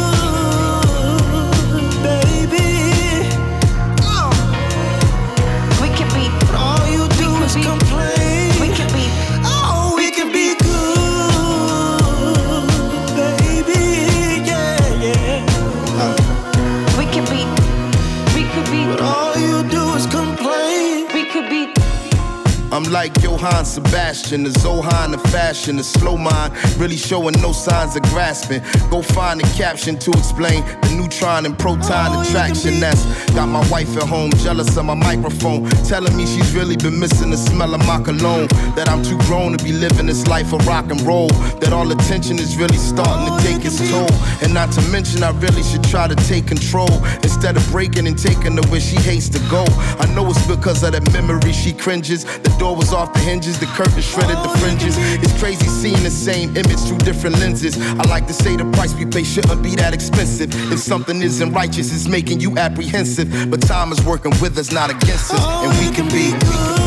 I'm 22.78 22.84
like 22.92 23.20
Johann 23.24 23.64
Sebastian, 23.64 24.44
the 24.44 24.50
Zohan 24.50 25.12
of 25.12 25.20
fashion, 25.32 25.78
the 25.78 25.82
slow 25.82 26.16
mind, 26.16 26.54
really 26.78 26.96
showing 26.96 27.34
no 27.42 27.50
signs 27.50 27.96
of 27.96 28.02
grasping. 28.02 28.62
Go 28.88 29.02
find 29.02 29.42
a 29.42 29.46
caption 29.56 29.98
to 29.98 30.12
explain 30.12 30.64
the 30.82 30.94
neutron 30.96 31.44
and 31.44 31.58
proton 31.58 32.24
attraction 32.24 32.78
that's 32.78 33.04
got 33.34 33.46
my 33.46 33.68
wife 33.68 33.96
at 33.96 34.04
home, 34.04 34.30
jealous 34.44 34.76
of 34.76 34.84
my 34.84 34.94
microphone, 34.94 35.68
telling 35.90 36.16
me 36.16 36.24
she's 36.24 36.54
really 36.54 36.76
been 36.76 37.00
missing 37.00 37.30
the 37.30 37.36
smell 37.36 37.74
of 37.74 37.84
my 37.84 38.00
cologne. 38.00 38.46
That 38.76 38.88
I'm 38.88 39.02
too 39.02 39.18
grown 39.26 39.58
to 39.58 39.64
be 39.64 39.72
living 39.72 40.06
this 40.06 40.28
life 40.28 40.52
of 40.52 40.64
rock 40.64 40.88
and 40.92 41.00
roll. 41.00 41.30
That 41.58 41.72
all 41.72 41.90
attention 41.90 42.38
is 42.38 42.56
really 42.56 42.76
starting 42.76 43.26
to 43.26 43.44
take 43.44 43.64
its 43.64 43.78
toll. 43.90 44.06
And 44.40 44.54
not 44.54 44.70
to 44.74 44.82
mention, 44.92 45.24
I 45.24 45.30
really 45.40 45.64
should 45.64 45.82
try 45.82 46.06
to 46.06 46.14
take 46.30 46.46
control 46.46 46.94
instead 47.26 47.56
of 47.56 47.68
breaking 47.72 48.06
and 48.06 48.16
taking 48.16 48.54
her 48.54 48.66
where 48.70 48.80
she 48.80 48.94
hates 49.02 49.28
to 49.30 49.40
go. 49.50 49.64
I 49.98 50.06
know 50.14 50.30
it's 50.30 50.46
because 50.46 50.84
of 50.84 50.92
that 50.92 51.12
memory 51.12 51.52
she 51.52 51.72
cringes. 51.72 52.22
The 52.22 52.54
door 52.56 52.67
was 52.76 52.92
off 52.92 53.12
the 53.12 53.20
hinges, 53.20 53.58
the 53.58 53.66
curtain 53.66 54.02
shredded 54.02 54.36
the 54.38 54.48
fringes. 54.58 54.96
It's 55.22 55.38
crazy 55.40 55.66
seeing 55.66 56.02
the 56.02 56.10
same 56.10 56.56
image 56.56 56.78
through 56.80 56.98
different 56.98 57.38
lenses. 57.38 57.78
I 57.78 58.04
like 58.08 58.26
to 58.26 58.32
say 58.32 58.56
the 58.56 58.64
price 58.72 58.94
we 58.94 59.06
pay 59.06 59.24
shouldn't 59.24 59.62
be 59.62 59.74
that 59.76 59.94
expensive. 59.94 60.50
If 60.72 60.78
something 60.78 61.22
isn't 61.22 61.52
righteous, 61.52 61.94
it's 61.94 62.08
making 62.08 62.40
you 62.40 62.56
apprehensive. 62.58 63.50
But 63.50 63.62
time 63.62 63.92
is 63.92 64.04
working 64.04 64.32
with 64.40 64.58
us, 64.58 64.72
not 64.72 64.90
against 64.90 65.32
us. 65.32 65.44
And 65.64 65.72
we 65.78 65.94
can 65.94 66.08
be, 66.08 66.32
we 66.32 66.40
can 66.40 66.76
be. 66.76 66.82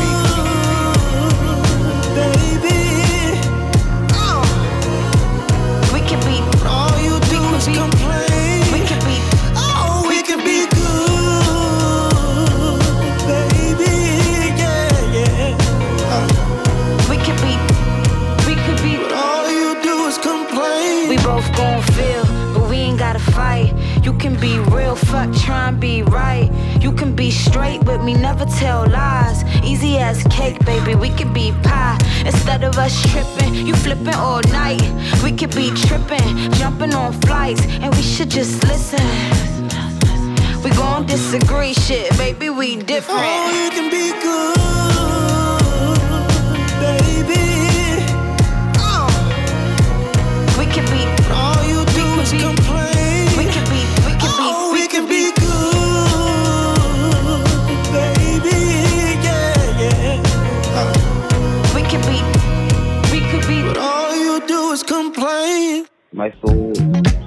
We 2.46 2.51
You 24.12 24.18
can 24.18 24.40
be 24.40 24.58
real, 24.58 24.94
fuck 24.94 25.34
try 25.34 25.68
and 25.68 25.80
be 25.80 26.02
right. 26.02 26.50
You 26.80 26.92
can 26.92 27.16
be 27.16 27.30
straight 27.30 27.82
with 27.84 28.02
me, 28.02 28.12
never 28.12 28.44
tell 28.44 28.86
lies. 28.86 29.42
Easy 29.64 29.96
as 29.96 30.22
cake, 30.24 30.62
baby, 30.66 30.94
we 30.94 31.08
can 31.08 31.32
be 31.32 31.50
pie. 31.62 31.98
Instead 32.24 32.62
of 32.62 32.76
us 32.76 32.94
tripping, 33.10 33.54
you 33.66 33.74
flipping 33.74 34.14
all 34.14 34.42
night. 34.52 34.82
We 35.24 35.32
could 35.32 35.54
be 35.56 35.70
tripping, 35.70 36.52
jumping 36.52 36.94
on 36.94 37.14
flights, 37.22 37.64
and 37.66 37.92
we 37.94 38.02
should 38.02 38.30
just 38.30 38.62
listen. 38.64 39.02
We 40.62 40.70
gon' 40.70 41.06
disagree, 41.06 41.72
shit, 41.72 42.10
baby, 42.18 42.50
we 42.50 42.76
different. 42.76 43.18
Oh, 43.18 43.64
you 43.64 43.70
can 43.70 43.90
be 43.90 44.12
good, 44.22 45.11
My 66.22 66.30
soul 66.40 67.21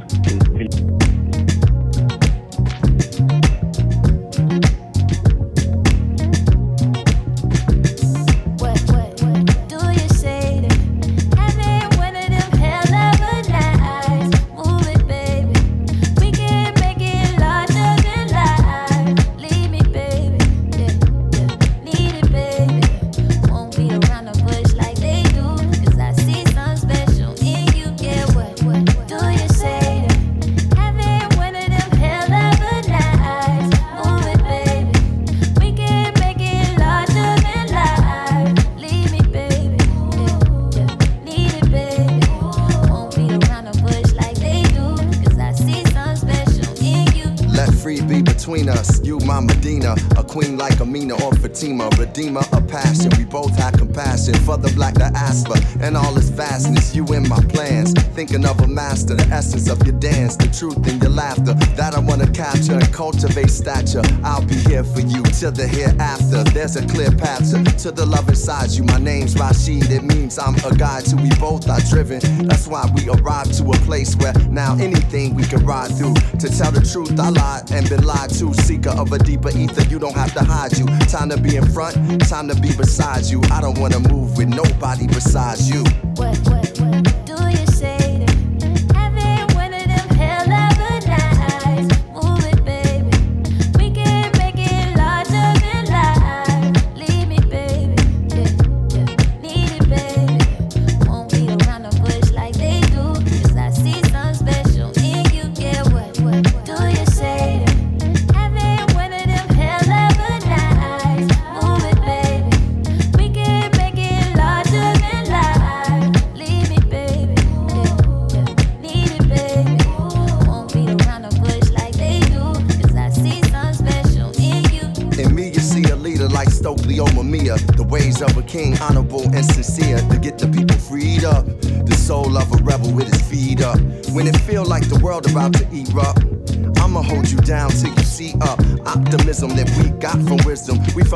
Fatima, 51.56 51.88
redeemer 51.98 52.42
of 52.52 52.68
passion. 52.68 53.10
We 53.18 53.24
both 53.24 53.56
have 53.56 53.76
compassion 53.76 54.05
for 54.34 54.58
the 54.58 54.72
black 54.76 54.96
diaspora 54.96 55.60
and 55.82 55.96
all 55.96 56.18
its 56.18 56.30
vastness. 56.30 56.96
You 56.96 57.06
in 57.14 57.28
my 57.30 57.40
plans, 57.46 57.94
thinking 58.16 58.46
of 58.46 58.60
a 58.62 58.68
master, 58.68 59.14
the 59.14 59.28
essence 59.32 59.70
of 59.70 59.86
your 59.86 59.98
dance, 60.00 60.36
the 60.36 60.48
truth 60.48 60.88
in 60.88 61.00
your 61.00 61.12
laughter 61.12 61.54
that 61.76 61.94
I 61.94 62.00
wanna 62.00 62.30
capture 62.32 62.74
and 62.74 62.94
cultivate 62.94 63.52
stature. 63.52 64.02
I'll 64.24 64.46
be 64.46 64.56
here 64.56 64.84
for 64.84 65.02
you 65.02 65.22
till 65.24 65.52
the 65.52 65.68
hereafter. 65.68 66.44
There's 66.56 66.76
a 66.76 66.86
clear 66.88 67.12
path 67.12 67.52
to, 67.52 67.64
to 67.84 67.92
the 67.92 68.06
love 68.06 68.28
inside 68.30 68.72
you. 68.72 68.84
My 68.86 68.98
name's 68.98 69.36
Rashid. 69.36 69.92
It 69.92 70.04
means 70.04 70.40
I'm 70.40 70.56
a 70.56 70.76
guide 70.76 71.06
to 71.06 71.16
we 71.18 71.30
both 71.40 71.70
are 71.70 71.82
driven. 71.82 72.20
That's 72.48 72.68
why 72.68 72.90
we 72.96 73.08
arrived 73.10 73.54
to 73.60 73.64
a 73.64 73.78
place 73.86 74.16
where 74.16 74.34
now 74.50 74.76
anything 74.78 75.36
we 75.36 75.44
can 75.44 75.64
ride 75.66 75.92
through. 75.98 76.16
To 76.40 76.50
tell 76.50 76.72
the 76.72 76.82
truth, 76.82 77.20
I 77.20 77.30
lied 77.30 77.72
and 77.72 77.88
been 77.90 78.04
lied 78.04 78.32
to. 78.40 78.54
Seeker 78.66 78.92
of 78.92 79.12
a 79.12 79.20
deeper 79.20 79.50
ether, 79.50 79.84
you 79.84 80.00
don't 80.00 80.16
have 80.16 80.34
to 80.34 80.44
hide 80.44 80.78
you. 80.78 80.86
Time 81.08 81.30
to 81.30 81.38
be 81.38 81.58
in 81.58 81.66
front, 81.72 81.96
time 82.28 82.48
to 82.48 82.56
be 82.56 82.76
beside 82.76 83.26
you. 83.26 83.42
I 83.52 83.62
don't 83.62 83.78
wanna 83.78 84.00
move 84.00 84.15
with 84.16 84.50
nobody 84.50 85.08
besides 85.08 85.70
you. 85.70 85.84
What, 86.16 86.38
what, 86.48 86.80
what 86.80 87.26
do 87.26 87.50
you 87.50 87.66
say 87.68 87.95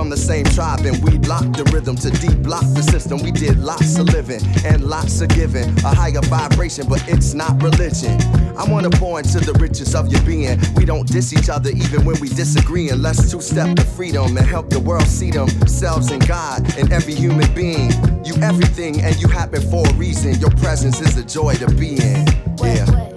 from 0.09 0.17
the 0.17 0.25
same 0.25 0.45
tribe 0.45 0.85
and 0.85 0.97
we 1.03 1.17
locked 1.27 1.53
the 1.57 1.63
rhythm 1.71 1.95
to 1.95 2.09
deep 2.09 2.41
block 2.41 2.63
the 2.73 2.81
system. 2.81 3.21
We 3.21 3.31
did 3.31 3.59
lots 3.59 3.97
of 3.99 4.07
living 4.07 4.41
and 4.65 4.83
lots 4.83 5.21
of 5.21 5.29
giving. 5.29 5.69
A 5.85 5.93
higher 5.93 6.21
vibration, 6.21 6.87
but 6.87 7.03
it's 7.07 7.33
not 7.33 7.61
religion. 7.61 8.19
I 8.57 8.65
wanna 8.67 8.89
pour 8.89 9.19
into 9.19 9.39
the 9.39 9.53
riches 9.59 9.93
of 9.93 10.11
your 10.11 10.21
being. 10.23 10.59
We 10.75 10.85
don't 10.85 11.07
diss 11.07 11.33
each 11.33 11.49
other 11.49 11.69
even 11.69 12.05
when 12.05 12.19
we 12.19 12.29
disagree. 12.29 12.89
And 12.89 13.03
let's 13.03 13.29
two 13.29 13.41
step 13.41 13.75
to 13.75 13.83
freedom 13.83 14.35
and 14.37 14.47
help 14.47 14.69
the 14.69 14.79
world 14.79 15.05
see 15.05 15.31
themselves 15.31 16.11
in 16.11 16.19
God 16.19 16.61
and 16.77 16.91
every 16.91 17.13
human 17.13 17.53
being. 17.53 17.91
You 18.25 18.33
everything 18.41 19.01
and 19.01 19.15
you 19.21 19.27
happen 19.27 19.61
for 19.69 19.87
a 19.87 19.93
reason. 19.93 20.39
Your 20.39 20.51
presence 20.51 21.01
is 21.01 21.17
a 21.17 21.23
joy 21.23 21.53
to 21.55 21.67
be 21.75 22.01
in. 22.01 22.25
Yeah. 22.63 23.08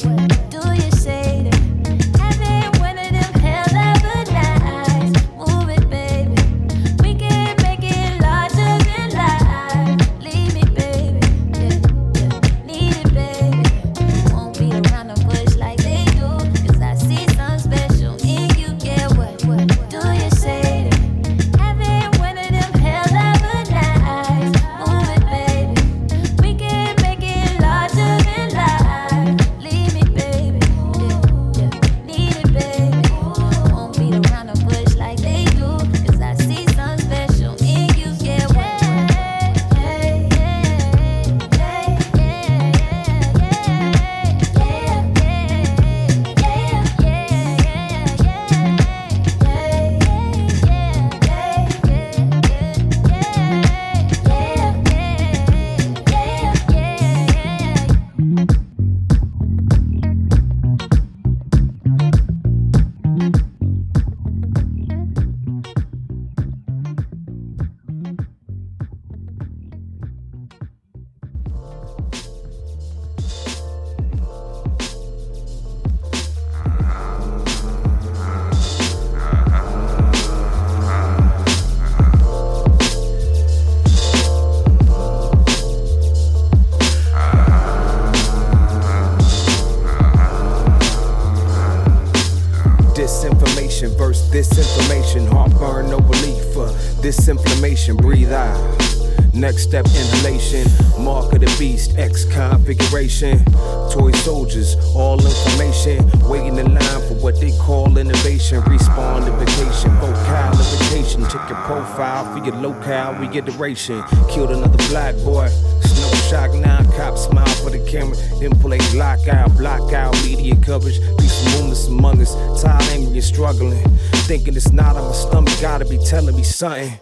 Reiteration. 113.73 114.03
Killed 114.29 114.51
another 114.51 114.79
black 114.89 115.15
boy. 115.17 115.49
Snow 115.49 116.11
shock 116.29 116.55
now, 116.55 116.83
cop 116.97 117.17
smile 117.17 117.47
for 117.63 117.71
the 117.71 117.85
camera. 117.91 118.17
Then 118.39 118.53
a 118.53 118.93
block 118.93 119.29
out 119.29 119.57
block 119.57 119.93
out 119.93 120.15
media 120.25 120.55
coverage. 120.57 120.99
Peaceful 121.19 121.53
movements 121.53 121.87
among 121.87 122.21
us. 122.21 122.35
Tired, 122.63 122.83
angry, 122.91 123.15
and 123.15 123.25
struggling. 123.25 123.83
Thinking 124.29 124.57
it's 124.57 124.73
not 124.73 124.97
on 124.97 125.09
my 125.09 125.13
stomach, 125.13 125.61
gotta 125.61 125.85
be 125.85 125.99
telling 125.99 126.37
me 126.37 126.43
something. 126.43 126.93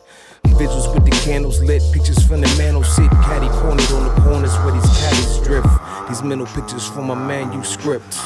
Visuals 0.45 0.93
with 0.95 1.05
the 1.05 1.11
candles 1.25 1.63
lit, 1.63 1.83
pictures 1.93 2.23
from 2.27 2.41
the 2.41 2.49
mantle 2.59 2.85
sit, 2.85 3.11
caddy 3.11 3.49
cornered 3.61 3.91
on 3.93 4.05
the 4.05 4.21
corners 4.23 4.55
where 4.59 4.73
these 4.73 4.91
caddies 4.99 5.39
drift. 5.47 5.69
These 6.09 6.23
mental 6.23 6.47
pictures 6.47 6.87
from 6.87 7.07
my 7.07 7.15
manuscript. 7.15 8.20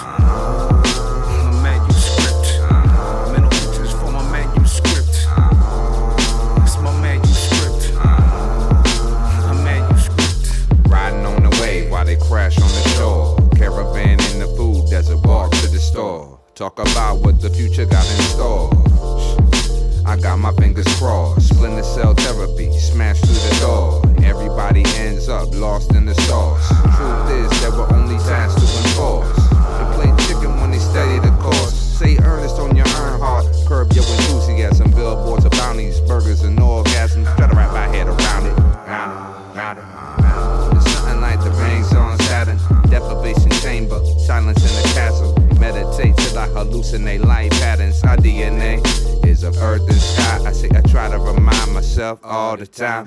Time. 52.75 53.07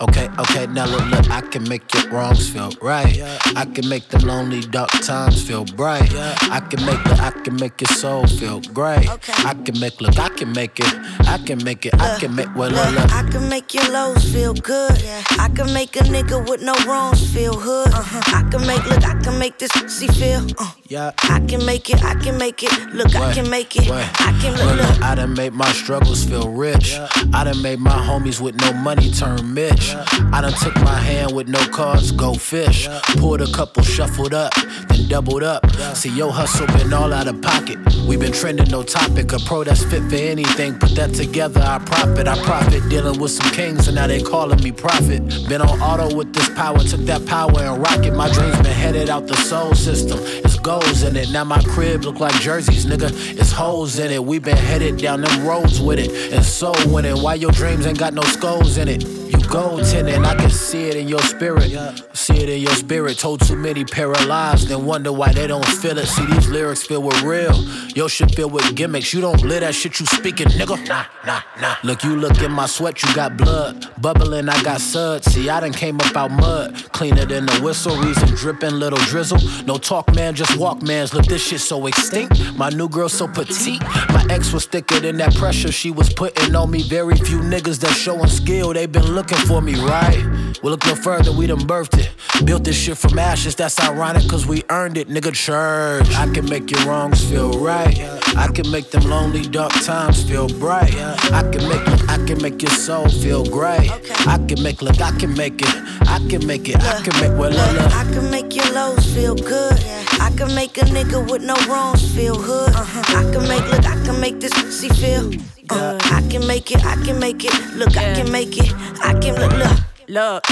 Okay, 0.00 0.28
okay, 0.38 0.66
now 0.66 0.86
look, 0.86 1.04
look, 1.10 1.30
I 1.30 1.40
can 1.40 1.68
make 1.68 1.92
your 1.94 2.08
wrongs 2.10 2.48
feel 2.48 2.70
right. 2.82 3.20
I 3.56 3.64
can 3.64 3.88
make 3.88 4.08
the 4.08 4.24
lonely 4.26 4.60
dark 4.60 4.90
times 5.02 5.42
feel 5.46 5.64
bright. 5.64 6.12
I 6.14 6.60
can 6.60 6.84
make 6.84 7.02
the, 7.04 7.16
I 7.20 7.30
can 7.30 7.56
make 7.56 7.80
your 7.80 7.88
soul 7.88 8.26
feel 8.26 8.60
great. 8.72 9.08
I 9.44 9.54
can 9.54 9.78
make, 9.78 10.00
look, 10.00 10.18
I 10.18 10.28
can 10.30 10.52
make 10.52 10.80
it, 10.80 10.94
I 11.28 11.38
can 11.38 11.62
make 11.62 11.86
it, 11.86 11.94
I 12.00 12.18
can 12.18 12.34
make, 12.34 12.54
well, 12.56 12.70
look, 12.70 12.94
Look. 12.94 13.12
I 13.12 13.28
can 13.30 13.48
make 13.48 13.72
your 13.74 13.88
lows 13.90 14.24
feel 14.32 14.54
good. 14.54 14.92
I 15.38 15.48
can 15.54 15.72
make 15.72 15.96
a 15.96 16.00
nigga 16.00 16.48
with 16.48 16.62
no 16.62 16.74
wrongs 16.86 17.32
feel 17.32 17.54
hood. 17.54 17.88
I 17.92 18.46
can 18.50 18.66
make, 18.66 18.84
look, 18.86 19.04
I 19.04 19.14
can 19.22 19.38
make 19.38 19.58
this 19.58 19.72
pussy 19.72 20.08
feel. 20.08 20.46
Uh. 20.58 20.72
Yeah. 20.86 21.12
I 21.22 21.40
can 21.40 21.64
make 21.64 21.88
it, 21.90 22.04
I 22.04 22.14
can 22.14 22.36
make 22.36 22.62
it. 22.62 22.70
Look, 22.92 23.14
I 23.16 23.32
can 23.32 23.48
make 23.48 23.74
it. 23.76 23.90
wait. 23.90 24.06
I 24.20 24.38
can 24.40 24.52
look, 24.54 24.76
look. 24.76 25.02
I 25.02 25.14
done 25.14 25.34
made 25.34 25.52
my 25.54 25.70
struggles 25.72 26.24
feel 26.24 26.50
rich. 26.50 26.94
I 27.32 27.44
done 27.44 27.62
made 27.62 27.80
my 27.80 27.90
homies 27.92 28.40
with 28.40 28.54
no 28.60 28.72
money 28.74 29.10
turn 29.10 29.54
Mitch. 29.54 29.83
I 29.92 30.40
done 30.40 30.52
took 30.54 30.74
my 30.76 30.98
hand 30.98 31.34
with 31.34 31.48
no 31.48 31.58
cards, 31.68 32.10
go 32.12 32.34
fish. 32.34 32.88
Pulled 33.16 33.40
a 33.40 33.50
couple, 33.52 33.82
shuffled 33.82 34.34
up, 34.34 34.52
then 34.88 35.08
doubled 35.08 35.42
up. 35.42 35.64
See, 35.94 36.10
yo, 36.10 36.30
hustle 36.30 36.66
been 36.68 36.92
all 36.92 37.12
out 37.12 37.28
of 37.28 37.40
pocket. 37.42 37.78
We 38.06 38.16
been 38.16 38.32
trending, 38.32 38.70
no 38.70 38.82
topic. 38.82 39.32
A 39.32 39.38
pro 39.40 39.64
that's 39.64 39.84
fit 39.84 40.02
for 40.10 40.16
anything. 40.16 40.78
Put 40.78 40.90
that 40.96 41.14
together, 41.14 41.60
I 41.60 41.78
profit. 41.78 42.28
I 42.28 42.36
profit 42.44 42.88
dealing 42.88 43.18
with 43.18 43.30
some 43.30 43.50
kings, 43.52 43.88
and 43.88 43.96
now 43.96 44.06
they 44.06 44.22
calling 44.22 44.62
me 44.62 44.72
prophet. 44.72 45.22
Been 45.48 45.60
on 45.60 45.80
auto 45.80 46.14
with 46.14 46.32
this 46.32 46.48
power, 46.50 46.78
took 46.78 47.00
that 47.00 47.24
power 47.26 47.58
and 47.58 47.82
rocket. 47.82 48.14
My 48.14 48.32
dreams 48.32 48.56
been 48.56 48.66
headed 48.66 49.08
out 49.10 49.26
the 49.26 49.36
soul 49.36 49.74
system. 49.74 50.18
It's 50.22 50.58
goals 50.58 51.02
in 51.02 51.16
it. 51.16 51.30
Now 51.30 51.44
my 51.44 51.62
crib 51.62 52.04
look 52.04 52.20
like 52.20 52.34
jerseys, 52.40 52.86
nigga. 52.86 53.10
It's 53.38 53.52
holes 53.52 53.98
in 53.98 54.10
it. 54.10 54.24
We 54.24 54.38
been 54.38 54.56
headed 54.56 54.98
down 54.98 55.22
them 55.22 55.46
roads 55.46 55.80
with 55.80 55.98
it. 55.98 56.32
And 56.32 56.44
so 56.44 56.72
winning. 56.86 57.22
Why 57.22 57.34
your 57.34 57.52
dreams 57.52 57.86
ain't 57.86 57.98
got 57.98 58.14
no 58.14 58.22
skulls 58.22 58.78
in 58.78 58.88
it? 58.88 59.23
Tinted, 59.50 60.24
I 60.24 60.34
can 60.34 60.50
see 60.50 60.88
it 60.88 60.96
in 60.96 61.08
your 61.08 61.20
spirit. 61.20 61.70
See 62.12 62.34
it 62.34 62.48
in 62.48 62.60
your 62.60 62.74
spirit. 62.74 63.18
Told 63.18 63.40
too 63.46 63.56
many 63.56 63.84
paralyzed 63.84 64.70
and 64.70 64.86
wonder 64.86 65.12
why 65.12 65.32
they 65.32 65.46
don't 65.46 65.64
feel 65.64 65.98
it. 65.98 66.06
See 66.06 66.24
these 66.26 66.48
lyrics 66.48 66.82
filled 66.84 67.04
with 67.04 67.22
real. 67.22 67.54
Your 67.94 68.08
shit 68.08 68.34
filled 68.34 68.52
with 68.52 68.74
gimmicks. 68.74 69.12
You 69.12 69.20
don't 69.20 69.42
live 69.42 69.60
that 69.60 69.74
shit 69.74 70.00
you 70.00 70.06
speaking, 70.06 70.48
nigga. 70.48 70.86
Nah, 70.88 71.04
nah, 71.26 71.42
nah. 71.60 71.76
Look, 71.84 72.02
you 72.02 72.16
look 72.16 72.40
in 72.40 72.50
my 72.50 72.66
sweat, 72.66 73.02
you 73.02 73.14
got 73.14 73.36
blood. 73.36 73.86
Bubbling, 74.00 74.48
I 74.48 74.62
got 74.62 74.80
suds. 74.80 75.32
See, 75.32 75.48
I 75.48 75.60
done 75.60 75.72
came 75.72 76.00
up 76.00 76.16
out 76.16 76.30
mud. 76.30 76.74
Cleaner 76.92 77.24
than 77.24 77.48
a 77.48 77.60
whistle, 77.62 77.96
reason 77.96 78.28
dripping, 78.34 78.74
little 78.74 78.98
drizzle. 79.06 79.38
No 79.66 79.76
talk, 79.76 80.12
man, 80.14 80.34
just 80.34 80.56
walk, 80.56 80.82
mans. 80.82 81.14
Look, 81.14 81.26
this 81.26 81.46
shit 81.46 81.60
so 81.60 81.86
extinct. 81.86 82.40
My 82.56 82.70
new 82.70 82.88
girl 82.88 83.08
so 83.08 83.28
petite. 83.28 83.82
My 84.08 84.26
ex 84.30 84.52
was 84.52 84.66
thicker 84.66 84.98
than 85.00 85.16
that 85.18 85.34
pressure 85.34 85.70
she 85.70 85.90
was 85.90 86.12
putting 86.12 86.54
on 86.56 86.70
me. 86.70 86.82
Very 86.82 87.16
few 87.16 87.38
niggas 87.38 87.80
that 87.80 87.92
showing 87.92 88.28
skill, 88.28 88.72
they 88.72 88.86
been 88.86 89.14
looking 89.14 89.33
for 89.46 89.60
me, 89.60 89.74
right? 89.74 90.22
Well, 90.62 90.70
look 90.70 90.86
no 90.86 90.94
further, 90.94 91.30
we 91.32 91.46
done 91.46 91.60
birthed 91.60 91.98
it. 91.98 92.10
Built 92.44 92.64
this 92.64 92.76
shit 92.76 92.96
from 92.96 93.18
ashes, 93.18 93.54
that's 93.54 93.78
ironic, 93.80 94.28
cause 94.28 94.46
we 94.46 94.62
earned 94.70 94.96
it, 94.96 95.08
nigga. 95.08 95.32
Church. 95.34 96.08
I 96.14 96.26
can 96.32 96.48
make 96.48 96.70
your 96.70 96.80
wrongs 96.86 97.22
feel 97.28 97.58
right. 97.58 97.98
I 98.36 98.48
can 98.48 98.70
make 98.70 98.90
them 98.90 99.04
lonely, 99.04 99.42
dark 99.42 99.72
times 99.84 100.22
feel 100.24 100.48
bright. 100.48 100.94
I 101.32 101.42
can 101.52 101.68
make 101.68 101.86
I 102.08 102.16
can 102.26 102.40
make 102.42 102.62
your 102.62 102.70
soul 102.70 103.08
feel 103.08 103.44
great. 103.44 103.90
I 104.26 104.38
can 104.48 104.62
make 104.62 104.82
look, 104.82 105.00
I 105.00 105.10
can 105.18 105.34
make 105.34 105.60
it. 105.60 105.74
I 106.08 106.18
can 106.28 106.46
make 106.46 106.68
it. 106.68 106.76
I 106.82 107.02
can 107.02 107.14
make 107.20 107.38
well, 107.38 107.50
look, 107.50 107.72
look. 107.72 107.92
I 107.92 108.04
can 108.04 108.30
make 108.30 108.54
your 108.54 108.70
lows 108.72 109.04
feel 109.14 109.34
good. 109.34 109.78
I 110.20 110.32
can 110.36 110.54
make 110.54 110.78
a 110.78 110.82
nigga 110.82 111.30
with 111.30 111.42
no 111.42 111.54
wrongs 111.68 112.02
feel 112.14 112.36
hood. 112.36 112.72
I 112.74 113.22
can 113.32 113.46
make 113.48 113.64
look, 113.70 113.86
I 113.86 114.04
can 114.04 114.20
make 114.20 114.40
this 114.40 114.52
pussy 114.52 114.88
feel 114.88 115.30
good. 115.66 116.02
I 116.04 116.26
can 116.28 116.46
make 116.46 116.70
it, 116.70 116.84
I 116.84 116.96
can 117.04 117.18
make 117.18 117.44
it. 117.44 117.74
Look, 117.74 117.96
I 117.96 118.14
can 118.14 118.30
make 118.30 118.56
it. 118.58 118.72
I 119.02 119.18
can 119.20 119.34
look, 119.34 119.52
look. 119.52 119.78
Look. 120.08 120.44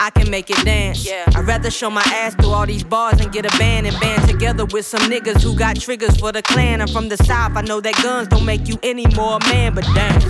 I 0.00 0.10
can 0.10 0.30
make 0.30 0.50
it 0.50 0.64
dance. 0.64 1.06
Yeah. 1.06 1.24
I'd 1.34 1.46
rather 1.46 1.70
show 1.70 1.90
my 1.90 2.02
ass 2.06 2.34
through 2.34 2.50
all 2.50 2.66
these 2.66 2.84
bars 2.84 3.20
and 3.20 3.32
get 3.32 3.46
a 3.46 3.58
band 3.58 3.86
and 3.86 3.98
band 4.00 4.28
together 4.28 4.64
with 4.66 4.84
some 4.84 5.00
niggas 5.02 5.42
who 5.42 5.56
got 5.56 5.80
triggers 5.80 6.16
for 6.16 6.32
the 6.32 6.42
clan. 6.42 6.80
I'm 6.80 6.88
from 6.88 7.08
the 7.08 7.16
south, 7.18 7.56
I 7.56 7.62
know 7.62 7.80
that 7.80 7.94
guns 8.02 8.28
don't 8.28 8.44
make 8.44 8.68
you 8.68 8.76
any 8.82 9.06
more 9.14 9.38
man, 9.46 9.74
but 9.74 9.84
damn. 9.94 10.20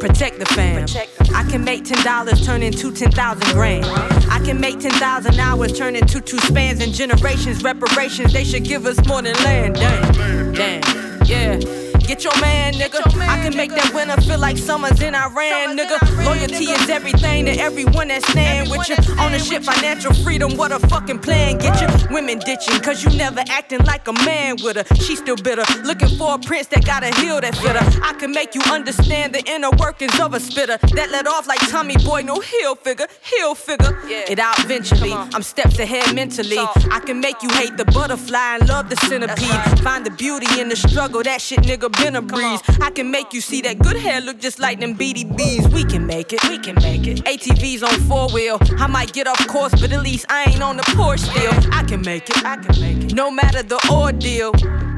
Protect 0.00 0.38
the 0.38 0.46
fam. 0.46 0.86
I 1.34 1.44
can 1.48 1.62
make 1.62 1.84
ten 1.84 2.02
dollars 2.04 2.44
turn 2.44 2.62
into 2.62 2.90
ten 2.92 3.12
thousand 3.12 3.52
grand. 3.52 3.84
I 3.86 4.40
can 4.44 4.60
make 4.60 4.80
ten 4.80 4.90
thousand 4.92 5.38
hours 5.38 5.76
turn 5.78 5.94
into 5.94 6.20
two 6.20 6.38
spans 6.38 6.82
and 6.82 6.92
generations. 6.92 7.62
Reparations, 7.62 8.32
they 8.32 8.44
should 8.44 8.64
give 8.64 8.86
us 8.86 8.98
more 9.06 9.22
than 9.22 9.34
land. 9.44 9.76
Damn, 9.76 10.52
damn, 10.52 11.26
yeah. 11.26 11.81
Get 12.06 12.24
your 12.24 12.38
man, 12.40 12.74
nigga. 12.74 13.00
I 13.28 13.42
can 13.42 13.56
make 13.56 13.70
that 13.70 13.92
winter 13.94 14.20
feel 14.22 14.38
like 14.38 14.58
summer's 14.58 15.00
in 15.00 15.14
Iran, 15.14 15.76
nigga. 15.76 15.98
Loyalty 16.24 16.64
is 16.64 16.88
everything 16.90 17.46
to 17.46 17.52
everyone 17.52 18.08
that's 18.08 18.28
staying 18.30 18.70
with 18.70 18.88
you. 18.88 18.96
Ownership, 19.18 19.62
financial 19.62 20.12
freedom, 20.14 20.56
what 20.56 20.72
a 20.72 20.78
fucking 20.88 21.20
plan. 21.20 21.58
Get 21.58 21.80
you 21.80 21.88
women 22.14 22.38
ditching, 22.38 22.80
cause 22.80 23.04
you 23.04 23.10
never 23.16 23.42
acting 23.48 23.84
like 23.84 24.08
a 24.08 24.12
man 24.24 24.56
with 24.62 24.76
her. 24.76 24.94
She 24.96 25.16
still 25.16 25.36
bitter, 25.36 25.64
looking 25.84 26.08
for 26.16 26.34
a 26.34 26.38
prince 26.38 26.66
that 26.68 26.84
got 26.84 27.02
a 27.02 27.14
heel 27.20 27.40
that 27.40 27.54
fit 27.56 27.76
her. 27.76 28.00
I 28.02 28.12
can 28.14 28.32
make 28.32 28.54
you 28.54 28.62
understand 28.70 29.34
the 29.34 29.42
inner 29.50 29.70
workings 29.78 30.18
of 30.20 30.34
a 30.34 30.40
spitter 30.40 30.78
that 30.94 31.10
let 31.10 31.26
off 31.26 31.46
like 31.46 31.60
Tommy 31.70 31.96
Boy, 32.04 32.22
no 32.22 32.40
heel 32.40 32.74
figure, 32.74 33.06
heel 33.22 33.54
figure. 33.54 33.98
It 34.08 34.38
out 34.38 34.58
eventually. 34.58 35.12
I'm 35.12 35.42
steps 35.42 35.78
ahead 35.78 36.14
mentally. 36.14 36.58
I 36.58 37.00
can 37.04 37.20
make 37.20 37.42
you 37.42 37.48
hate 37.50 37.76
the 37.76 37.84
butterfly 37.86 38.56
and 38.58 38.68
love 38.68 38.90
the 38.90 38.96
centipede. 38.96 39.80
Find 39.80 40.04
the 40.04 40.10
beauty 40.10 40.60
in 40.60 40.68
the 40.68 40.76
struggle, 40.76 41.22
that 41.22 41.40
shit 41.40 41.60
nigga 41.60 41.91
been 41.92 42.16
a 42.16 42.22
breeze. 42.22 42.60
I 42.80 42.90
can 42.90 43.10
make 43.10 43.32
you 43.32 43.40
see 43.40 43.62
that 43.62 43.78
good 43.78 43.96
hair 43.96 44.20
look 44.20 44.38
just 44.38 44.58
like 44.58 44.80
them 44.80 44.94
BDBs. 44.94 45.72
We 45.72 45.84
can 45.84 46.06
make 46.06 46.32
it, 46.32 46.42
we 46.48 46.58
can 46.58 46.76
make 46.76 47.06
it. 47.06 47.24
ATVs 47.24 47.82
on 47.82 48.00
four 48.08 48.28
wheel. 48.30 48.58
I 48.78 48.86
might 48.86 49.12
get 49.12 49.26
off 49.26 49.46
course, 49.46 49.72
but 49.80 49.92
at 49.92 50.02
least 50.02 50.26
I 50.28 50.44
ain't 50.50 50.62
on 50.62 50.76
the 50.76 50.82
Porsche 50.94 51.30
still. 51.30 51.72
I 51.72 51.82
can 51.84 52.02
make 52.02 52.28
it, 52.28 52.44
I 52.44 52.56
can 52.56 52.80
make 52.80 53.04
it. 53.04 53.14
No 53.14 53.30
matter 53.30 53.62
the 53.62 53.78
ordeal, 53.90 54.52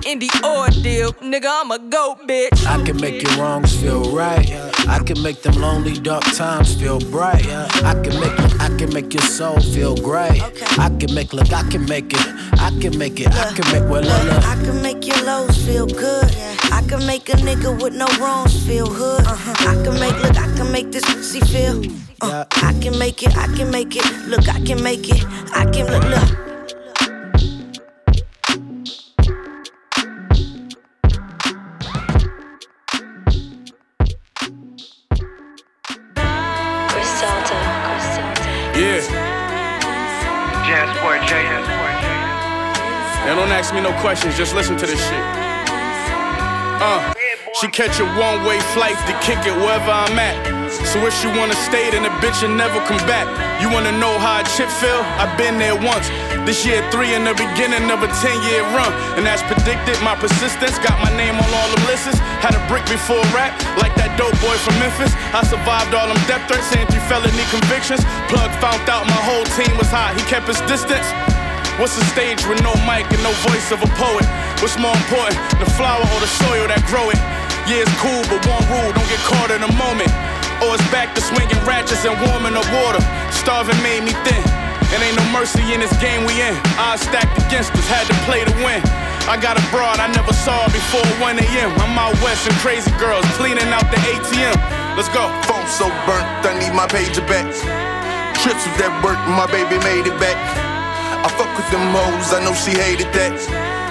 in 0.06 0.18
the 0.18 0.30
ordeal, 0.44 1.12
nigga, 1.14 1.48
I'm 1.48 1.70
a 1.70 1.78
goat 1.78 2.26
bitch. 2.26 2.66
I 2.66 2.82
can 2.84 3.00
make 3.00 3.22
your 3.22 3.36
wrongs 3.38 3.74
feel 3.80 4.14
right. 4.14 4.50
I 4.86 4.98
can 4.98 5.22
make 5.22 5.42
them 5.42 5.54
lonely 5.54 5.94
dark 5.94 6.24
times 6.34 6.74
feel 6.74 7.00
bright. 7.10 7.46
I 7.46 7.94
can 8.02 8.20
make 8.20 8.60
I 8.60 8.68
can 8.76 8.92
make 8.92 9.12
your 9.14 9.22
soul 9.22 9.58
feel 9.60 9.96
great. 9.96 10.42
I 10.78 10.90
can 10.98 11.14
make 11.14 11.32
look, 11.32 11.52
I 11.52 11.62
can 11.70 11.86
make 11.86 12.12
it. 12.12 12.26
I 12.60 12.70
can 12.80 12.98
make 12.98 13.20
it. 13.20 13.28
I 13.28 13.52
can 13.54 13.66
make 13.72 13.90
well, 13.90 14.02
look, 14.02 14.24
look. 14.24 14.44
I 14.44 14.56
can 14.64 14.82
make 14.82 15.06
your 15.06 15.20
lows 15.24 15.56
feel 15.64 15.86
good. 15.86 16.30
I 16.72 16.82
can 16.88 17.06
make 17.06 17.28
a 17.28 17.36
nigga 17.36 17.82
with 17.82 17.94
no 17.94 18.06
wrongs 18.20 18.54
feel 18.66 18.86
hood. 18.86 19.24
I 19.26 19.74
can 19.84 19.98
make 19.98 20.16
look, 20.22 20.36
I 20.36 20.54
can 20.56 20.70
make 20.70 20.92
this 20.92 21.04
pussy 21.04 21.40
feel. 21.40 21.82
Uh, 22.20 22.44
I 22.56 22.72
can 22.80 22.98
make 22.98 23.22
it, 23.22 23.36
I 23.36 23.46
can 23.56 23.70
make 23.70 23.96
it. 23.96 24.04
Look, 24.28 24.48
I 24.48 24.60
can 24.60 24.82
make 24.82 25.08
it. 25.08 25.24
I 25.54 25.64
can 25.70 25.86
look, 25.86 26.04
look. 26.04 26.53
Ask 43.64 43.72
me 43.72 43.80
no 43.80 43.96
questions, 44.04 44.36
just 44.36 44.52
listen 44.52 44.76
to 44.76 44.84
this 44.84 45.00
shit. 45.00 45.24
Uh, 46.84 47.00
she 47.56 47.64
catch 47.72 47.96
a 47.96 48.04
one-way 48.20 48.60
flight 48.76 48.92
to 49.08 49.16
kick 49.24 49.40
it 49.48 49.56
wherever 49.56 49.88
I'm 49.88 50.20
at. 50.20 50.36
So 50.92 51.00
if 51.08 51.16
she 51.16 51.32
wanna 51.32 51.56
stay, 51.64 51.88
then 51.88 52.04
the 52.04 52.12
bitch 52.20 52.44
will 52.44 52.52
never 52.52 52.76
come 52.84 53.00
back. 53.08 53.24
You 53.64 53.72
wanna 53.72 53.96
know 53.96 54.20
how 54.20 54.44
a 54.44 54.44
chip 54.52 54.68
feel? 54.68 55.00
I've 55.16 55.32
been 55.40 55.56
there 55.56 55.72
once. 55.72 56.12
This 56.44 56.60
year 56.68 56.84
three 56.92 57.16
in 57.16 57.24
the 57.24 57.32
beginning 57.32 57.88
of 57.88 58.04
a 58.04 58.10
10-year 58.20 58.68
run. 58.76 58.92
And 59.16 59.24
as 59.24 59.40
predicted, 59.48 59.96
my 60.04 60.12
persistence 60.12 60.76
got 60.84 61.00
my 61.00 61.08
name 61.16 61.32
on 61.40 61.48
all 61.56 61.68
the 61.72 61.80
lists. 61.88 62.20
Had 62.44 62.52
a 62.52 62.60
brick 62.68 62.84
before 62.84 63.24
rap, 63.32 63.56
like 63.80 63.96
that 63.96 64.12
dope 64.20 64.36
boy 64.44 64.60
from 64.60 64.76
Memphis. 64.76 65.16
I 65.32 65.40
survived 65.40 65.96
all 65.96 66.04
them 66.04 66.20
death 66.28 66.44
threats 66.52 66.68
and 66.76 66.84
three 66.92 67.00
felony 67.08 67.48
convictions. 67.48 68.04
Plug 68.28 68.52
found 68.60 68.84
out 68.92 69.08
my 69.08 69.22
whole 69.24 69.48
team 69.56 69.72
was 69.80 69.88
hot, 69.88 70.12
he 70.12 70.22
kept 70.28 70.52
his 70.52 70.60
distance. 70.68 71.08
What's 71.74 71.98
a 71.98 72.06
stage 72.14 72.38
with 72.46 72.62
no 72.62 72.70
mic 72.86 73.02
and 73.10 73.18
no 73.26 73.34
voice 73.50 73.74
of 73.74 73.82
a 73.82 73.90
poet? 73.98 74.22
What's 74.62 74.78
more 74.78 74.94
important, 74.94 75.34
the 75.58 75.66
flower 75.74 76.06
or 76.06 76.20
the 76.22 76.30
soil 76.46 76.70
that 76.70 76.78
grow 76.86 77.10
it? 77.10 77.18
Yeah, 77.66 77.82
it's 77.82 77.90
cool, 77.98 78.22
but 78.30 78.38
one 78.46 78.62
rule, 78.70 78.94
don't 78.94 79.10
get 79.10 79.18
caught 79.26 79.50
in 79.50 79.58
a 79.58 79.72
moment. 79.74 80.06
Or 80.62 80.78
it's 80.78 80.86
back 80.94 81.18
to 81.18 81.20
swinging 81.20 81.58
ratchets 81.66 82.06
and 82.06 82.14
warming 82.30 82.54
the 82.54 82.62
water. 82.78 83.02
Starving 83.34 83.74
made 83.82 84.06
me 84.06 84.14
thin. 84.22 84.38
And 84.94 85.02
ain't 85.02 85.18
no 85.18 85.26
mercy 85.34 85.66
in 85.74 85.82
this 85.82 85.90
game 85.98 86.22
we 86.22 86.38
in. 86.38 86.54
Odds 86.78 87.02
stacked 87.02 87.34
against 87.42 87.74
us, 87.74 87.86
had 87.90 88.06
to 88.06 88.14
play 88.22 88.46
to 88.46 88.54
win. 88.62 88.78
I 89.26 89.34
got 89.34 89.58
a 89.58 89.64
broad 89.74 89.98
I 89.98 90.06
never 90.14 90.30
saw 90.30 90.70
before 90.70 91.02
1 91.18 91.42
a.m. 91.42 91.74
I'm 91.82 91.98
out 91.98 92.14
west 92.22 92.46
and 92.46 92.54
crazy 92.62 92.94
girls 93.02 93.26
cleaning 93.34 93.66
out 93.74 93.90
the 93.90 93.98
ATM. 94.14 94.54
Let's 94.94 95.10
go. 95.10 95.26
Phone 95.50 95.66
so 95.66 95.90
burnt, 96.06 96.22
I 96.46 96.54
need 96.54 96.70
my 96.70 96.86
pager 96.86 97.26
back. 97.26 97.50
Trips 98.46 98.62
with 98.62 98.78
that 98.78 98.94
work, 99.02 99.18
my 99.26 99.50
baby 99.50 99.82
made 99.82 100.06
it 100.06 100.14
back. 100.22 100.73
I 101.24 101.28
fuck 101.32 101.48
with 101.56 101.64
them 101.72 101.80
hoes, 101.88 102.36
I 102.36 102.44
know 102.44 102.52
she 102.52 102.76
hated 102.76 103.08
that. 103.16 103.32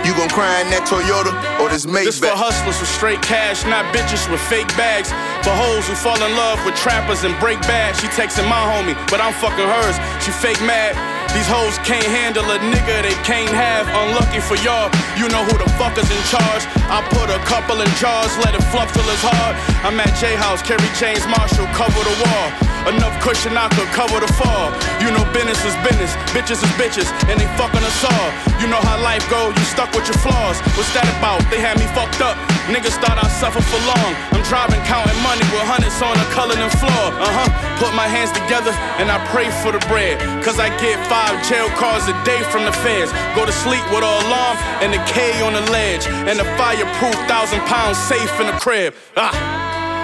You 0.05 0.13
gon' 0.13 0.29
cry 0.29 0.61
in 0.61 0.69
that 0.69 0.85
Toyota 0.85 1.33
or 1.57 1.65
this 1.65 1.89
Maybach? 1.89 2.05
This 2.13 2.21
for 2.21 2.29
hustlers 2.29 2.77
with 2.77 2.91
straight 2.93 3.25
cash, 3.25 3.65
not 3.65 3.89
bitches 3.89 4.29
with 4.29 4.37
fake 4.45 4.69
bags. 4.77 5.09
For 5.41 5.49
hoes 5.49 5.89
who 5.89 5.97
fall 5.97 6.19
in 6.21 6.29
love 6.37 6.61
with 6.61 6.77
trappers 6.77 7.25
and 7.25 7.33
break 7.41 7.57
bad. 7.65 7.97
She 7.97 8.05
texting 8.13 8.45
my 8.45 8.61
homie, 8.69 8.93
but 9.09 9.17
I'm 9.17 9.33
fucking 9.41 9.65
hers. 9.65 9.97
She 10.21 10.29
fake 10.29 10.61
mad. 10.61 10.93
These 11.33 11.49
hoes 11.49 11.73
can't 11.81 12.05
handle 12.05 12.45
a 12.45 12.61
nigga 12.61 13.01
they 13.01 13.17
can't 13.25 13.49
have. 13.49 13.89
Unlucky 13.89 14.37
for 14.37 14.53
y'all, 14.61 14.93
you 15.17 15.25
know 15.33 15.41
who 15.41 15.57
the 15.57 15.65
fuck 15.81 15.97
is 15.97 16.05
in 16.05 16.21
charge. 16.29 16.69
I 16.85 17.01
put 17.17 17.33
a 17.33 17.41
couple 17.49 17.81
in 17.81 17.89
jars, 17.97 18.29
let 18.45 18.53
it 18.53 18.61
fluff 18.69 18.93
till 18.93 19.09
it's 19.09 19.25
hard. 19.25 19.57
I'm 19.81 19.97
at 19.97 20.13
J 20.21 20.37
House, 20.37 20.61
Kerry 20.61 20.85
James 21.01 21.25
Marshall, 21.25 21.65
cover 21.73 21.97
the 21.97 22.13
wall. 22.29 22.72
Enough 22.83 23.15
cushion 23.23 23.55
I 23.55 23.71
could 23.71 23.87
cover 23.95 24.19
the 24.19 24.27
fall. 24.35 24.75
You 24.99 25.11
know 25.15 25.23
business 25.31 25.59
is 25.63 25.75
business, 25.87 26.11
bitches 26.35 26.59
is 26.59 26.73
bitches, 26.75 27.07
and 27.31 27.39
they 27.39 27.47
fucking 27.55 27.79
us 27.79 28.03
all. 28.03 28.29
You 28.59 28.67
know 28.67 28.81
how 28.83 28.99
life 28.99 29.23
go, 29.31 29.55
you 29.55 29.63
stuck 29.71 29.91
with 29.95 30.03
your 30.03 30.19
flaws. 30.19 30.59
What's 30.75 30.91
that 30.91 31.07
about? 31.19 31.39
They 31.47 31.63
had 31.63 31.79
me 31.79 31.87
fucked 31.95 32.19
up. 32.19 32.35
Niggas 32.67 32.95
thought 32.99 33.19
I'd 33.19 33.31
suffer 33.39 33.59
for 33.59 33.79
long. 33.87 34.11
I'm 34.35 34.43
driving, 34.47 34.79
counting 34.87 35.15
money 35.23 35.43
with 35.51 35.63
hundreds 35.67 35.95
on 36.03 36.15
the 36.15 36.27
and 36.59 36.73
floor. 36.79 37.05
Uh 37.19 37.31
huh. 37.31 37.49
Put 37.79 37.95
my 37.95 38.07
hands 38.07 38.31
together 38.31 38.71
and 38.99 39.11
I 39.11 39.19
pray 39.31 39.47
for 39.63 39.71
the 39.71 39.83
bread. 39.87 40.19
Cause 40.43 40.59
I 40.59 40.67
get 40.79 40.99
five 41.07 41.39
jail 41.47 41.67
cards 41.79 42.07
a 42.07 42.15
day 42.23 42.39
from 42.51 42.63
the 42.67 42.71
feds. 42.83 43.11
Go 43.35 43.45
to 43.47 43.51
sleep 43.51 43.83
with 43.91 44.03
an 44.03 44.15
alarm 44.27 44.55
and 44.83 44.91
a 44.91 45.01
K 45.07 45.39
on 45.43 45.55
the 45.55 45.63
ledge. 45.71 46.07
And 46.27 46.39
a 46.39 46.47
fireproof 46.55 47.15
thousand 47.27 47.63
pounds 47.67 47.97
safe 47.97 48.31
in 48.39 48.47
the 48.47 48.57
crib. 48.59 48.93
Ah. 49.15 49.31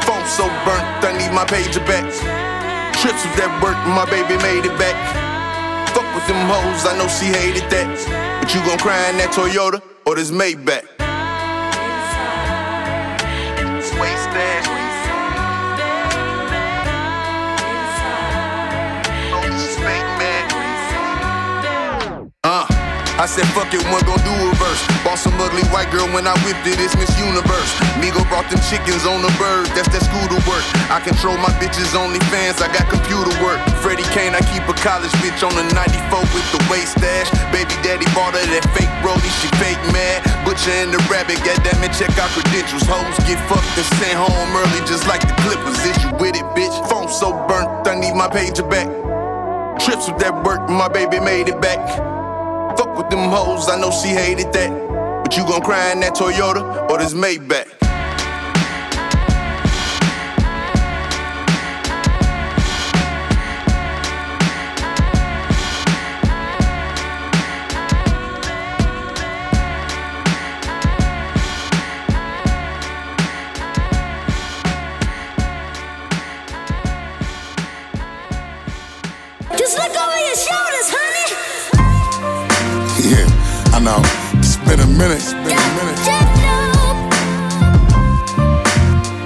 Phone 0.07 0.26
so 0.26 0.47
burnt, 0.65 0.84
I 1.06 1.15
need 1.15 1.31
my 1.35 1.45
pager 1.45 1.85
back. 1.85 2.49
Trips 3.02 3.24
with 3.24 3.38
that 3.38 3.64
work, 3.64 3.80
my 3.96 4.04
baby 4.12 4.36
made 4.44 4.68
it 4.68 4.78
back. 4.78 4.98
Fuck 5.96 6.04
with 6.14 6.28
them 6.28 6.36
hoes, 6.52 6.86
I 6.86 6.98
know 6.98 7.08
she 7.08 7.28
hated 7.28 7.70
that. 7.72 8.42
But 8.42 8.54
you 8.54 8.60
gon' 8.68 8.78
cry 8.78 9.10
in 9.10 9.16
that 9.20 9.32
Toyota 9.32 9.82
or 10.06 10.16
this 10.16 10.32
Maybach? 10.32 10.99
I 23.20 23.28
said 23.28 23.44
fuck 23.52 23.68
it, 23.76 23.84
one 23.91 24.00
gon' 24.08 24.24
do 24.24 24.32
a 24.32 24.48
verse. 24.56 24.80
Bought 25.04 25.20
some 25.20 25.36
ugly 25.44 25.68
white 25.76 25.91
girl 25.91 26.08
when 26.16 26.24
I 26.24 26.32
whipped 26.48 26.64
it, 26.64 26.80
it's 26.80 26.96
Miss 26.96 27.12
Universe. 27.20 27.68
Migo 28.00 28.24
brought 28.32 28.48
them 28.48 28.64
chickens 28.72 29.04
on 29.04 29.20
the 29.20 29.28
bird, 29.36 29.68
that's 29.76 29.91
that 29.91 30.08
scooter 30.08 30.40
work. 30.48 30.64
I 30.88 31.04
control 31.04 31.36
my 31.36 31.52
bitches 31.60 31.91
OnlyFans, 31.91 32.64
I 32.64 32.72
got 32.72 32.88
computer 32.88 33.36
work. 33.44 33.60
Freddie 33.84 34.08
Kane, 34.16 34.32
I 34.32 34.41
keep 34.48 34.64
a 34.72 34.76
college 34.80 35.12
bitch 35.20 35.44
on 35.44 35.52
the 35.52 35.68
94 35.76 36.32
with 36.32 36.48
the 36.56 36.64
waist 36.72 36.96
stash. 36.96 37.28
Baby 37.52 37.76
daddy 37.84 38.08
bought 38.16 38.40
her 38.40 38.46
that 38.56 38.64
fake 38.72 38.94
brody, 39.04 39.28
she 39.44 39.52
fake 39.60 39.84
mad. 39.91 40.24
Butcher 40.48 40.72
and 40.80 40.96
the 40.96 41.04
rabbit, 41.12 41.44
goddamn 41.44 41.84
it, 41.84 41.91
check 41.91 42.16
our 42.16 42.32
credentials. 42.32 42.88
Hoes 42.88 43.20
get 43.28 43.36
fucked 43.52 43.68
and 43.76 43.90
sent 44.00 44.16
home 44.16 44.52
early 44.56 44.80
just 44.88 45.12
like 45.12 45.28
the 45.28 45.36
Clippers. 45.44 45.76
Is 45.84 46.00
you 46.08 46.16
with 46.24 46.40
it, 46.40 46.48
bitch? 46.56 46.72
Phone 46.88 47.12
so 47.12 47.36
burnt, 47.52 47.84
I 47.84 48.00
need 48.00 48.16
my 48.16 48.32
pager 48.32 48.64
back. 48.64 48.88
Trips 49.84 50.08
with 50.08 50.24
that 50.24 50.32
work, 50.48 50.64
my 50.72 50.88
baby 50.88 51.20
made 51.20 51.52
it 51.52 51.60
back. 51.60 51.84
Fuck 52.78 52.98
with 52.98 53.10
them 53.10 53.30
hoes, 53.30 53.70
I 53.70 53.80
know 53.80 53.91
she 53.91 54.10
hated 54.10 54.52
that. 54.54 55.24
But 55.24 55.36
you 55.36 55.44
gon' 55.46 55.62
cry 55.62 55.91
in 55.91 56.00
that 56.02 56.16
Toyota 56.16 56.90
or 56.90 56.98
this 56.98 57.14
Maybach? 57.14 57.89
I 83.80 83.81
know. 83.81 84.01
It's 84.38 84.57
been 84.68 84.81
a 84.81 84.88
minute. 84.88 85.23
It's 85.23 85.31
been 85.31 85.56
a 85.56 85.72
minute. 85.80 85.95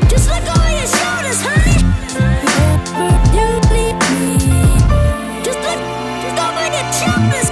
Just 0.07 0.29
look 0.29 0.45
over 0.45 0.69
your 0.69 0.85
shoulders, 0.93 1.41
honey. 1.41 1.81
You 3.33 3.49
need 3.73 3.97
me. 4.13 4.37
Just 5.41 5.57
look 5.57 5.81
over 6.37 6.69
your 6.69 6.85
shoulders. 6.93 7.49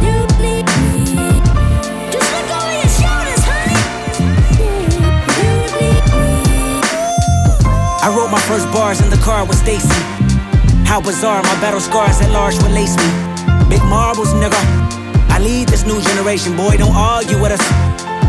You 0.00 0.24
need 0.40 0.64
me. 0.80 1.04
Just 2.08 2.28
look 2.32 2.48
over 2.56 2.72
your 2.72 2.88
shoulders, 2.96 3.44
honey. 3.44 3.76
I 8.00 8.08
wrote 8.16 8.30
my 8.30 8.40
first 8.48 8.72
bars 8.72 9.02
in 9.02 9.10
the 9.10 9.18
car 9.18 9.44
with 9.44 9.58
Stacy. 9.58 10.00
How 10.86 11.02
bizarre, 11.02 11.42
my 11.42 11.60
battle 11.60 11.80
scars 11.80 12.22
at 12.22 12.30
large 12.30 12.56
will 12.62 12.70
lace 12.70 12.96
me. 12.96 13.33
Big 13.74 13.82
marbles, 13.90 14.32
nigga. 14.34 14.60
I 15.34 15.40
lead 15.40 15.66
this 15.68 15.84
new 15.84 16.00
generation, 16.00 16.56
boy, 16.56 16.76
don't 16.76 16.94
argue 16.94 17.42
with 17.42 17.50
us. 17.50 17.64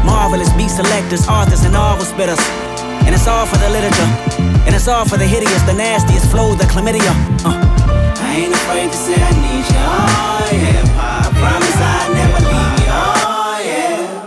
Marvelous 0.04 0.52
beat 0.58 0.72
selectors, 0.72 1.28
authors, 1.28 1.64
and 1.64 1.74
novel 1.74 2.04
spitters. 2.04 2.42
And 3.06 3.14
it's 3.14 3.28
all 3.28 3.46
for 3.46 3.58
the 3.58 3.70
literature. 3.70 4.10
And 4.66 4.74
it's 4.74 4.88
all 4.88 5.06
for 5.06 5.18
the 5.18 5.28
hideous, 5.28 5.62
the 5.70 5.74
nastiest 5.74 6.32
flow, 6.32 6.56
the 6.56 6.64
chlamydia. 6.64 7.14
Uh. 7.46 7.62
I 8.26 8.34
ain't 8.42 8.56
afraid 8.56 8.90
to 8.90 8.98
say 8.98 9.14
I 9.14 9.32
need 9.46 9.66
you, 9.70 9.86
oh 9.86 10.50
yeah. 10.52 10.82
I 10.98 11.30
promise 11.38 11.78
I 11.78 12.10
never 12.18 12.42
leave 12.50 12.88
you. 12.88 13.15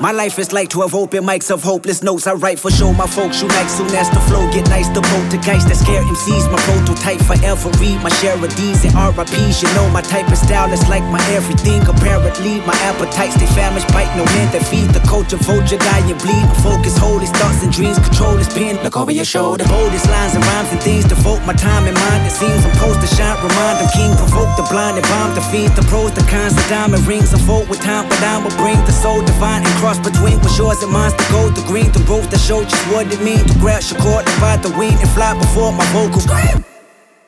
My 0.00 0.12
life 0.12 0.38
is 0.38 0.52
like 0.52 0.70
12 0.70 0.94
open 0.94 1.24
mics 1.26 1.50
of 1.50 1.60
hopeless 1.60 2.04
notes. 2.04 2.28
I 2.28 2.34
write 2.34 2.60
for 2.60 2.70
show 2.70 2.92
my 2.94 3.06
folks 3.06 3.42
unite 3.42 3.66
soon 3.66 3.90
as 3.98 4.06
the 4.14 4.22
flow 4.30 4.46
get 4.54 4.70
nice. 4.70 4.86
The 4.94 5.02
poltergeist 5.02 5.66
that 5.66 5.74
scare 5.74 6.06
MCs, 6.06 6.46
my 6.54 6.60
prototype 6.70 7.18
forever. 7.26 7.66
Read 7.82 7.98
my 7.98 8.08
share 8.22 8.38
of 8.38 8.46
D's 8.54 8.86
and 8.86 8.94
RIPs. 8.94 9.58
You 9.58 9.66
know 9.74 9.90
my 9.90 9.98
type 9.98 10.30
of 10.30 10.38
style 10.38 10.70
is 10.70 10.86
like 10.86 11.02
my 11.10 11.18
everything. 11.34 11.82
Apparently, 11.82 12.62
my 12.62 12.78
appetites 12.86 13.34
they 13.42 13.50
famished, 13.58 13.90
bite 13.90 14.06
no 14.14 14.22
hand 14.38 14.54
that 14.54 14.62
feed 14.70 14.86
the 14.94 15.02
culture. 15.02 15.34
Vulture, 15.34 15.82
die 15.82 16.06
and 16.06 16.18
bleed. 16.22 16.46
My 16.46 16.54
Focus, 16.62 16.94
hold 16.94 17.18
his 17.26 17.34
thoughts 17.34 17.66
and 17.66 17.74
dreams. 17.74 17.98
Control 17.98 18.38
his 18.38 18.46
pen. 18.54 18.78
Look 18.86 18.94
over 18.94 19.10
your 19.10 19.26
shoulder. 19.26 19.66
Boldest 19.66 20.06
lines 20.06 20.38
and 20.38 20.46
rhymes 20.46 20.70
and 20.70 20.78
things. 20.78 21.10
Devote 21.10 21.42
my 21.42 21.58
time 21.58 21.90
and 21.90 21.98
mind. 22.06 22.22
It 22.22 22.38
seems 22.38 22.62
I'm 22.62 22.70
supposed 22.70 23.02
to 23.02 23.10
shine. 23.18 23.34
Remind 23.42 23.82
them 23.82 23.90
king. 23.90 24.14
Provoke 24.14 24.54
the 24.54 24.66
blind 24.70 24.94
and 24.94 25.06
bomb 25.10 25.34
the 25.34 25.42
fiends. 25.50 25.74
The 25.74 25.82
pros, 25.90 26.14
the 26.14 26.22
cons, 26.30 26.54
the 26.54 26.62
diamond 26.70 27.02
rings. 27.02 27.34
I 27.34 27.42
vote 27.42 27.66
with 27.66 27.82
time, 27.82 28.06
but 28.06 28.22
I 28.22 28.38
will 28.38 28.54
bring 28.62 28.78
the 28.86 28.94
soul 28.94 29.26
divine 29.26 29.66
and 29.66 29.74
cross 29.82 29.87
between 29.96 30.36
what's 30.44 30.58
yours 30.58 30.82
and 30.82 30.92
mine's 30.92 31.16
the 31.16 31.24
gold, 31.32 31.56
the 31.56 31.64
green, 31.64 31.88
the 31.96 32.04
roof 32.04 32.28
that 32.28 32.36
show 32.36 32.60
just 32.60 32.84
what 32.92 33.08
it 33.08 33.20
mean 33.24 33.40
to 33.40 33.54
grab 33.56 33.80
cord 34.04 34.28
and 34.28 34.36
ride 34.36 34.60
the 34.60 34.68
wind 34.76 34.92
and 35.00 35.08
fly 35.16 35.32
before 35.32 35.72
my 35.72 35.86
vocals. 35.96 36.28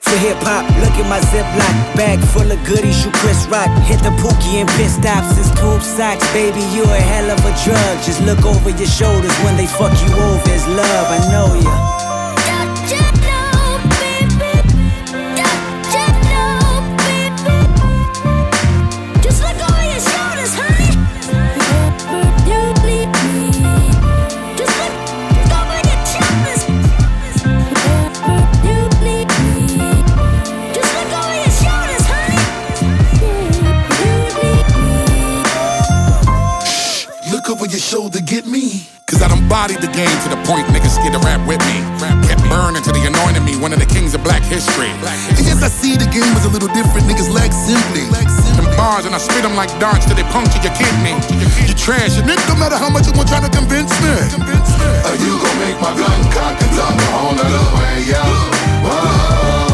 For 0.05 0.17
hip 0.21 0.37
hop, 0.45 0.69
look 0.85 0.93
at 1.01 1.09
my 1.09 1.25
ziploc 1.33 1.75
bag 1.97 2.21
full 2.37 2.45
of 2.53 2.61
goodies. 2.69 3.01
You 3.01 3.13
Chris 3.17 3.49
Rock, 3.49 3.73
hit 3.89 4.05
the 4.05 4.13
pookie 4.21 4.61
and 4.61 4.69
pit 4.77 4.93
stops 4.93 5.41
and 5.41 5.47
scoop 5.57 5.81
socks, 5.81 6.27
baby. 6.37 6.61
You 6.77 6.85
a 6.85 7.01
hell 7.01 7.33
of 7.33 7.41
a 7.49 7.53
drug. 7.65 7.95
Just 8.05 8.21
look 8.29 8.45
over 8.45 8.69
your 8.69 8.91
shoulders 8.93 9.33
when 9.41 9.57
they 9.57 9.67
fuck 9.67 9.97
you 10.05 10.13
over. 10.13 10.53
It's 10.53 10.69
love, 10.69 11.09
I 11.09 11.21
know 11.33 11.49
ya. 11.57 12.00
Shoulder, 37.91 38.23
get 38.23 38.47
me. 38.47 38.87
Cause 39.11 39.19
I 39.19 39.27
done 39.27 39.43
bodied 39.51 39.83
the 39.83 39.91
game 39.91 40.15
to 40.23 40.29
the 40.31 40.39
point 40.47 40.63
niggas 40.71 40.95
scared 40.95 41.11
to 41.11 41.23
rap 41.27 41.43
with 41.43 41.59
me. 41.67 41.83
Kept 42.31 42.39
burning 42.47 42.79
till 42.87 42.95
they 42.95 43.03
anointed 43.03 43.43
me 43.43 43.59
one 43.59 43.75
of 43.75 43.83
the 43.83 43.91
kings 43.91 44.15
of 44.15 44.23
black 44.23 44.47
history. 44.47 44.95
And 45.35 45.43
yes, 45.43 45.59
I 45.59 45.67
see 45.67 45.99
the 45.99 46.07
game 46.15 46.31
was 46.31 46.47
a 46.47 46.53
little 46.55 46.71
different. 46.71 47.11
Niggas 47.11 47.27
lack 47.35 47.51
simply. 47.51 48.07
Them 48.55 48.71
bars 48.79 49.11
and 49.11 49.15
I 49.15 49.19
spit 49.19 49.43
them 49.43 49.59
like 49.59 49.75
darts 49.83 50.07
till 50.07 50.15
they 50.15 50.23
puncture 50.31 50.63
your 50.63 50.71
kidney. 50.79 51.19
You 51.67 51.75
trash, 51.75 52.15
and 52.15 52.31
it 52.31 52.39
no 52.47 52.55
matter 52.55 52.79
how 52.79 52.95
much 52.95 53.11
you 53.11 53.15
want 53.19 53.27
trying 53.27 53.43
to 53.43 53.51
convince 53.51 53.91
me. 53.99 54.15
Are 55.11 55.19
you 55.19 55.35
gon' 55.43 55.59
make 55.59 55.79
my 55.83 55.91
gun 55.99 56.21
cock 56.31 56.55
and 56.63 56.71
talk 56.79 56.95
on 56.95 57.35
the 57.43 57.51
way 57.75 58.15
out? 58.15 58.71
I 58.87 59.70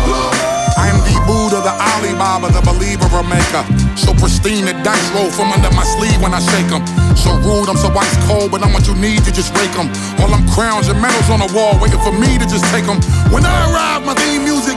maker. 3.23 3.63
So 3.97 4.13
pristine, 4.15 4.65
the 4.67 4.75
dice 4.83 5.09
roll 5.15 5.31
from 5.31 5.53
under 5.53 5.71
my 5.73 5.85
sleeve 5.85 6.21
when 6.21 6.35
I 6.35 6.41
shake 6.41 6.71
'em. 6.73 6.83
So 7.17 7.31
rude, 7.47 7.69
I'm 7.69 7.77
so 7.77 7.89
ice 7.97 8.17
cold, 8.27 8.51
but 8.51 8.63
I'm 8.63 8.73
what 8.73 8.87
you 8.87 8.95
need 8.95 9.25
to 9.25 9.33
just 9.33 9.55
rake 9.57 9.77
'em. 9.79 9.89
All 10.21 10.29
them 10.29 10.45
crowns 10.55 10.89
and 10.89 11.01
medals 11.01 11.29
on 11.31 11.41
the 11.41 11.51
wall, 11.57 11.79
waiting 11.81 12.01
for 12.01 12.13
me 12.13 12.39
to 12.39 12.47
just 12.47 12.65
take 12.75 12.87
'em. 12.89 12.99
When 13.31 13.45
I 13.45 13.55
arrive, 13.71 14.05
my 14.05 14.15
theme 14.15 14.45
music 14.45 14.77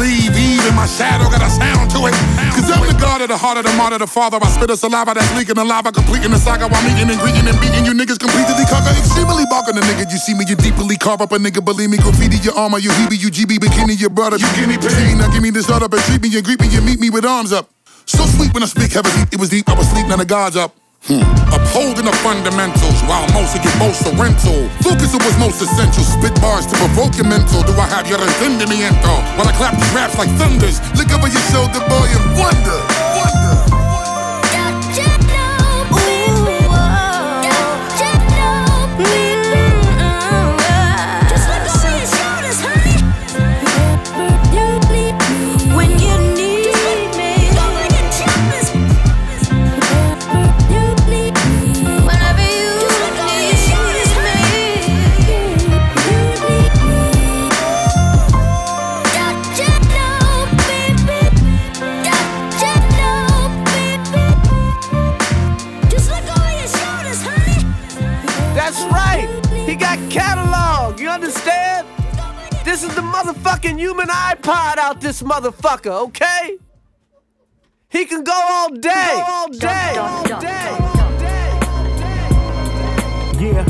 Leave, 0.00 0.32
even 0.32 0.72
my 0.74 0.88
shadow 0.88 1.28
got 1.28 1.44
a 1.44 1.50
sound 1.52 1.92
to 1.92 2.08
it. 2.08 2.16
Cause 2.56 2.72
I'm 2.72 2.80
the 2.88 2.96
god 2.96 3.20
of 3.20 3.28
the 3.28 3.36
heart 3.36 3.60
of 3.60 3.68
the 3.68 3.72
martyr, 3.76 4.00
the 4.00 4.08
father. 4.08 4.40
I 4.40 4.48
spit 4.48 4.72
a 4.72 4.76
saliva 4.76 5.12
that's 5.12 5.28
leaking 5.36 5.60
the 5.60 5.64
lava, 5.64 5.92
completing 5.92 6.32
the 6.32 6.40
saga 6.40 6.72
while 6.72 6.80
meeting 6.88 7.12
and 7.12 7.20
greeting 7.20 7.44
and 7.44 7.60
beating 7.60 7.84
you 7.84 7.92
niggas 7.92 8.16
completely 8.16 8.64
conquer. 8.64 8.96
Extremely 8.96 9.44
barking 9.52 9.76
the 9.76 9.84
nigga. 9.84 10.08
You 10.08 10.16
see 10.16 10.32
me, 10.32 10.48
you 10.48 10.56
deeply 10.56 10.96
carve 10.96 11.20
up 11.20 11.32
a 11.32 11.36
nigga. 11.36 11.60
Believe 11.60 11.92
me, 11.92 12.00
graffiti 12.00 12.40
your 12.40 12.56
armor, 12.56 12.80
you 12.80 12.88
heebie, 12.96 13.20
you 13.20 13.28
GB, 13.28 13.60
bikini, 13.60 14.00
your 14.00 14.08
brother. 14.08 14.40
You 14.40 14.48
guinea 14.56 14.80
pig. 14.80 15.20
Now 15.20 15.28
give 15.28 15.44
me 15.44 15.50
this 15.52 15.68
up 15.68 15.84
and 15.84 16.02
treat 16.08 16.24
me 16.24 16.32
and 16.32 16.44
greet 16.48 16.60
me 16.64 16.72
you 16.72 16.80
meet 16.80 16.98
me 16.98 17.10
with 17.10 17.28
arms 17.28 17.52
up. 17.52 17.68
So 18.08 18.24
sweet 18.24 18.56
when 18.56 18.64
I 18.64 18.66
speak 18.72 18.96
heavy, 18.96 19.12
it 19.30 19.38
was 19.38 19.50
deep, 19.50 19.68
I 19.68 19.76
was 19.76 19.84
sleep, 19.92 20.08
now 20.08 20.16
the 20.16 20.24
God's 20.24 20.56
up. 20.56 20.74
Hmm. 21.04 21.24
Upholding 21.52 22.04
the 22.04 22.16
fundamentals, 22.24 22.89
while 23.10 23.26
most 23.34 23.58
of 23.58 23.64
you 23.66 23.72
boast 23.82 24.06
a 24.06 24.14
rental. 24.14 24.70
Focus 24.86 25.10
it 25.10 25.22
was 25.26 25.34
most 25.42 25.58
essential. 25.60 26.06
Spit 26.06 26.34
bars 26.40 26.64
to 26.70 26.76
provoke 26.78 27.18
your 27.18 27.26
mental. 27.26 27.66
Do 27.66 27.74
I 27.74 27.90
have 27.90 28.06
your 28.06 28.22
entendimiento? 28.22 29.14
While 29.34 29.50
I 29.50 29.54
clap 29.58 29.74
these 29.74 29.90
raps 29.90 30.16
like 30.16 30.30
thunders, 30.38 30.78
look 30.94 31.10
over 31.10 31.26
your 31.26 31.42
shoulder, 31.50 31.82
boy, 31.90 32.06
and 32.06 32.24
wonder. 32.38 32.78
When 33.18 33.69
human 73.90 74.06
iPod 74.06 74.78
out 74.78 75.00
this 75.00 75.20
motherfucker, 75.20 76.02
okay? 76.06 76.58
He 77.88 78.04
can 78.04 78.22
go 78.22 78.32
all 78.32 78.70
day. 78.70 79.24
all 79.26 79.48
day. 79.48 79.96
all 79.96 80.22
day. 80.22 80.76
Yeah. 83.40 83.66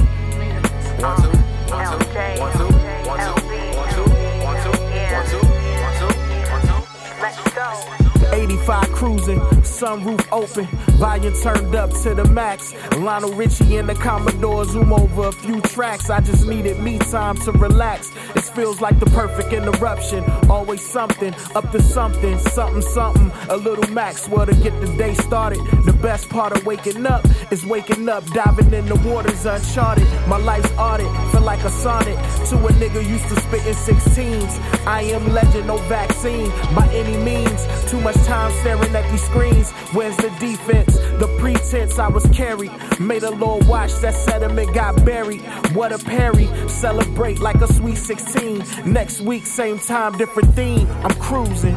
Eighty-five 8.35 8.93
cruising, 8.93 9.41
sunroof 9.65 10.23
open, 10.31 10.67
volume 11.01 11.33
turned 11.43 11.75
up 11.75 11.91
to 12.03 12.15
the 12.15 12.25
max. 12.27 12.75
Lionel 12.99 13.33
Richie 13.33 13.79
and 13.79 13.89
the 13.89 13.95
Commodore 13.95 14.67
zoom 14.67 14.93
over 14.93 15.29
a 15.29 15.33
few 15.33 15.59
tracks. 15.63 16.11
I 16.11 16.21
just 16.21 16.47
needed 16.47 16.79
me 16.79 16.99
time 16.99 17.37
to 17.39 17.53
relax. 17.53 18.11
This 18.35 18.51
feels 18.51 18.83
like 18.83 19.01
the 19.01 19.07
perfect 19.07 19.51
interruption. 19.55 20.23
Always 20.51 20.83
something, 20.85 21.35
up 21.55 21.73
to 21.73 21.81
something, 21.81 22.39
something, 22.39 22.83
something. 22.83 23.33
A 23.49 23.57
little 23.57 23.89
Maxwell 23.95 24.45
to 24.45 24.55
get 24.55 24.79
the 24.83 24.95
day 24.99 25.15
started. 25.15 25.61
The 25.87 25.95
best 26.03 26.29
part 26.29 26.53
of 26.53 26.67
waking 26.67 27.07
up 27.07 27.25
is 27.51 27.65
waking 27.65 28.07
up, 28.11 28.23
diving 28.35 28.73
in 28.75 28.85
the 28.85 28.97
waters 29.09 29.47
uncharted. 29.47 30.07
My 30.29 30.37
life's 30.37 30.71
audit, 30.73 31.11
feel 31.33 31.41
like 31.41 31.65
a 31.65 31.71
sonnet 31.71 32.19
to 32.51 32.57
a 32.57 32.73
nigga 32.73 33.03
used 33.09 33.27
to 33.31 33.41
spit 33.41 33.67
in 33.67 33.75
16s. 33.75 34.87
I 34.87 35.01
am 35.03 35.33
legend, 35.33 35.67
no 35.67 35.79
vaccine 35.89 36.51
by 36.77 36.87
any 36.93 37.17
means. 37.25 37.67
Too 37.91 38.01
much 38.03 38.17
time 38.27 38.53
staring 38.61 38.95
at 38.95 39.11
these 39.11 39.25
screens. 39.25 39.71
Where's 39.95 40.17
the 40.19 40.29
defense? 40.39 40.90
The 41.19 41.29
pretense 41.39 41.99
I 41.99 42.09
was 42.09 42.27
carried. 42.27 42.73
Made 42.99 43.23
a 43.23 43.31
little 43.31 43.61
watch, 43.69 43.93
that 44.01 44.15
sediment 44.15 44.75
got 44.75 45.05
buried. 45.05 45.41
What 45.75 45.93
a 45.93 45.99
parry. 45.99 46.49
Celebrate 46.69 47.41
like 47.41 47.57
a 47.57 47.73
sweet 47.73 47.97
16. 47.97 48.65
Next 48.85 49.21
week, 49.21 49.47
same 49.47 49.79
time, 49.79 50.17
different 50.19 50.55
theme. 50.55 50.89
I'm 51.05 51.15
cruising. 51.21 51.77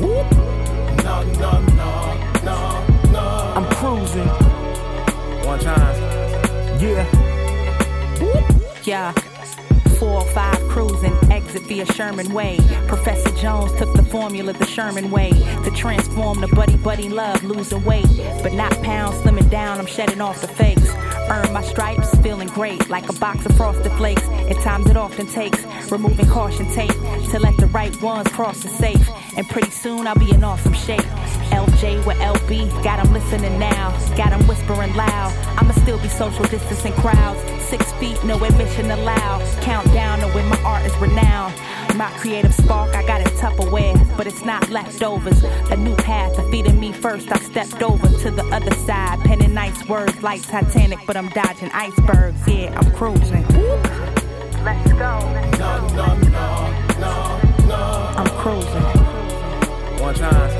Whoop. 0.00 0.30
No, 1.04 1.22
no, 1.38 1.60
no, 1.60 2.42
no, 2.44 2.86
no. 3.10 3.52
I'm 3.56 3.74
cruising. 3.76 4.28
One 5.46 5.58
time. 5.60 5.96
Yeah. 6.80 7.06
Yeah. 8.84 9.35
405 9.98 10.68
cruising, 10.68 11.14
exit 11.32 11.62
via 11.62 11.86
Sherman 11.86 12.32
Way. 12.32 12.58
Professor 12.86 13.30
Jones 13.36 13.72
took 13.78 13.92
the 13.94 14.04
formula 14.04 14.52
the 14.52 14.66
Sherman 14.66 15.10
way 15.10 15.30
to 15.30 15.70
transform 15.74 16.40
the 16.40 16.48
buddy 16.48 16.76
buddy 16.76 17.08
love, 17.08 17.42
losing 17.44 17.82
weight. 17.84 18.06
But 18.42 18.52
not 18.52 18.72
pounds, 18.82 19.16
slimming 19.16 19.50
down, 19.50 19.78
I'm 19.78 19.86
shedding 19.86 20.20
off 20.20 20.40
the 20.40 20.48
fakes. 20.48 20.88
Earn 21.28 21.52
my 21.52 21.62
stripes, 21.62 22.14
feeling 22.20 22.48
great, 22.48 22.88
like 22.88 23.08
a 23.08 23.12
box 23.14 23.44
of 23.46 23.56
frosted 23.56 23.92
flakes. 23.92 24.22
At 24.50 24.62
times 24.62 24.88
it 24.88 24.96
often 24.96 25.26
takes 25.26 25.64
removing 25.90 26.26
caution 26.26 26.70
tape 26.72 26.98
to 27.30 27.38
let 27.40 27.56
the 27.56 27.66
right 27.66 27.94
ones 28.00 28.28
cross 28.28 28.62
the 28.62 28.68
safe. 28.68 29.08
And 29.36 29.48
pretty 29.48 29.70
soon 29.70 30.06
I'll 30.06 30.14
be 30.18 30.30
in 30.30 30.44
awesome 30.44 30.72
shape. 30.72 31.06
LJ 31.50 32.04
with 32.06 32.18
LB, 32.18 32.70
got 32.82 32.98
'em 33.00 33.12
listening 33.12 33.58
now, 33.58 33.90
got 34.16 34.32
'em 34.32 34.46
whispering 34.46 34.94
loud. 34.94 35.32
I'ma 35.58 35.72
still 35.72 35.98
be 35.98 36.08
social 36.08 36.44
distancing 36.44 36.92
crowds. 36.94 37.40
Six 37.60 37.92
feet, 37.94 38.22
no 38.24 38.36
admission 38.44 38.90
allowed. 38.90 39.42
Countdown 39.62 40.20
to 40.20 40.28
when 40.28 40.46
my 40.48 40.60
art 40.62 40.84
is 40.86 40.96
renowned. 40.98 41.54
My 41.96 42.10
creative 42.18 42.52
spark, 42.52 42.94
I 42.94 43.06
got 43.06 43.22
it 43.22 43.28
Tupperware, 43.38 44.16
but 44.18 44.26
it's 44.26 44.44
not 44.44 44.68
leftovers. 44.68 45.42
A 45.70 45.76
new 45.78 45.96
path 45.96 46.38
of 46.38 46.50
feeding 46.50 46.78
me 46.78 46.92
first. 46.92 47.32
I 47.32 47.38
stepped 47.38 47.82
over 47.82 48.06
to 48.06 48.30
the 48.30 48.44
other 48.52 48.74
side, 48.84 49.18
penning 49.20 49.54
nice 49.54 49.88
words 49.88 50.22
like 50.22 50.42
Titanic, 50.42 50.98
but 51.06 51.16
I'm 51.16 51.30
dodging 51.30 51.70
icebergs. 51.72 52.46
Yeah, 52.46 52.78
I'm 52.78 52.92
cruising. 52.92 53.48
Let's 54.62 54.92
go. 54.92 55.20
No, 55.58 55.86
no, 55.94 56.16
no, 56.18 56.86
no, 57.00 57.66
no. 57.66 58.12
I'm 58.14 58.28
cruising. 58.42 58.82
One 59.98 60.14
time. 60.14 60.50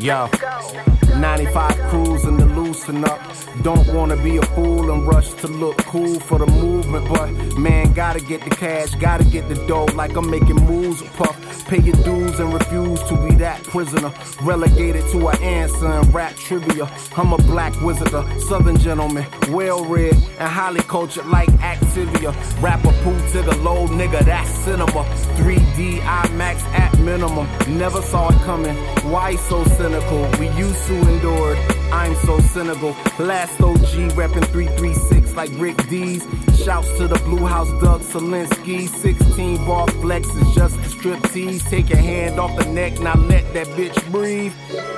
Yo. 0.00 0.97
95 1.20 1.72
cruising 1.90 2.38
to 2.38 2.44
loosen 2.44 3.04
up. 3.04 3.20
Don't 3.62 3.88
wanna 3.92 4.16
be 4.16 4.36
a 4.36 4.42
fool 4.42 4.92
and 4.92 5.06
rush 5.06 5.32
to 5.34 5.48
look 5.48 5.76
cool 5.78 6.20
for 6.20 6.38
the 6.38 6.46
movement, 6.46 7.08
but 7.08 7.28
man, 7.58 7.92
gotta 7.92 8.20
get 8.20 8.42
the 8.42 8.50
cash, 8.50 8.94
gotta 8.94 9.24
get 9.24 9.48
the 9.48 9.56
dough 9.66 9.86
like 9.94 10.16
I'm 10.16 10.30
making 10.30 10.56
moves. 10.64 11.02
Puff, 11.16 11.66
pay 11.66 11.80
your 11.80 11.96
dues 12.04 12.38
and 12.38 12.52
refuse 12.54 13.02
to 13.04 13.16
be 13.26 13.34
that 13.36 13.62
prisoner. 13.64 14.12
Relegated 14.42 15.04
to 15.10 15.28
an 15.28 15.42
answer 15.42 15.86
and 15.86 16.14
rap 16.14 16.36
trivia. 16.36 16.88
I'm 17.16 17.32
a 17.32 17.38
black 17.38 17.74
wizard, 17.80 18.14
a 18.14 18.40
southern 18.42 18.78
gentleman, 18.78 19.26
well 19.48 19.84
read 19.84 20.14
and 20.14 20.48
highly 20.48 20.82
cultured 20.82 21.26
like 21.26 21.48
Activia. 21.58 22.32
Rapper 22.62 22.92
poo 23.02 23.18
to 23.32 23.42
the 23.42 23.56
low 23.58 23.88
nigga, 23.88 24.24
that's 24.24 24.50
cinema. 24.64 25.04
3D 25.38 25.98
IMAX 26.00 26.62
at 26.78 26.96
minimum. 27.00 27.48
Never 27.76 28.02
saw 28.02 28.28
it 28.28 28.40
coming. 28.42 28.76
Why 29.10 29.34
so 29.36 29.64
cynical? 29.64 30.28
We 30.38 30.48
used 30.50 30.86
to 30.86 31.07
endure 31.08 31.54
it. 31.54 31.78
I'm 31.92 32.14
so 32.16 32.38
cynical. 32.40 32.90
Last 33.18 33.60
OG 33.60 34.12
reppin' 34.14 34.44
336 34.46 35.34
like 35.34 35.50
Rick 35.54 35.76
D's. 35.88 36.22
Shouts 36.62 36.88
to 36.98 37.08
the 37.08 37.18
Blue 37.24 37.46
House 37.46 37.70
Doug 37.80 38.02
Selinsky. 38.02 38.88
16 38.88 39.64
bar 39.64 39.86
flex 40.02 40.28
is 40.28 40.54
just 40.54 40.78
a 40.78 40.84
strip 40.84 41.22
tease. 41.30 41.64
Take 41.64 41.88
your 41.88 41.98
hand 41.98 42.38
off 42.38 42.56
the 42.58 42.66
neck, 42.66 43.00
now 43.00 43.14
let 43.14 43.52
that 43.54 43.66
bitch 43.68 44.10
breathe. 44.10 44.52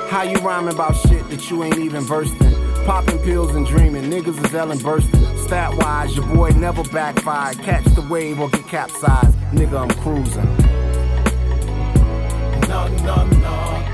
How 0.08 0.22
you 0.22 0.36
rhyming 0.38 0.74
about 0.74 0.96
shit 0.96 1.28
that 1.30 1.50
you 1.50 1.62
ain't 1.62 1.78
even 1.78 2.02
versed 2.02 2.40
in? 2.40 2.52
Popping 2.84 3.18
pills 3.20 3.54
and 3.54 3.66
dreaming, 3.66 4.10
niggas 4.10 4.44
is 4.44 4.54
Ellen 4.54 4.78
bursting. 4.78 5.24
Stat 5.46 5.72
wise, 5.76 6.16
your 6.16 6.26
boy 6.26 6.50
never 6.50 6.82
backfired. 6.84 7.58
Catch 7.58 7.84
the 7.94 8.02
wave 8.02 8.40
or 8.40 8.48
get 8.50 8.66
capsized. 8.66 9.36
Nigga, 9.52 9.80
I'm 9.80 9.90
cruising. 10.02 10.44
No, 12.68 12.88
no, 13.04 13.26
no. 13.38 13.89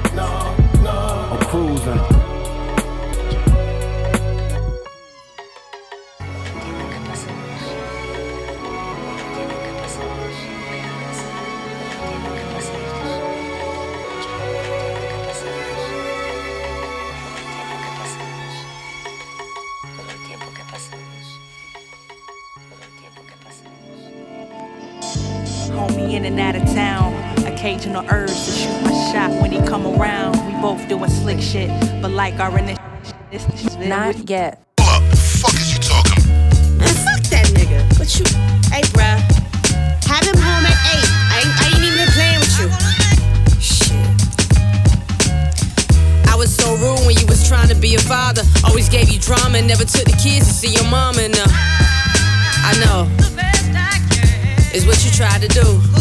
Cruising. 1.87 2.27
Homie 25.71 26.15
in 26.15 26.25
and 26.25 26.41
out 26.41 26.57
of 26.57 26.63
town. 26.75 27.15
Occasional 27.47 28.05
urge 28.11 28.31
to 28.31 28.35
shoot 28.35 28.86
both 30.67 30.83
doing 30.89 31.09
slick 31.09 31.41
shit, 31.41 31.71
but 32.03 32.11
like 32.11 32.41
our 32.41 32.59
initial. 32.59 32.83
Not 33.79 34.29
yet. 34.29 34.61
Man, 34.81 35.01
fuck 37.07 37.23
that 37.31 37.47
nigga. 37.55 37.87
What 38.01 38.11
you? 38.19 38.25
Hey, 38.75 38.83
bruh. 38.91 39.23
Have 40.11 40.27
him 40.27 40.35
home 40.35 40.67
at 40.67 40.75
8. 40.91 41.07
I 41.31 41.39
ain't, 41.39 41.55
I 41.63 41.71
ain't 41.71 41.87
even 41.87 42.03
been 42.03 42.11
playing 42.19 42.43
with 42.43 42.51
you. 42.59 42.67
Shit. 43.63 43.95
I 46.27 46.35
was 46.35 46.51
so 46.53 46.75
rude 46.83 47.07
when 47.07 47.15
you 47.17 47.29
was 47.29 47.47
trying 47.47 47.69
to 47.69 47.77
be 47.77 47.95
a 47.95 48.01
father. 48.01 48.43
Always 48.65 48.89
gave 48.89 49.09
you 49.09 49.21
drama 49.21 49.63
never 49.63 49.85
took 49.85 50.05
the 50.05 50.19
kids 50.21 50.49
to 50.49 50.53
see 50.53 50.73
your 50.75 50.91
mama. 50.91 51.23
And 51.23 51.39
uh, 51.39 51.47
I 51.47 52.75
know 52.83 53.07
is 54.75 54.85
what 54.85 55.05
you 55.05 55.13
tried 55.13 55.43
to 55.43 55.49
do. 55.49 55.96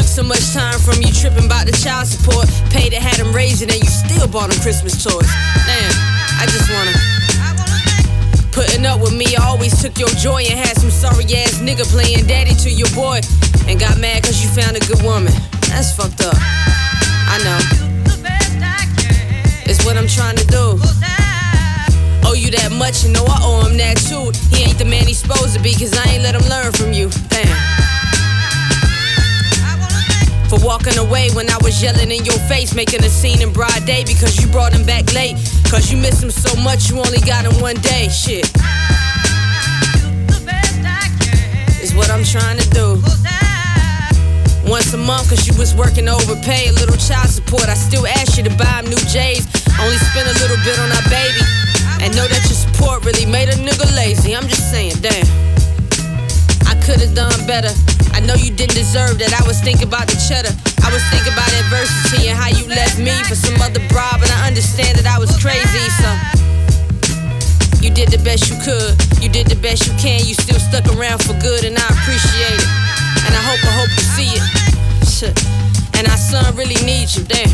Took 0.00 0.08
so 0.08 0.22
much 0.22 0.54
time 0.54 0.80
from 0.80 0.96
you 1.04 1.12
tripping 1.12 1.44
about 1.44 1.66
the 1.68 1.76
child 1.76 2.08
support. 2.08 2.48
Paid 2.72 2.96
to 2.96 3.00
have 3.00 3.18
them 3.18 3.36
raised 3.36 3.60
and 3.60 3.68
you 3.68 3.84
still 3.84 4.26
bought 4.26 4.48
them 4.48 4.58
Christmas 4.64 4.96
toys. 4.96 5.28
Damn, 5.68 5.92
I 6.40 6.48
just 6.48 6.72
wanna. 6.72 6.96
Putting 8.48 8.86
up 8.86 9.04
with 9.04 9.12
me 9.12 9.36
I 9.36 9.44
always 9.44 9.76
took 9.76 9.98
your 10.00 10.08
joy 10.16 10.48
and 10.48 10.56
had 10.56 10.80
some 10.80 10.88
sorry 10.88 11.28
ass 11.36 11.60
nigga 11.60 11.84
playing 11.84 12.24
daddy 12.24 12.56
to 12.64 12.70
your 12.72 12.88
boy 12.96 13.20
and 13.68 13.78
got 13.78 14.00
mad 14.00 14.24
cause 14.24 14.40
you 14.40 14.48
found 14.48 14.72
a 14.72 14.80
good 14.80 15.04
woman. 15.04 15.36
That's 15.68 15.92
fucked 15.92 16.24
up. 16.24 16.32
I 16.32 17.36
know. 17.44 17.60
It's 19.68 19.84
what 19.84 20.00
I'm 20.00 20.08
trying 20.08 20.40
to 20.40 20.46
do. 20.48 20.80
Owe 22.24 22.32
you 22.40 22.48
that 22.56 22.72
much, 22.72 23.04
you 23.04 23.12
know 23.12 23.28
I 23.28 23.36
owe 23.44 23.68
him 23.68 23.76
that 23.76 24.00
too. 24.00 24.32
He 24.48 24.64
ain't 24.64 24.78
the 24.78 24.88
man 24.88 25.04
he's 25.04 25.20
supposed 25.20 25.52
to 25.52 25.60
be, 25.60 25.76
cause 25.76 25.92
I 25.92 26.16
ain't 26.16 26.22
let 26.22 26.34
him 26.34 26.48
learn 26.48 26.72
from 26.72 26.94
you. 26.94 27.10
Damn. 27.28 27.89
For 30.50 30.58
walking 30.66 30.98
away 30.98 31.30
when 31.30 31.48
I 31.48 31.56
was 31.62 31.80
yelling 31.80 32.10
in 32.10 32.24
your 32.24 32.38
face, 32.50 32.74
making 32.74 33.04
a 33.04 33.08
scene 33.08 33.40
in 33.40 33.52
broad 33.52 33.86
day 33.86 34.02
because 34.02 34.42
you 34.42 34.50
brought 34.50 34.72
him 34.72 34.84
back 34.84 35.14
late. 35.14 35.38
Cause 35.70 35.92
you 35.92 35.96
miss 35.96 36.20
him 36.20 36.32
so 36.32 36.50
much, 36.60 36.90
you 36.90 36.98
only 36.98 37.20
got 37.20 37.46
him 37.46 37.54
one 37.62 37.76
day. 37.76 38.08
Shit. 38.08 38.50
Is 41.78 41.94
what 41.94 42.10
I'm 42.10 42.24
trying 42.26 42.58
to 42.58 42.68
do. 42.74 42.98
Once 44.66 44.92
a 44.92 44.98
month, 44.98 45.30
cause 45.30 45.46
you 45.46 45.54
was 45.56 45.72
working 45.72 46.08
overpay, 46.08 46.66
a 46.66 46.72
little 46.72 46.98
child 46.98 47.30
support. 47.30 47.68
I 47.68 47.74
still 47.74 48.04
ask 48.08 48.36
you 48.36 48.42
to 48.42 48.54
buy 48.58 48.82
him 48.82 48.86
new 48.86 48.98
J's. 49.06 49.46
Only 49.78 50.02
spend 50.10 50.26
a 50.26 50.34
little 50.42 50.58
bit 50.66 50.80
on 50.82 50.90
our 50.90 51.06
baby. 51.06 51.46
And 52.02 52.10
know 52.18 52.26
that 52.26 52.42
your 52.50 52.58
support 52.58 53.04
really 53.06 53.24
made 53.24 53.50
a 53.50 53.54
nigga 53.54 53.86
lazy. 53.94 54.34
I'm 54.34 54.48
just 54.48 54.68
saying, 54.68 54.98
damn. 54.98 55.30
I 56.66 56.74
could've 56.82 57.14
done 57.14 57.38
better. 57.46 57.70
I 58.12 58.20
know 58.20 58.34
you 58.34 58.50
didn't 58.50 58.74
deserve 58.74 59.18
that. 59.18 59.32
I 59.32 59.46
was 59.46 59.60
thinking 59.60 59.88
about 59.88 60.08
the 60.08 60.18
cheddar. 60.18 60.52
I 60.82 60.88
was 60.92 61.02
thinking 61.10 61.32
about 61.32 61.48
adversity 61.66 62.28
and 62.28 62.36
how 62.36 62.50
you 62.50 62.66
left 62.68 62.98
me 62.98 63.14
for 63.24 63.34
some 63.34 63.56
other 63.62 63.80
broad, 63.88 64.20
but 64.20 64.30
I 64.30 64.46
understand 64.46 64.98
that 64.98 65.06
I 65.06 65.18
was 65.18 65.30
crazy, 65.40 65.84
so. 66.00 66.40
You 67.80 67.88
did 67.88 68.12
the 68.12 68.20
best 68.20 68.52
you 68.52 68.60
could. 68.60 68.92
You 69.24 69.32
did 69.32 69.48
the 69.48 69.56
best 69.56 69.88
you 69.88 69.94
can. 69.96 70.20
You 70.28 70.34
still 70.34 70.60
stuck 70.60 70.84
around 70.92 71.24
for 71.24 71.32
good, 71.40 71.64
and 71.64 71.78
I 71.78 71.86
appreciate 71.88 72.60
it. 72.60 72.70
And 73.24 73.32
I 73.32 73.40
hope, 73.40 73.62
I 73.64 73.72
hope 73.72 73.90
you 73.96 74.04
see 74.04 74.30
it. 74.36 74.44
Shit. 75.08 75.34
And 75.96 76.06
our 76.06 76.20
son 76.20 76.44
really 76.56 76.76
needs 76.84 77.16
you, 77.16 77.24
damn. 77.24 77.48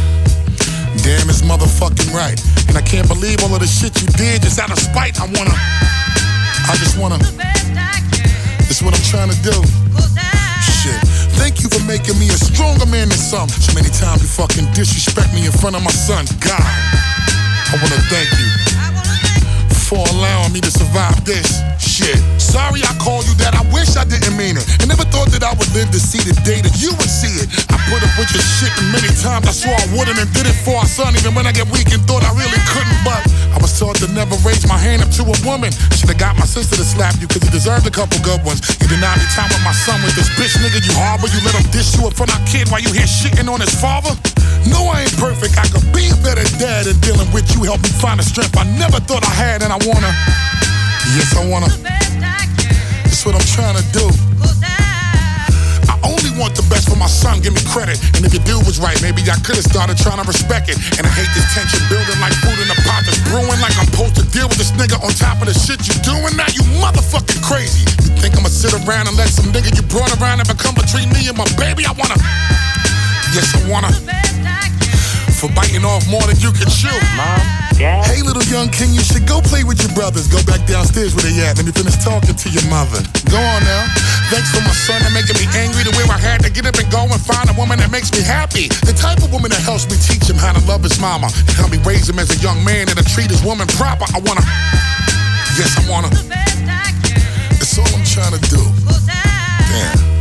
Damn, 1.07 1.31
it's 1.31 1.47
motherfucking 1.47 2.11
right. 2.11 2.35
And 2.67 2.77
I 2.77 2.83
can't 2.83 3.07
believe 3.07 3.39
all 3.45 3.55
of 3.55 3.61
the 3.61 3.71
shit 3.71 3.95
you 4.03 4.09
did 4.19 4.43
just 4.43 4.59
out 4.59 4.73
of 4.73 4.79
spite. 4.79 5.21
I 5.21 5.27
wanna. 5.31 5.55
I 5.55 6.75
just 6.75 6.99
wanna. 6.99 7.23
It's 8.67 8.83
what 8.83 8.99
I'm 8.99 9.07
trying 9.07 9.31
to 9.31 9.39
do. 9.43 10.46
Shit. 10.67 11.01
Thank 11.39 11.63
you 11.63 11.69
for 11.69 11.83
making 11.87 12.19
me 12.19 12.29
a 12.29 12.39
stronger 12.39 12.87
man 12.87 13.09
than 13.09 13.19
some. 13.19 13.49
So 13.49 13.75
many 13.75 13.91
times 13.91 14.23
you 14.23 14.29
fucking 14.29 14.73
disrespect 14.73 15.33
me 15.35 15.47
in 15.47 15.53
front 15.53 15.77
of 15.77 15.83
my 15.83 15.91
son. 15.91 16.27
God, 16.41 16.61
I 16.61 17.75
wanna 17.81 18.01
thank 18.11 18.31
you 18.39 18.49
for 19.87 20.03
allowing 20.15 20.53
me 20.53 20.61
to 20.61 20.71
survive 20.71 21.25
this 21.25 21.66
shit. 21.79 22.19
Sorry 22.41 22.81
I 22.85 22.93
called 23.01 23.27
you 23.29 23.35
that, 23.43 23.55
I 23.57 23.65
wish 23.73 23.97
I 23.97 24.05
didn't 24.05 24.37
mean 24.37 24.57
it. 24.57 24.65
I 24.81 24.87
never 24.87 25.05
thought 25.09 25.33
that 25.33 25.43
I 25.45 25.53
would 25.57 25.71
live 25.73 25.91
to 25.93 26.01
see 26.01 26.21
the 26.23 26.37
day 26.45 26.61
that 26.61 26.77
you 26.81 26.93
would 26.97 27.13
see 27.13 27.33
it. 27.41 27.49
I 27.73 27.77
put 27.89 28.01
up 28.03 28.13
with 28.17 28.31
your 28.33 28.45
shit 28.45 28.73
and 28.79 28.89
many 28.93 29.09
times 29.21 29.47
I 29.49 29.55
swore 29.55 29.77
I 29.77 29.87
wouldn't 29.97 30.19
and 30.19 30.29
did 30.33 30.49
it 30.49 30.57
for 30.65 30.77
our 30.77 30.89
son, 30.89 31.17
even 31.17 31.35
when 31.37 31.47
I 31.47 31.53
get 31.53 31.69
weak 31.73 31.93
and 31.93 32.03
thought 32.09 32.25
I 32.25 32.33
really 32.37 32.61
couldn't. 32.73 33.01
But 33.05 33.23
I 33.53 33.59
was 33.61 33.77
taught 33.77 33.97
to 34.03 34.09
never 34.13 34.37
raise 34.45 34.65
my 34.69 34.79
hand 34.79 35.03
up 35.05 35.11
to 35.21 35.23
a 35.25 35.37
woman. 35.45 35.73
Should've 35.95 36.19
got 36.19 36.37
my 36.37 36.49
sister 36.49 36.77
to 36.77 36.87
slap 36.87 37.17
you, 37.21 37.29
cause 37.29 37.45
you 37.45 37.51
deserved 37.53 37.87
a 37.87 37.95
couple 37.95 38.19
good 38.25 38.41
ones. 38.45 38.65
You 38.81 38.89
denied 38.89 39.21
me 39.21 39.27
time 39.33 39.49
with 39.53 39.65
my 39.65 39.75
son 39.75 40.01
with 40.03 40.17
this 40.17 40.29
bitch 40.37 40.57
nigga 40.61 40.81
you 40.81 40.95
harbor. 40.97 41.29
You 41.29 41.41
let 41.45 41.55
him 41.57 41.67
dish 41.71 41.97
you 41.97 42.07
up 42.07 42.15
for 42.15 42.29
our 42.29 42.43
kid 42.49 42.69
while 42.69 42.81
you 42.81 42.93
here 42.93 43.09
shitting 43.09 43.49
on 43.49 43.61
his 43.61 43.73
father. 43.77 44.13
No, 44.67 44.89
I 44.91 45.07
ain't 45.07 45.17
perfect. 45.17 45.57
I 45.59 45.67
could 45.71 45.87
be 45.95 46.11
a 46.11 46.17
better 46.21 46.45
dad 46.59 46.87
and 46.87 46.99
dealing 47.01 47.31
with 47.33 47.47
you 47.55 47.63
helped 47.65 47.85
me 47.85 47.93
find 47.97 48.19
the 48.19 48.27
strength 48.27 48.57
I 48.59 48.65
never 48.79 48.99
thought 49.01 49.25
I 49.25 49.35
had, 49.35 49.63
and 49.63 49.73
I 49.73 49.79
wanna. 49.87 50.13
Yes, 51.15 51.37
I 51.37 51.47
wanna. 51.47 51.71
That's 53.07 53.23
what 53.25 53.39
I'm 53.39 53.47
trying 53.55 53.79
to 53.79 53.87
do. 53.95 54.07
I 55.87 55.95
only 56.03 56.35
want 56.35 56.59
the 56.59 56.67
best 56.67 56.91
for 56.91 56.99
my 56.99 57.07
son, 57.07 57.41
give 57.41 57.55
me 57.55 57.63
credit. 57.71 57.97
And 58.19 58.27
if 58.27 58.35
your 58.35 58.43
dude 58.43 58.67
was 58.67 58.83
right, 58.83 58.99
maybe 59.01 59.23
I 59.31 59.39
could've 59.47 59.65
started 59.65 59.97
trying 59.97 60.19
to 60.19 60.27
respect 60.27 60.69
it. 60.69 60.77
And 60.99 61.07
I 61.07 61.13
hate 61.15 61.31
this 61.33 61.47
tension 61.55 61.81
building 61.87 62.19
like 62.19 62.35
food 62.43 62.59
in 62.59 62.69
a 62.69 62.79
pot 62.83 63.07
that's 63.07 63.23
brewing. 63.31 63.61
Like 63.63 63.79
I'm 63.79 63.87
supposed 63.89 64.19
to 64.19 64.25
deal 64.35 64.51
with 64.51 64.59
this 64.59 64.75
nigga 64.75 64.99
on 64.99 65.15
top 65.15 65.39
of 65.39 65.47
the 65.47 65.55
shit 65.55 65.79
you 65.87 65.95
doing 66.03 66.35
now. 66.35 66.51
You 66.51 66.67
motherfucking 66.83 67.41
crazy. 67.41 67.87
You 68.03 68.13
think 68.19 68.35
I'ma 68.35 68.51
sit 68.51 68.75
around 68.75 69.07
and 69.07 69.17
let 69.17 69.31
some 69.31 69.49
nigga 69.55 69.71
you 69.73 69.87
brought 69.87 70.11
around 70.19 70.43
and 70.43 70.49
become 70.51 70.75
between 70.75 71.09
me 71.15 71.31
and 71.31 71.39
my 71.39 71.47
baby? 71.57 71.87
I 71.87 71.95
wanna. 71.95 72.19
Yes, 73.33 73.55
I 73.55 73.63
wanna. 73.71 73.93
For 75.37 75.53
biting 75.53 75.85
off 75.85 76.09
more 76.09 76.25
than 76.25 76.41
you 76.41 76.49
can 76.49 76.65
chew. 76.73 76.89
Mom, 77.13 77.37
Dad. 77.77 78.09
Hey, 78.09 78.25
little 78.25 78.43
young 78.49 78.73
king, 78.73 78.97
you 78.97 79.05
should 79.05 79.29
go 79.29 79.45
play 79.45 79.69
with 79.69 79.77
your 79.85 79.93
brothers. 79.93 80.33
Go 80.33 80.41
back 80.49 80.65
downstairs 80.65 81.13
where 81.13 81.29
they 81.29 81.37
at. 81.45 81.61
Let 81.61 81.69
me 81.69 81.77
finish 81.77 81.93
talking 82.01 82.33
to 82.33 82.49
your 82.49 82.65
mother. 82.73 83.05
Go 83.29 83.37
on 83.37 83.61
now. 83.69 83.85
Thanks 84.33 84.49
for 84.49 84.65
my 84.65 84.73
son 84.73 84.97
and 85.05 85.13
making 85.13 85.37
me 85.37 85.45
angry 85.53 85.85
the 85.85 85.93
way 85.93 86.09
I 86.09 86.17
had 86.17 86.41
to 86.41 86.51
get 86.51 86.65
up 86.65 86.81
and 86.81 86.89
go 86.89 87.05
and 87.05 87.21
find 87.21 87.53
a 87.53 87.55
woman 87.61 87.77
that 87.85 87.93
makes 87.93 88.09
me 88.17 88.25
happy. 88.25 88.73
The 88.89 88.97
type 88.97 89.21
of 89.21 89.29
woman 89.29 89.53
that 89.53 89.61
helps 89.61 89.85
me 89.93 90.01
teach 90.01 90.25
him 90.25 90.41
how 90.41 90.57
to 90.57 90.63
love 90.65 90.81
his 90.81 90.97
mama. 90.97 91.29
And 91.29 91.55
help 91.61 91.69
me 91.69 91.85
raise 91.85 92.09
him 92.09 92.17
as 92.17 92.33
a 92.33 92.41
young 92.41 92.65
man 92.65 92.89
and 92.89 92.97
to 92.97 93.05
treat 93.05 93.29
his 93.29 93.45
woman 93.45 93.69
proper. 93.77 94.09
I 94.17 94.25
wanna. 94.25 94.41
Yes, 95.61 95.77
I 95.77 95.85
wanna. 95.85 96.09
That's 97.61 97.77
all 97.77 97.93
I'm 97.93 98.09
trying 98.09 98.33
to 98.33 98.43
do. 98.49 98.65
Damn. 99.05 100.16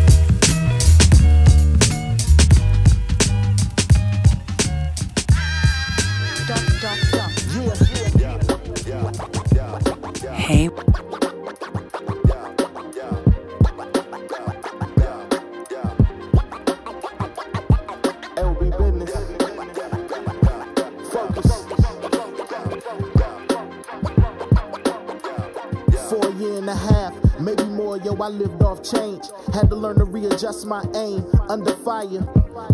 Focus. 10.45 10.75
For 26.09 26.29
year 26.33 26.57
and 26.59 26.69
a 26.69 26.75
half, 26.75 27.13
maybe 27.39 27.63
more, 27.95 28.05
yo, 28.05 28.21
I 28.21 28.29
lived 28.29 28.61
off 28.63 28.83
change. 28.83 29.23
Had 29.53 29.69
to 29.69 29.75
learn 29.75 29.97
to 29.97 30.05
readjust 30.05 30.65
my 30.65 30.83
aim 30.95 31.25
under 31.49 31.75
fire. 31.77 32.27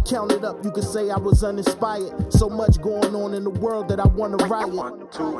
Count 0.08 0.32
it 0.32 0.44
up, 0.44 0.64
you 0.64 0.72
could 0.72 0.84
say 0.84 1.10
I 1.10 1.18
was 1.18 1.44
uninspired. 1.44 2.32
So 2.32 2.50
much 2.50 2.82
going 2.82 3.16
on 3.16 3.34
in 3.34 3.44
the 3.44 3.50
world 3.50 3.90
that 3.90 4.00
I 4.00 4.08
wanna 4.08 4.38
riot. 4.46 4.94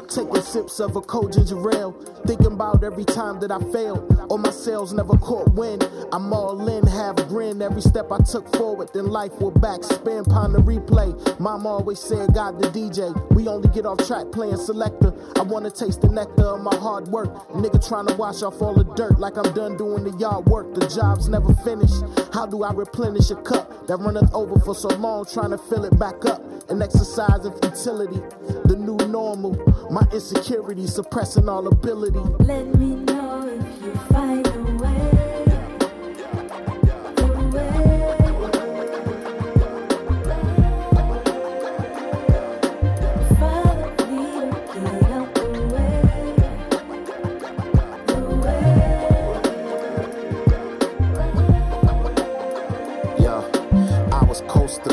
Taking 0.10 0.42
sips 0.42 0.80
of 0.80 0.96
a 0.96 1.02
cold 1.02 1.34
ginger 1.34 1.58
ale, 1.72 1.92
thinking 2.26 2.54
about 2.54 2.84
every 2.84 3.06
time 3.06 3.40
that 3.40 3.52
I 3.52 3.60
failed. 3.72 4.28
Or 4.30 4.40
my 4.40 4.52
sales 4.52 4.94
never 4.94 5.18
caught 5.18 5.54
wind. 5.54 5.88
I'm 6.12 6.34
all 6.34 6.68
in, 6.68 6.86
have 6.88 7.20
a 7.20 7.26
grin 7.26 7.62
every 7.62 7.82
step 7.82 8.12
I 8.12 8.18
took 8.20 8.48
forward. 8.56 8.90
Then 8.94 9.08
life 9.08 9.40
will 9.40 9.52
back, 9.52 9.84
spin 9.84 10.20
upon 10.20 10.54
the 10.54 10.60
replay. 10.60 11.40
Mom 11.40 11.66
always 11.68 12.00
said, 12.00 12.34
God 12.34 12.60
the 12.60 12.68
DJ. 12.70 13.14
We 13.32 13.48
only 13.48 13.70
get 13.70 13.86
off 13.86 14.06
track 14.08 14.32
playing 14.32 14.58
selector. 14.58 15.14
I 15.38 15.44
wanna 15.44 15.72
taste 15.72 16.02
the 16.02 16.10
nectar 16.10 16.46
of 16.46 16.62
my 16.62 16.76
hard 16.76 17.08
work. 17.08 17.30
Nigga 17.50 17.86
trying 17.88 18.08
to 18.08 18.16
wash 18.16 18.42
off 18.42 18.62
all 18.62 18.74
the 18.74 18.86
dirt 18.96 19.20
like 19.20 19.38
I'm 19.38 19.54
done 19.54 19.71
doing 19.78 20.04
the 20.04 20.18
yard 20.18 20.46
work. 20.46 20.74
The 20.74 20.88
job's 20.88 21.30
never 21.30 21.54
finished. 21.56 22.04
How 22.34 22.46
do 22.46 22.64
I 22.64 22.72
replenish 22.74 23.30
a 23.32 23.36
cup 23.36 23.88
that 23.88 23.98
runneth 23.98 24.34
over 24.34 24.60
for 24.60 24.76
so 24.76 24.90
long, 24.90 25.26
trying 25.26 25.52
to 25.52 25.58
fill 25.58 25.86
it 25.86 25.98
back 25.98 26.26
up? 26.26 26.42
An 26.70 26.82
exercise 26.82 27.46
in 27.46 27.52
futility, 27.60 28.22
the 28.66 28.76
new 28.78 28.98
normal. 29.08 29.56
My 29.92 30.08
insecurity 30.14 30.88
suppressing 30.88 31.50
all 31.50 31.68
ability. 31.68 32.20
Let 32.40 32.74
me 32.76 32.96
know 32.96 33.48
if 33.48 33.84
you 33.84 33.94
find 34.10 34.61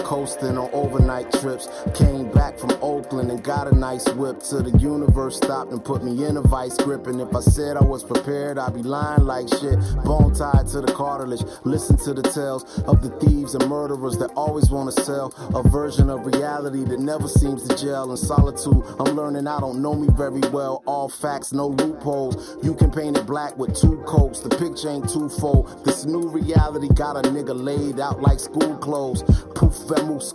coasting 0.08 0.56
on 0.56 0.70
overnight 0.72 1.30
trips. 1.30 1.68
Came 1.94 2.32
back 2.32 2.58
from 2.58 2.70
Oakland 2.80 3.30
and 3.30 3.44
got 3.44 3.70
a 3.70 3.76
nice 3.76 4.08
whip 4.14 4.40
till 4.40 4.62
the 4.62 4.76
universe 4.78 5.36
stopped 5.36 5.70
and 5.70 5.84
put 5.84 6.02
me 6.02 6.24
in 6.24 6.38
a 6.38 6.40
vice 6.40 6.78
grip. 6.78 7.06
And 7.08 7.20
if 7.20 7.36
I 7.36 7.40
said 7.40 7.76
I 7.76 7.84
was 7.84 8.04
prepared, 8.04 8.56
I'd 8.56 8.72
be 8.72 8.82
lying 8.82 9.24
like 9.24 9.48
shit. 9.48 9.78
Bone 10.04 10.32
tied 10.32 10.66
to 10.68 10.80
the 10.80 10.90
cartilage. 10.96 11.42
Listen 11.64 11.98
to 11.98 12.14
the 12.14 12.22
tales 12.22 12.64
of 12.88 13.02
the 13.02 13.10
thieves 13.20 13.54
and 13.54 13.68
murderers 13.68 14.16
that 14.16 14.30
always 14.30 14.70
want 14.70 14.90
to 14.94 15.04
sell 15.04 15.34
a 15.54 15.62
version 15.68 16.08
of 16.08 16.24
reality 16.24 16.84
that 16.84 17.00
never 17.00 17.28
seems 17.28 17.68
to 17.68 17.76
gel. 17.76 18.10
In 18.10 18.16
solitude, 18.16 18.82
I'm 18.98 19.14
learning 19.14 19.46
I 19.46 19.60
don't 19.60 19.82
know 19.82 19.94
me 19.94 20.08
very 20.12 20.40
well. 20.48 20.82
All 20.86 21.10
facts, 21.10 21.52
no 21.52 21.66
loopholes. 21.68 22.56
You 22.64 22.74
can 22.74 22.90
paint 22.90 23.18
it 23.18 23.26
black 23.26 23.58
with 23.58 23.76
two 23.78 23.98
coats. 24.06 24.40
The 24.40 24.48
picture 24.48 24.88
ain't 24.88 25.10
twofold. 25.10 25.84
This 25.84 26.06
new 26.06 26.26
reality 26.28 26.88
got 26.94 27.18
a 27.18 27.28
nigga 27.28 27.52
laid 27.52 28.00
out 28.00 28.22
like 28.22 28.40
school 28.40 28.74
clothes. 28.78 29.22
Proof 29.54 29.74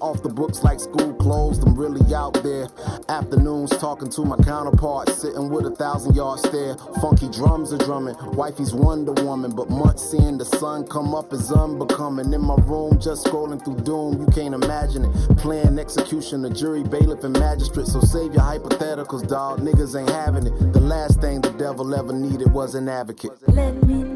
off 0.02 0.22
the 0.24 0.30
books 0.30 0.64
like 0.64 0.80
school 0.80 1.14
closed. 1.14 1.64
I'm 1.64 1.76
really 1.76 2.14
out 2.14 2.34
there 2.44 2.68
Afternoons 3.10 3.70
talking 3.78 4.10
to 4.12 4.26
my 4.26 4.38
counterpart, 4.38 5.10
sitting 5.10 5.50
with 5.50 5.66
a 5.66 5.72
thousand 5.72 6.16
yard 6.16 6.40
stare. 6.40 6.76
Funky 7.02 7.30
drums 7.30 7.74
are 7.74 7.78
drumming, 7.78 8.16
wifey's 8.34 8.74
Wonder 8.74 9.14
Woman, 9.24 9.56
but 9.56 9.70
months 9.70 10.10
seeing 10.10 10.38
the 10.38 10.46
sun 10.46 10.88
come 10.88 11.14
up 11.14 11.34
is 11.34 11.52
unbecoming. 11.52 12.34
In 12.34 12.42
my 12.42 12.56
room, 12.66 13.00
just 13.00 13.26
scrolling 13.26 13.64
through 13.64 13.82
doom, 13.82 14.20
you 14.20 14.28
can't 14.28 14.54
imagine 14.54 15.06
it. 15.06 15.38
Plan 15.38 15.80
execution, 15.80 16.42
the 16.42 16.50
jury, 16.50 16.84
bailiff, 16.84 17.24
and 17.24 17.38
magistrate. 17.38 17.88
So 17.88 18.00
save 18.02 18.34
your 18.34 18.44
hypotheticals, 18.44 19.28
dog. 19.28 19.60
Niggas 19.60 20.00
ain't 20.00 20.10
having 20.10 20.48
it. 20.48 20.74
The 20.74 20.82
last 20.82 21.22
thing 21.22 21.42
the 21.42 21.52
devil 21.52 21.94
ever 21.94 22.14
needed 22.14 22.52
was 22.52 22.76
an 22.76 22.90
advocate. 22.90 23.32
Let 23.48 23.84
me 23.84 24.13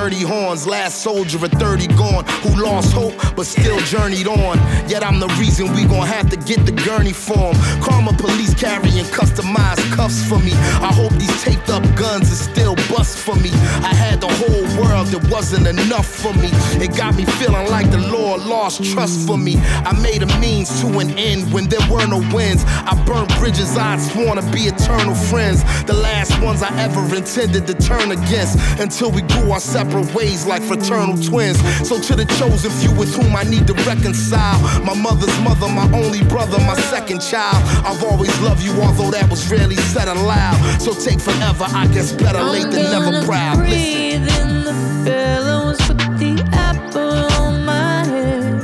dirty 0.00 0.22
horns. 0.22 0.66
Last 0.66 1.02
soldier 1.02 1.36
of 1.44 1.52
30 1.52 1.88
gone 1.88 2.24
who 2.42 2.62
lost 2.62 2.92
hope 2.94 3.12
but 3.36 3.44
still 3.44 3.78
journeyed 3.80 4.26
on. 4.26 4.56
Yet 4.88 5.04
I'm 5.04 5.20
the 5.20 5.28
reason 5.38 5.74
we 5.74 5.84
gon' 5.84 6.06
have 6.06 6.30
to 6.30 6.36
get 6.36 6.64
the 6.64 6.72
gurney 6.72 7.12
form. 7.12 7.54
Karma 7.82 8.12
police 8.14 8.54
carrying 8.54 9.04
customized 9.12 9.79
cuffs 10.00 10.26
for 10.26 10.38
me. 10.38 10.52
I 10.80 10.90
hope 11.00 11.12
these 11.20 11.36
taped 11.44 11.68
up 11.68 11.84
guns 11.94 12.32
are 12.32 12.42
still 12.50 12.74
bust 12.88 13.18
for 13.18 13.36
me. 13.36 13.50
I 13.84 13.92
had 14.04 14.22
the 14.22 14.32
whole 14.40 14.64
world 14.80 15.08
that 15.12 15.22
wasn't 15.30 15.66
enough 15.66 16.06
for 16.06 16.32
me. 16.42 16.48
It 16.84 16.96
got 16.96 17.16
me 17.16 17.24
feeling 17.38 17.68
like 17.68 17.90
the 17.90 18.00
Lord 18.16 18.40
lost 18.40 18.82
trust 18.92 19.26
for 19.26 19.36
me. 19.36 19.56
I 19.90 19.92
made 20.00 20.22
a 20.22 20.30
means 20.40 20.80
to 20.80 20.86
an 21.00 21.10
end 21.18 21.52
when 21.52 21.68
there 21.68 21.84
were 21.92 22.06
no 22.06 22.20
wins. 22.34 22.64
I 22.90 22.92
burnt 23.04 23.28
bridges 23.38 23.76
I'd 23.76 24.00
sworn 24.00 24.36
to 24.40 24.44
be 24.56 24.62
eternal 24.72 25.14
friends. 25.14 25.60
The 25.84 25.98
last 26.08 26.32
ones 26.40 26.62
I 26.62 26.72
ever 26.80 27.02
intended 27.14 27.66
to 27.66 27.74
turn 27.74 28.10
against 28.10 28.56
until 28.80 29.10
we 29.10 29.20
grew 29.32 29.52
our 29.52 29.60
separate 29.60 30.08
ways 30.14 30.46
like 30.46 30.62
fraternal 30.62 31.16
twins. 31.20 31.58
So 31.86 32.00
to 32.00 32.16
the 32.16 32.24
chosen 32.40 32.70
few 32.80 32.92
with 32.96 33.12
whom 33.14 33.36
I 33.36 33.44
need 33.44 33.66
to 33.66 33.74
reconcile. 33.84 34.58
My 34.80 34.94
mother's 34.94 35.36
mother, 35.40 35.68
my 35.68 35.88
only 35.92 36.22
brother, 36.24 36.58
my 36.64 36.78
second 36.88 37.20
child. 37.20 37.60
I've 37.84 38.02
always 38.02 38.32
loved 38.40 38.62
you, 38.62 38.72
although 38.80 39.10
that 39.10 39.28
was 39.28 39.44
rarely 39.50 39.76
said 39.90 40.08
aloud. 40.08 40.80
So 40.80 40.94
take 40.94 41.20
forever, 41.20 41.66
I 41.68 41.88
guess 41.88 42.12
better 42.12 42.42
late 42.42 42.70
than 42.70 42.84
never 42.92 43.24
proud. 43.26 43.58
Listen. 43.58 43.70
Breathe 43.70 44.28
in 44.40 44.64
the 44.64 44.74
billows 45.04 45.80
with 45.88 46.18
the 46.18 46.34
apple 46.52 47.26
on 47.42 47.64
my 47.64 48.04
head. 48.04 48.62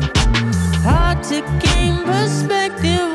Hard 0.84 1.22
to 1.24 1.40
gain 1.58 2.04
perspective 2.04 3.05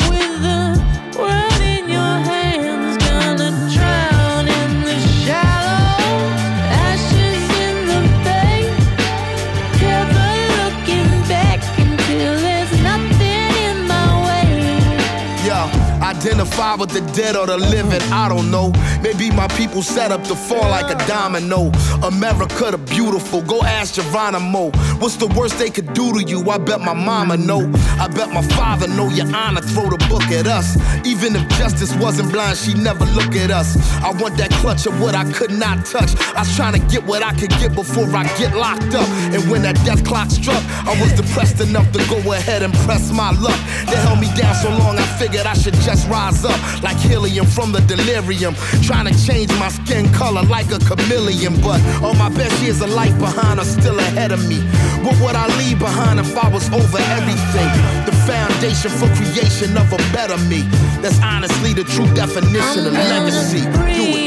five 16.52 16.80
with 16.80 16.92
the 16.92 17.02
dead 17.14 17.36
or 17.36 17.46
the 17.46 17.58
living, 17.58 18.02
I 18.12 18.28
don't 18.30 18.52
know. 18.52 18.72
Maybe 19.02 19.32
my 19.32 19.48
people 19.50 19.82
set 19.82 20.12
up 20.12 20.24
to 20.26 20.36
fall 20.36 20.70
like 20.70 20.90
a 20.90 21.08
domino. 21.08 21.72
America 22.04 22.72
the 22.72 22.78
beautiful, 22.78 23.42
go 23.42 23.62
ask 23.62 23.96
Geronimo. 23.96 24.72
What's 25.00 25.16
the 25.16 25.28
worst 25.28 25.58
they 25.58 25.70
could 25.70 25.94
do 25.94 26.14
to 26.14 26.24
you? 26.24 26.50
I 26.50 26.58
bet 26.58 26.82
my 26.82 26.94
mama 26.94 27.38
know. 27.38 27.62
I 28.00 28.08
bet 28.08 28.30
my 28.32 28.42
father 28.56 28.88
know 28.88 29.10
your 29.10 29.34
honor, 29.36 29.62
throw 29.62 29.90
the 29.90 29.98
book 30.10 30.24
at 30.32 30.48
us. 30.48 30.78
Even 31.06 31.36
if 31.36 31.48
justice 31.58 31.96
wasn't 31.96 32.32
blind, 32.32 32.58
she 32.58 32.74
never 32.74 33.06
look 33.18 33.36
at 33.36 33.52
us. 33.52 33.78
I 34.02 34.12
want 34.22 34.38
that 34.38 34.52
clutch 34.62 34.86
of 34.86 35.00
what 35.02 35.16
I 35.16 35.32
could 35.32 35.52
not 35.52 35.86
touch. 35.86 36.16
I 36.36 36.42
was 36.42 36.56
trying 36.56 36.74
to 36.74 36.84
get 36.88 37.06
what 37.06 37.24
I 37.24 37.34
could 37.34 37.52
get 37.62 37.74
before 37.76 38.08
I 38.16 38.24
get 38.38 38.56
locked 38.56 38.94
up. 38.94 39.08
And 39.34 39.50
when 39.50 39.62
that 39.64 39.76
death 39.86 40.04
clock 40.06 40.30
struck, 40.30 40.64
I 40.86 41.00
was 41.02 41.14
depressed 41.14 41.62
enough 41.62 41.92
to 41.94 42.00
go 42.10 42.18
ahead 42.34 42.64
and 42.64 42.74
press 42.86 43.12
my 43.12 43.32
luck. 43.32 43.60
They 43.88 43.98
held 44.08 44.20
me 44.20 44.30
down 44.36 44.56
so 44.56 44.70
long, 44.70 44.98
I 44.98 45.06
figured 45.18 45.46
I 45.46 45.54
should 45.54 45.76
just 45.76 46.08
rise 46.10 46.41
up 46.46 46.60
like 46.84 46.98
helium 46.98 47.46
from 47.46 47.72
the 47.72 47.82
delirium. 47.82 48.54
Trying 48.82 49.08
to 49.12 49.16
change 49.26 49.50
my 49.60 49.70
skin 49.70 50.12
color 50.14 50.44
like 50.44 50.72
a 50.72 50.80
chameleon. 50.80 51.60
But 51.62 51.80
all 52.04 52.14
my 52.16 52.30
best 52.30 52.62
years 52.62 52.82
of 52.82 52.90
life 52.90 53.18
behind 53.20 53.60
are 53.60 53.66
still 53.66 54.00
ahead 54.00 54.32
of 54.32 54.48
me. 54.48 54.60
What 55.04 55.20
would 55.22 55.36
I 55.36 55.48
leave 55.58 55.80
behind 55.80 56.20
if 56.20 56.36
I 56.38 56.48
was 56.50 56.68
over 56.70 57.00
everything? 57.18 57.70
The 58.06 58.16
foundation 58.26 58.92
for 58.92 59.08
creation 59.16 59.78
of 59.78 59.92
a 59.94 59.98
better 60.14 60.38
me. 60.50 60.62
That's 61.02 61.20
honestly 61.22 61.74
the 61.74 61.84
true 61.84 62.12
definition 62.14 62.86
of 62.86 62.94
legacy. 62.94 63.62
Do 63.62 64.18
it. 64.18 64.21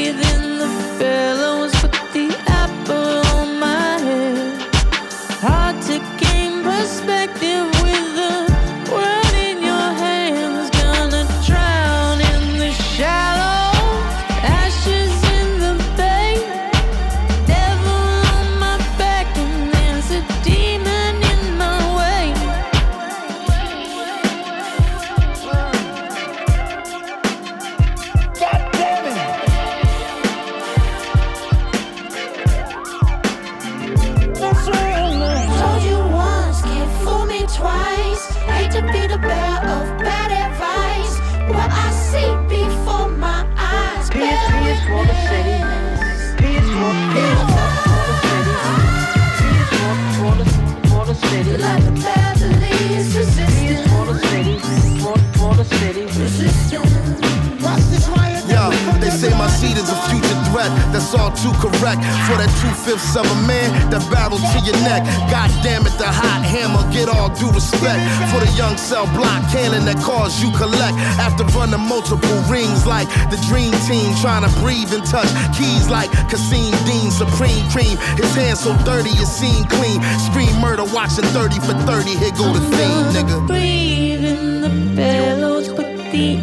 Cause 70.25 70.43
you 70.43 70.51
collect. 70.53 70.97
After 71.21 71.45
running 71.53 71.87
multiple 71.87 72.41
rings 72.49 72.87
like 72.87 73.07
the 73.29 73.37
dream 73.47 73.73
team, 73.85 74.09
trying 74.23 74.41
to 74.41 74.49
breathe 74.61 74.91
and 74.95 75.05
touch 75.05 75.29
keys 75.53 75.91
like 75.91 76.09
Kasseem 76.33 76.73
Dean, 76.89 77.11
Supreme 77.11 77.69
Cream. 77.69 77.99
His 78.17 78.35
hands 78.35 78.61
so 78.61 78.73
dirty, 78.89 79.11
it 79.11 79.29
seem 79.29 79.65
clean. 79.67 80.01
Scream 80.25 80.49
murder, 80.63 80.85
watching 80.97 81.27
30 81.37 81.61
for 81.61 81.75
30. 81.85 82.17
Here 82.17 82.33
go 82.41 82.55
the 82.55 82.61
theme, 82.73 83.05
nigga. 83.13 83.47
Breathe 83.47 84.25
in 84.25 84.63
the 84.63 84.71
billows, 84.97 85.69
put 85.69 85.93
the 86.11 86.41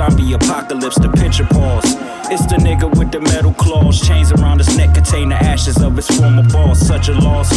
zombie 0.00 0.32
apocalypse. 0.32 0.98
The 0.98 1.10
picture 1.10 1.44
pause. 1.44 1.84
It's 2.32 2.46
the 2.46 2.56
nigga 2.56 2.88
with 2.98 3.10
the 3.12 3.20
metal 3.20 3.52
claws, 3.52 4.00
chains 4.00 4.32
around 4.32 4.58
his 4.58 4.74
neck 4.76 4.94
contain 4.94 5.28
the 5.28 5.34
ashes 5.34 5.82
of 5.82 5.96
his 5.96 6.08
former 6.08 6.44
boss. 6.44 6.80
Such 6.80 7.08
a 7.08 7.12
loss. 7.12 7.50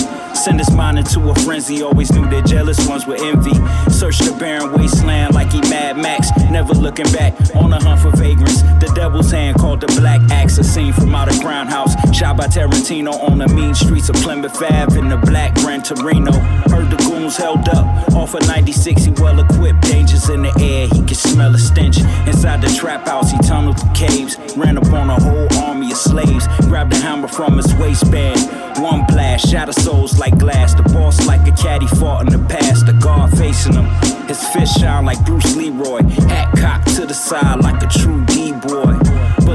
Send 0.43 0.59
his 0.59 0.72
mind 0.72 0.97
into 0.97 1.30
a 1.30 1.35
frenzy. 1.45 1.81
Always 1.83 2.11
knew 2.11 2.27
that 2.31 2.45
jealous 2.45 2.85
ones 2.85 3.05
would 3.07 3.22
envy. 3.22 3.53
Search 3.89 4.17
the 4.19 4.35
barren 4.38 4.73
wasteland 4.73 5.33
like 5.35 5.53
he 5.53 5.61
Mad 5.69 5.95
Max. 5.97 6.31
Never 6.51 6.73
looking 6.73 7.09
back 7.13 7.33
on 7.55 7.69
the 7.69 7.80
hunt 7.80 8.01
for 8.01 8.11
vagrants. 8.11 8.61
The 8.83 8.91
devil's 8.93 9.31
hand 9.31 9.57
called 9.57 9.80
the 9.80 9.88
Black 10.01 10.19
Axe. 10.31 10.57
A 10.57 10.63
scene 10.63 10.91
from 10.91 11.15
out 11.15 11.30
of 11.30 11.35
Grindhouse. 11.35 11.93
Shot 12.13 12.35
by 12.35 12.47
Tarantino 12.47 13.13
on 13.30 13.38
the 13.38 13.47
mean 13.47 13.73
streets 13.73 14.09
of 14.09 14.15
Plymouth 14.17 14.61
Ave 14.61 14.99
in 14.99 15.07
the 15.07 15.17
black 15.17 15.53
Gran 15.55 15.81
Torino. 15.81 16.33
Held 17.24 17.69
up 17.69 18.14
off 18.16 18.34
of 18.34 18.45
96. 18.48 19.06
He 19.06 19.11
well 19.11 19.40
equipped. 19.40 19.82
Dangers 19.82 20.27
in 20.30 20.42
the 20.42 20.53
air. 20.60 20.88
He 20.88 21.02
could 21.03 21.16
smell 21.16 21.56
a 21.56 21.58
stench. 21.58 21.98
Inside 22.27 22.61
the 22.61 22.68
trap 22.77 23.08
house, 23.08 23.32
he 23.32 23.38
tunneled 23.38 23.77
the 23.77 23.90
caves. 23.95 24.35
Ran 24.58 24.77
up 24.77 24.92
on 24.92 25.10
a 25.10 25.16
whole 25.16 25.48
army 25.64 25.90
of 25.92 25.98
slaves. 25.98 26.48
Grabbed 26.68 26.92
a 26.93 26.98
hammer 26.98 27.30
from 27.30 27.56
his 27.56 27.74
waistband. 27.76 28.42
One 28.77 29.06
blast, 29.06 29.50
shatter 29.50 29.72
souls 29.72 30.19
like 30.19 30.38
glass. 30.38 30.74
The 30.74 30.84
boss 30.84 31.26
like 31.26 31.48
a 31.48 31.56
caddy 31.56 31.88
fought 31.88 32.27
in 32.27 32.40
the 32.40 32.45
past. 32.50 32.85
The 32.85 32.93
guard 32.93 33.32
facing 33.38 33.76
him. 33.76 33.85
His 34.27 34.45
fist 34.50 34.80
shine 34.80 35.06
like 35.06 35.24
Bruce 35.26 35.56
Leroy. 35.56 36.03
Hat 36.27 36.52
cocked 36.58 36.93
to 36.98 37.06
the 37.06 37.14
side 37.14 37.61
like 37.64 37.82
a 37.82 37.88
true 37.88 38.24
D-boy. 38.26 39.02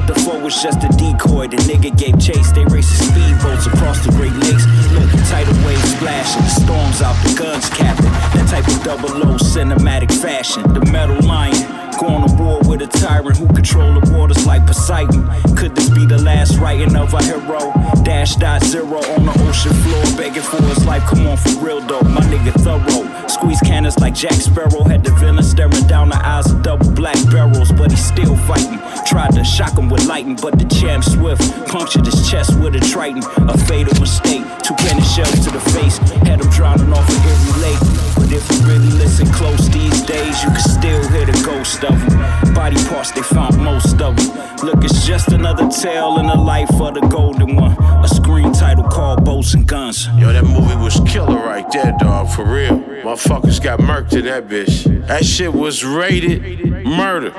The 0.08 0.14
foe 0.24 0.40
was 0.40 0.56
just 0.62 0.82
a 0.82 0.88
decoy. 0.96 1.48
The 1.48 1.58
nigga 1.68 1.92
gave 1.92 2.18
chase. 2.18 2.50
They 2.52 2.64
racing 2.64 3.12
speedboats 3.12 3.66
across 3.68 4.00
the 4.04 4.10
Great 4.12 4.32
Lakes. 4.32 4.64
Look, 4.96 5.12
tidal 5.28 5.52
waves 5.66 5.84
splashing. 5.92 6.42
The 6.48 6.54
storms 6.64 7.02
out, 7.02 7.16
the 7.28 7.36
guns 7.36 7.68
capping. 7.68 8.08
That 8.32 8.48
type 8.48 8.66
of 8.66 8.82
double 8.82 9.12
O 9.28 9.36
cinematic 9.36 10.10
fashion. 10.10 10.62
The 10.72 10.80
metal 10.90 11.20
lion. 11.28 11.52
Going 12.00 12.24
war 12.48 12.60
with 12.64 12.82
a 12.82 12.86
tyrant 12.86 13.36
who 13.36 13.46
control 13.48 14.00
the 14.00 14.12
waters 14.12 14.46
like 14.46 14.66
Poseidon. 14.66 15.28
Could 15.56 15.76
this 15.76 15.90
be 15.90 16.06
the 16.06 16.18
last 16.18 16.58
writing 16.58 16.96
of 16.96 17.12
a 17.12 17.22
hero? 17.22 17.72
Dash 18.02 18.36
dot 18.36 18.64
zero 18.64 19.00
on 19.14 19.26
the 19.26 19.34
ocean 19.46 19.74
floor, 19.82 20.04
begging 20.16 20.42
for 20.42 20.62
his 20.62 20.84
life. 20.86 21.02
Come 21.04 21.26
on, 21.26 21.36
for 21.36 21.64
real 21.64 21.80
though, 21.80 22.00
my 22.02 22.22
nigga 22.32 22.52
thorough. 22.64 23.04
Squeeze 23.28 23.60
cannons 23.60 23.98
like 23.98 24.14
Jack 24.14 24.32
Sparrow. 24.32 24.82
Had 24.84 25.04
the 25.04 25.12
villain 25.12 25.44
staring 25.44 25.86
down 25.86 26.08
the 26.08 26.20
eyes 26.26 26.50
of 26.50 26.62
double 26.62 26.90
black 26.92 27.18
barrels, 27.30 27.70
but 27.72 27.90
he's 27.90 28.04
still 28.04 28.36
fighting. 28.48 28.78
Tried 29.04 29.32
to 29.32 29.44
shock 29.44 29.76
him 29.76 29.88
with 29.88 30.06
lightning, 30.06 30.38
but 30.40 30.58
the 30.58 30.64
champ 30.64 31.04
swift 31.04 31.42
punctured 31.68 32.06
his 32.06 32.28
chest 32.30 32.58
with 32.60 32.74
a 32.76 32.80
triton. 32.80 33.22
A 33.48 33.56
fatal 33.56 33.94
mistake. 34.00 34.44
Two 34.62 34.74
cannon 34.76 35.04
shells 35.04 35.40
to 35.44 35.50
the 35.50 35.60
face, 35.76 35.98
had 36.26 36.40
him 36.40 36.50
drowning 36.50 36.92
off 36.92 37.08
a 37.08 37.16
Erie 37.28 37.60
Lake. 37.62 37.82
But 38.16 38.32
if 38.32 38.44
you 38.50 38.58
really 38.66 38.92
listen 38.96 39.26
close 39.32 39.68
these 39.68 40.02
days, 40.02 40.42
you 40.42 40.50
can 40.50 40.60
still 40.60 41.02
hear 41.12 41.26
the 41.26 41.38
ghost 41.44 41.84
of 41.84 41.96
him. 42.00 42.37
Body 42.54 42.76
parts, 42.88 43.12
they 43.12 43.22
found 43.22 43.56
most 43.58 44.00
of 44.00 44.16
them. 44.16 44.56
Look, 44.62 44.84
it's 44.84 45.06
just 45.06 45.28
another 45.28 45.68
tale 45.68 46.18
in 46.18 46.26
the 46.26 46.34
life 46.34 46.70
of 46.80 46.94
the 46.94 47.00
golden 47.00 47.56
one. 47.56 47.72
A 48.04 48.08
screen 48.08 48.52
title 48.52 48.84
called 48.84 49.24
Boats 49.24 49.54
and 49.54 49.66
Guns. 49.66 50.08
Yo, 50.16 50.32
that 50.32 50.44
movie 50.44 50.76
was 50.76 51.00
killer 51.06 51.36
right 51.36 51.70
there, 51.70 51.94
dog, 51.98 52.28
for 52.30 52.44
real. 52.44 52.78
Motherfuckers 52.78 53.62
got 53.62 53.80
murked 53.80 54.12
in 54.14 54.24
that 54.24 54.48
bitch. 54.48 55.06
That 55.06 55.24
shit 55.24 55.52
was 55.52 55.84
rated 55.84 56.42
murder. 56.84 57.32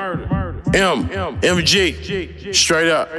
M, 0.73 1.09
MG, 1.09 2.53
straight 2.55 2.89
up. 2.89 3.09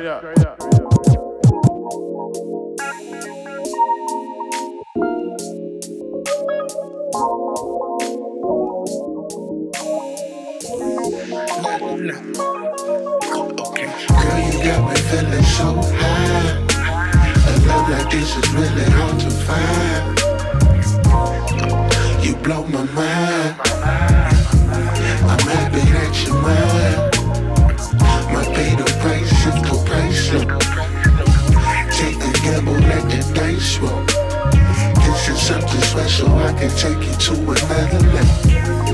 Girl, 12.00 12.08
you 12.08 12.16
got 14.64 14.80
me 14.88 14.96
feeling 15.10 15.44
so 15.44 15.68
high. 16.00 16.56
A 17.46 17.52
love 17.66 17.88
like 17.90 18.08
this 18.10 18.36
is 18.38 18.48
really 18.54 18.86
hard 18.88 19.20
to 19.20 19.30
find. 19.44 20.18
You 22.24 22.32
blow 22.36 22.64
my 22.68 22.84
mind. 22.94 23.54
I'm 25.28 25.44
happy 25.44 25.84
that 25.92 26.12
you're 26.24 26.40
mine. 26.40 27.10
The 28.76 28.86
price 29.00 29.46
if 29.46 29.56
the 29.60 29.76
price. 29.84 30.24
Take 31.98 32.22
gamble, 32.42 32.80
let 32.80 33.04
the 33.10 33.20
dice 33.34 33.76
roll. 33.78 34.04
This 35.04 35.28
is 35.28 35.38
something 35.42 35.82
special. 35.82 36.30
I 36.38 36.52
can 36.54 36.70
take 36.70 37.02
you 37.06 37.14
to 37.14 37.32
another 37.34 38.00
level. 38.08 38.89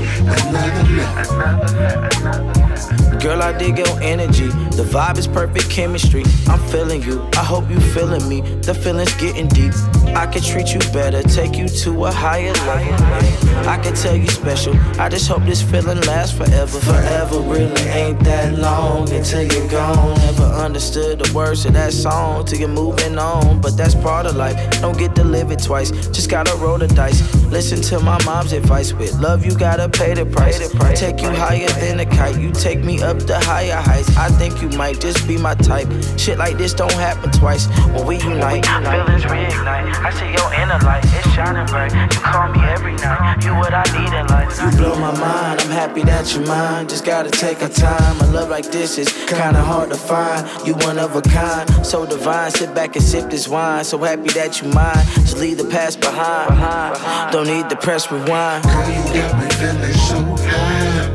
Girl, 3.21 3.41
I 3.41 3.55
dig 3.57 3.77
your 3.77 4.01
energy. 4.01 4.47
The 4.77 4.83
vibe 4.83 5.17
is 5.17 5.27
perfect 5.27 5.69
chemistry. 5.69 6.23
I'm 6.47 6.59
feeling 6.69 7.01
you. 7.03 7.27
I 7.33 7.43
hope 7.43 7.69
you 7.69 7.79
feeling 7.79 8.27
me. 8.29 8.41
The 8.61 8.73
feeling's 8.73 9.13
getting 9.15 9.47
deep. 9.47 9.73
I 10.15 10.25
could 10.25 10.43
treat 10.43 10.73
you 10.73 10.79
better, 10.93 11.21
take 11.23 11.57
you 11.57 11.67
to 11.67 12.05
a 12.05 12.11
higher 12.11 12.53
level. 12.53 13.67
I 13.67 13.77
can 13.83 13.93
tell 13.93 14.15
you 14.15 14.27
special. 14.27 14.75
I 14.99 15.09
just 15.09 15.27
hope 15.27 15.43
this 15.43 15.61
feeling 15.61 15.99
lasts 16.01 16.37
forever. 16.37 16.79
Forever 16.79 17.39
really 17.39 17.81
ain't 17.89 18.19
that 18.23 18.57
long 18.57 19.11
until 19.11 19.43
you're 19.43 19.67
gone. 19.69 20.17
Never 20.19 20.43
understood 20.43 21.19
the 21.19 21.33
words 21.33 21.65
of 21.65 21.73
that 21.73 21.93
song 21.93 22.45
till 22.45 22.59
you're 22.59 22.69
moving 22.69 23.17
on. 23.17 23.59
But 23.61 23.75
that's 23.77 23.95
part 23.95 24.25
of 24.25 24.35
life. 24.35 24.57
Don't 24.81 24.97
get 24.97 25.15
to 25.15 25.23
live 25.23 25.51
it 25.51 25.61
twice. 25.61 25.91
Just 26.09 26.29
gotta 26.29 26.55
roll 26.57 26.77
the 26.77 26.87
dice. 26.87 27.21
Listen 27.45 27.81
to 27.81 27.99
my 27.99 28.23
mom's 28.23 28.53
advice. 28.53 28.93
With 28.93 29.13
love, 29.19 29.45
you 29.45 29.55
gotta 29.57 29.89
pay 29.89 30.06
the 30.13 30.25
price. 30.25 30.57
Take 30.99 31.21
you 31.21 31.29
higher 31.29 31.67
than 31.79 31.99
a 31.99 32.05
kite. 32.05 32.39
You 32.39 32.51
take 32.51 32.83
me 32.83 33.01
up 33.01 33.19
to 33.19 33.37
higher 33.39 33.75
heights. 33.75 34.15
I 34.17 34.29
think 34.29 34.61
you 34.61 34.69
might 34.77 34.99
just 34.99 35.27
be 35.27 35.37
my 35.37 35.55
type. 35.55 35.87
Shit 36.17 36.37
like 36.37 36.57
this 36.57 36.73
don't 36.73 36.91
happen 36.93 37.31
twice. 37.31 37.67
When 37.93 38.05
we 38.05 38.17
unite, 38.17 38.65
feelings 38.65 39.23
reignite. 39.23 39.93
I 40.03 40.11
see 40.11 40.31
your 40.31 40.53
inner 40.53 40.79
light, 40.85 41.03
it's 41.05 41.33
shining 41.33 41.65
bright. 41.67 41.93
You 41.93 42.19
call 42.21 42.49
me 42.51 42.59
every 42.65 42.93
night. 42.95 43.43
You 43.43 43.55
what 43.55 43.73
I 43.73 43.83
need 43.97 44.13
in 44.13 44.27
life. 44.27 44.59
You 44.61 44.77
blow 44.77 44.95
my 44.99 45.11
mind. 45.19 45.61
I'm 45.61 45.69
happy 45.69 46.03
that 46.03 46.33
you're 46.33 46.45
mine. 46.45 46.87
Just 46.87 47.05
gotta 47.05 47.29
take 47.29 47.61
our 47.61 47.69
time. 47.69 48.19
A 48.21 48.27
love 48.27 48.49
like 48.49 48.71
this 48.71 48.97
is 48.97 49.09
kinda 49.27 49.61
hard 49.61 49.89
to 49.89 49.97
find. 49.97 50.47
You 50.65 50.73
one 50.75 50.97
of 50.99 51.15
a 51.15 51.21
kind, 51.21 51.69
so 51.85 52.05
divine. 52.05 52.51
Sit 52.51 52.73
back 52.73 52.95
and 52.95 53.03
sip 53.03 53.29
this 53.29 53.47
wine. 53.47 53.83
So 53.83 53.97
happy 53.97 54.29
that 54.29 54.61
you 54.61 54.69
mine. 54.69 55.05
Just 55.21 55.37
leave 55.37 55.57
the 55.57 55.65
past 55.65 55.99
behind. 55.99 57.31
Don't 57.31 57.47
need 57.47 57.69
to 57.69 57.75
press 57.75 58.11
rewind. 58.11 58.63
Girl, 58.63 58.89
you 58.89 59.21
got 59.21 59.39
me 59.39 59.49
feeling 59.49 59.96
so 59.97 60.19
high. 60.39 61.09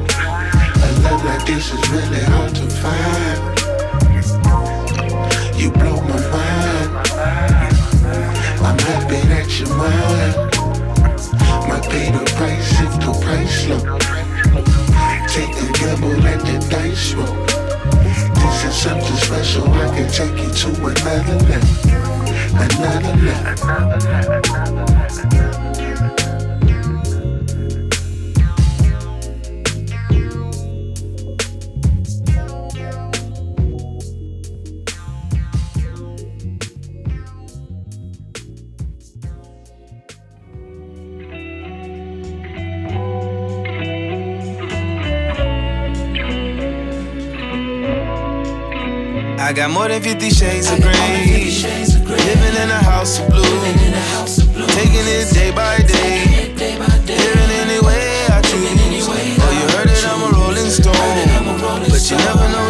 A 0.75 0.89
love 1.02 1.25
like 1.25 1.44
this 1.47 1.73
is 1.73 1.91
really 1.91 2.23
hard 2.33 2.55
to 2.57 2.67
find. 2.83 3.41
You 5.59 5.70
blow 5.70 6.01
my 6.02 6.19
mind. 6.35 6.91
I'm 8.67 8.78
happy 8.78 9.20
that 9.28 9.49
you're 9.59 9.75
mine. 9.77 10.35
Might 11.69 11.86
pay 11.91 12.11
the 12.11 12.25
price 12.36 12.81
if 12.81 12.93
the 13.01 13.12
price 13.25 13.59
low. 13.69 13.83
Take 15.28 15.52
the 15.57 15.67
gamble, 15.78 16.17
let 16.23 16.41
the 16.41 16.57
dice 16.69 17.15
roll. 17.15 17.36
This 18.35 18.65
is 18.65 18.75
something 18.75 19.17
special. 19.17 19.65
I 19.73 19.75
can 19.94 20.09
take 20.11 20.36
you 20.43 20.51
to 20.51 20.69
another 20.86 21.39
level, 21.47 21.83
another 22.59 23.15
level. 23.25 23.52
I 49.53 49.55
got 49.55 49.71
more 49.71 49.87
than 49.87 50.01
50 50.01 50.31
shades 50.31 50.73
of 50.73 50.81
gray. 50.81 50.95
Living 50.97 52.57
in 52.57 52.71
a 52.71 52.83
house 52.89 53.21
of 53.21 53.29
blue. 53.29 53.45
Taking 54.73 55.05
it 55.05 55.29
day 55.35 55.53
by 55.53 55.77
day. 55.77 56.25
Living 56.57 57.51
any 57.61 57.79
way 57.85 58.25
I 58.33 58.41
choose. 58.41 59.05
Oh, 59.05 59.53
you 59.53 59.69
heard 59.77 59.91
it, 59.93 60.09
I'm 60.09 60.25
a 60.25 60.33
rolling 60.33 60.71
stone. 60.73 60.97
But 61.85 62.01
you 62.09 62.17
never 62.17 62.49
know 62.49 62.61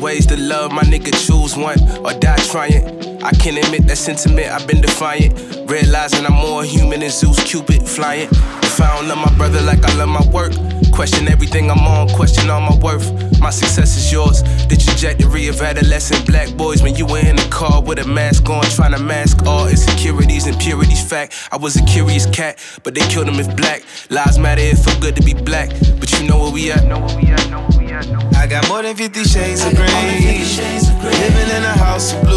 ways 0.00 0.26
to 0.26 0.36
love, 0.36 0.72
my 0.72 0.82
nigga 0.82 1.12
choose 1.26 1.56
one 1.56 1.78
or 2.04 2.12
die 2.18 2.36
trying. 2.50 2.84
I 3.22 3.32
can't 3.32 3.58
admit 3.58 3.86
that 3.88 3.96
sentiment, 3.96 4.48
I've 4.48 4.66
been 4.66 4.80
defiant. 4.80 5.34
Realizing 5.70 6.24
I'm 6.26 6.34
more 6.34 6.62
human 6.62 7.00
than 7.00 7.10
Zeus 7.10 7.42
Cupid 7.42 7.88
flying. 7.88 8.28
If 8.62 8.80
I 8.80 8.96
don't 8.96 9.08
love 9.08 9.18
my 9.18 9.36
brother 9.36 9.60
like 9.62 9.84
I 9.84 9.94
love 9.96 10.08
my 10.08 10.24
work, 10.28 10.52
question 10.92 11.28
everything 11.28 11.70
I'm 11.70 11.80
on, 11.80 12.08
question 12.10 12.50
all 12.50 12.60
my 12.60 12.76
worth. 12.76 13.10
My 13.40 13.50
success 13.50 13.96
is 13.96 14.12
yours. 14.12 14.42
The 14.68 14.76
trajectory 14.76 15.48
of 15.48 15.60
adolescent 15.60 16.26
black 16.26 16.54
boys 16.56 16.82
when 16.82 16.94
you 16.94 17.06
were 17.06 17.18
in 17.18 17.36
the 17.36 17.48
car 17.50 17.82
with 17.82 17.98
a 17.98 18.06
mask 18.06 18.48
on, 18.48 18.62
trying 18.64 18.92
to 18.92 19.02
mask 19.02 19.44
all 19.46 19.66
insecurities 19.66 20.46
and 20.46 20.58
purities. 20.58 21.06
Fact, 21.06 21.34
I 21.52 21.56
was 21.56 21.76
a 21.76 21.84
curious 21.84 22.26
cat, 22.26 22.58
but 22.82 22.94
they 22.94 23.06
killed 23.08 23.28
him 23.28 23.40
if 23.40 23.54
black. 23.56 23.82
Lives 24.10 24.38
matter, 24.38 24.62
it 24.62 24.76
feel 24.76 24.98
good 25.00 25.16
to 25.16 25.22
be 25.22 25.34
black. 25.34 25.70
But 25.98 26.12
you 26.12 26.28
know 26.28 26.38
where 26.38 26.52
we 26.52 26.70
at? 26.70 26.84
Know 26.84 26.98
where 26.98 27.16
we 27.16 27.28
at? 27.28 27.50
Know 27.50 27.60
where 27.60 27.68
we 27.68 27.74
at? 27.74 27.75
I 27.96 28.46
got 28.46 28.68
more 28.68 28.82
than 28.82 28.94
50 28.94 29.24
shades 29.24 29.64
of 29.64 29.74
green. 29.74 29.88
Living 29.88 31.48
in 31.56 31.64
a 31.64 31.72
house 31.80 32.12
of 32.12 32.20
blue. 32.22 32.36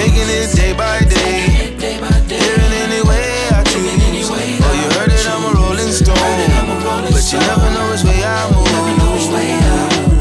Taking 0.00 0.28
it 0.32 0.56
day 0.56 0.72
by 0.72 1.00
day. 1.00 1.76
Living 1.76 2.72
any 2.72 3.02
way 3.06 3.48
I 3.52 3.62
choose. 3.64 3.84
Oh, 4.30 4.72
you 4.72 4.88
heard 4.96 5.12
it, 5.12 5.26
I'm 5.28 5.44
a 5.44 5.52
rolling 5.60 5.92
stone. 5.92 6.16
But 7.12 7.20
you 7.32 7.38
never 7.38 7.68
know 7.76 7.90
which 7.92 8.04
way 8.04 8.24
I 8.24 8.48
move. 8.48 8.64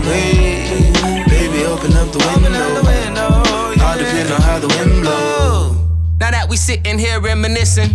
Hey, 0.04 0.92
baby, 1.30 1.64
open 1.66 1.94
up 1.94 2.12
the 2.12 2.20
window. 2.20 3.24
All 3.82 3.98
depend 3.98 4.32
on 4.34 4.42
how 4.42 4.60
the 4.60 4.68
wind 4.68 5.02
blows. 5.02 5.78
Now 6.20 6.32
that 6.32 6.50
we 6.50 6.58
sitting 6.58 7.00
here 7.00 7.22
reminiscing, 7.22 7.90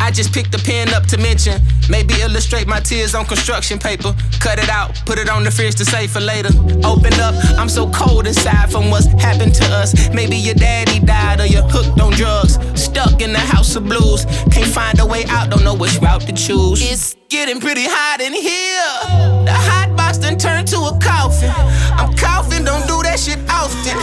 I 0.00 0.10
just 0.10 0.32
picked 0.32 0.52
the 0.52 0.58
pen 0.58 0.92
up 0.94 1.04
to 1.06 1.18
mention. 1.18 1.60
Maybe 1.88 2.14
illustrate 2.20 2.66
my 2.66 2.80
tears 2.80 3.14
on 3.14 3.26
construction 3.26 3.78
paper. 3.78 4.14
Cut 4.40 4.58
it 4.58 4.68
out, 4.68 4.94
put 5.06 5.18
it 5.18 5.28
on 5.28 5.44
the 5.44 5.50
fridge 5.50 5.76
to 5.76 5.84
save 5.84 6.10
for 6.10 6.20
later. 6.20 6.50
Open 6.84 7.12
up, 7.20 7.34
I'm 7.58 7.68
so 7.68 7.90
cold 7.90 8.26
inside 8.26 8.72
from 8.72 8.90
what's 8.90 9.06
happened 9.06 9.54
to 9.56 9.64
us. 9.66 10.10
Maybe 10.10 10.36
your 10.36 10.54
daddy 10.54 11.00
died 11.00 11.40
or 11.40 11.46
you're 11.46 11.68
hooked 11.68 12.00
on 12.00 12.12
drugs. 12.12 12.58
Stuck 12.74 13.20
in 13.20 13.32
the 13.32 13.38
house 13.38 13.76
of 13.76 13.84
blues. 13.84 14.24
Can't 14.50 14.72
find 14.72 14.98
a 15.00 15.06
way 15.06 15.24
out, 15.26 15.50
don't 15.50 15.64
know 15.64 15.74
which 15.74 15.96
route 15.98 16.22
to 16.22 16.32
choose. 16.32 16.80
It's 16.82 17.14
getting 17.28 17.60
pretty 17.60 17.84
hot 17.86 18.20
in 18.20 18.32
here. 18.32 19.79
Box 20.00 20.16
done 20.16 20.38
turned 20.38 20.66
to 20.68 20.78
a 20.78 20.98
coffin. 20.98 21.52
I'm 22.00 22.16
coughing, 22.16 22.64
don't 22.64 22.86
do 22.88 23.02
that 23.02 23.18
shit 23.20 23.38
often. 23.50 23.96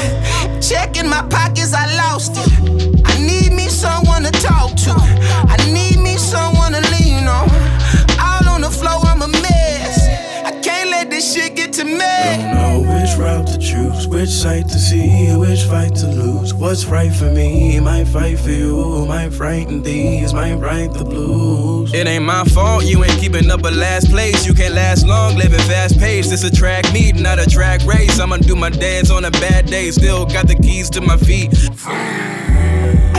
Checking 0.61 1.09
my 1.09 1.23
pockets, 1.27 1.73
I 1.73 1.85
lost 2.03 2.33
it. 2.37 2.49
I 3.11 3.13
need 3.29 3.51
me 3.51 3.67
someone 3.67 4.21
to 4.23 4.31
talk 4.31 4.75
to. 4.85 4.93
I 5.53 5.57
need 5.77 5.97
me 5.99 6.15
someone 6.17 6.73
to 6.73 6.83
lean 6.93 7.27
on. 7.27 7.49
All 8.27 8.45
on 8.53 8.61
the 8.61 8.69
floor, 8.69 8.99
I'm 9.11 9.23
a 9.23 9.27
mess. 9.27 9.97
I 10.45 10.51
can't 10.61 10.91
let 10.91 11.09
this 11.09 11.33
shit 11.33 11.55
get 11.55 11.73
to 11.73 11.83
me. 11.83 12.56
Don't 12.87 12.95
know 12.95 13.01
which 13.01 13.17
route 13.17 13.47
to 13.47 13.57
choose, 13.57 14.07
which 14.07 14.29
side 14.29 14.67
to 14.69 14.79
see, 14.79 15.35
which 15.35 15.63
fight 15.63 15.95
to 15.95 16.07
lose. 16.07 16.53
What's 16.53 16.85
right 16.85 17.13
for 17.13 17.29
me 17.31 17.79
might 17.79 18.07
fight 18.07 18.39
for 18.39 18.49
you, 18.49 19.05
might 19.07 19.33
frighten 19.33 19.83
these, 19.83 20.33
might 20.33 20.55
write 20.55 20.93
the 20.93 21.03
blues. 21.03 21.93
It 21.93 22.07
ain't 22.07 22.23
my 22.23 22.43
fault, 22.45 22.85
you 22.85 23.03
ain't 23.03 23.19
keeping 23.19 23.51
up 23.51 23.61
a 23.65 23.71
last 23.71 24.09
place. 24.09 24.45
You 24.45 24.53
can't 24.53 24.73
last 24.73 25.05
long, 25.05 25.35
living 25.35 25.59
fast 25.59 25.99
paced. 25.99 26.31
It's 26.31 26.43
a 26.43 26.51
track 26.51 26.91
meet, 26.93 27.15
not 27.15 27.39
a 27.39 27.45
track 27.45 27.83
race. 27.85 28.19
I'ma 28.19 28.37
do 28.37 28.55
my 28.55 28.69
dance 28.69 29.11
on 29.11 29.25
a 29.25 29.31
bad 29.31 29.65
day, 29.65 29.91
still 29.91 30.25
got 30.25 30.47
the 30.47 30.55
keys 30.55 30.89
to 30.91 31.01
my 31.01 31.17
feet. 31.17 31.53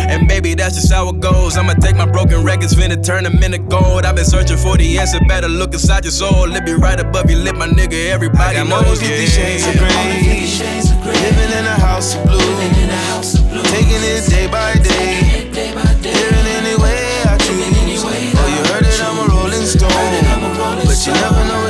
And 0.08 0.26
baby, 0.26 0.54
that's 0.54 0.74
just 0.74 0.90
how 0.90 1.10
it 1.10 1.20
goes. 1.20 1.58
I'ma 1.58 1.74
take 1.74 1.94
my 1.94 2.06
broken 2.06 2.42
records, 2.42 2.74
finna 2.74 2.96
turn 3.04 3.24
them 3.24 3.42
into 3.42 3.58
gold. 3.58 4.06
I've 4.06 4.16
been 4.16 4.24
searching 4.24 4.56
for 4.56 4.76
the 4.76 4.98
answer, 4.98 5.20
better 5.28 5.48
look 5.48 5.74
inside 5.74 6.04
your 6.04 6.12
soul. 6.12 6.50
It 6.54 6.64
be 6.64 6.72
right 6.72 6.98
above 6.98 7.30
your 7.30 7.40
lip, 7.40 7.56
my 7.56 7.68
nigga. 7.68 8.08
Everybody 8.08 8.56
I 8.56 8.64
got 8.64 8.68
knows, 8.68 9.00
than 9.00 9.10
50 9.10 9.40
yeah. 9.40 9.57
Shades 9.58 10.90
of 10.90 10.98
green. 11.02 11.14
Living 11.22 11.52
in 11.58 11.66
a 11.66 11.78
house 11.80 12.14
of 12.14 12.22
blue. 12.26 12.38
Taking 13.74 14.02
it 14.02 14.28
day 14.30 14.46
by 14.46 14.74
day. 14.78 15.50
Living 15.50 16.46
any 16.46 16.76
way 16.80 17.22
I 17.26 17.36
choose. 17.38 18.04
Oh, 18.04 18.46
you 18.46 18.62
heard 18.70 18.86
it, 18.86 19.00
I'm 19.02 19.18
a 19.18 19.26
rolling 19.34 19.66
stone. 19.66 19.90
But 20.86 20.98
you 21.06 21.12
never 21.12 21.44
know 21.50 21.67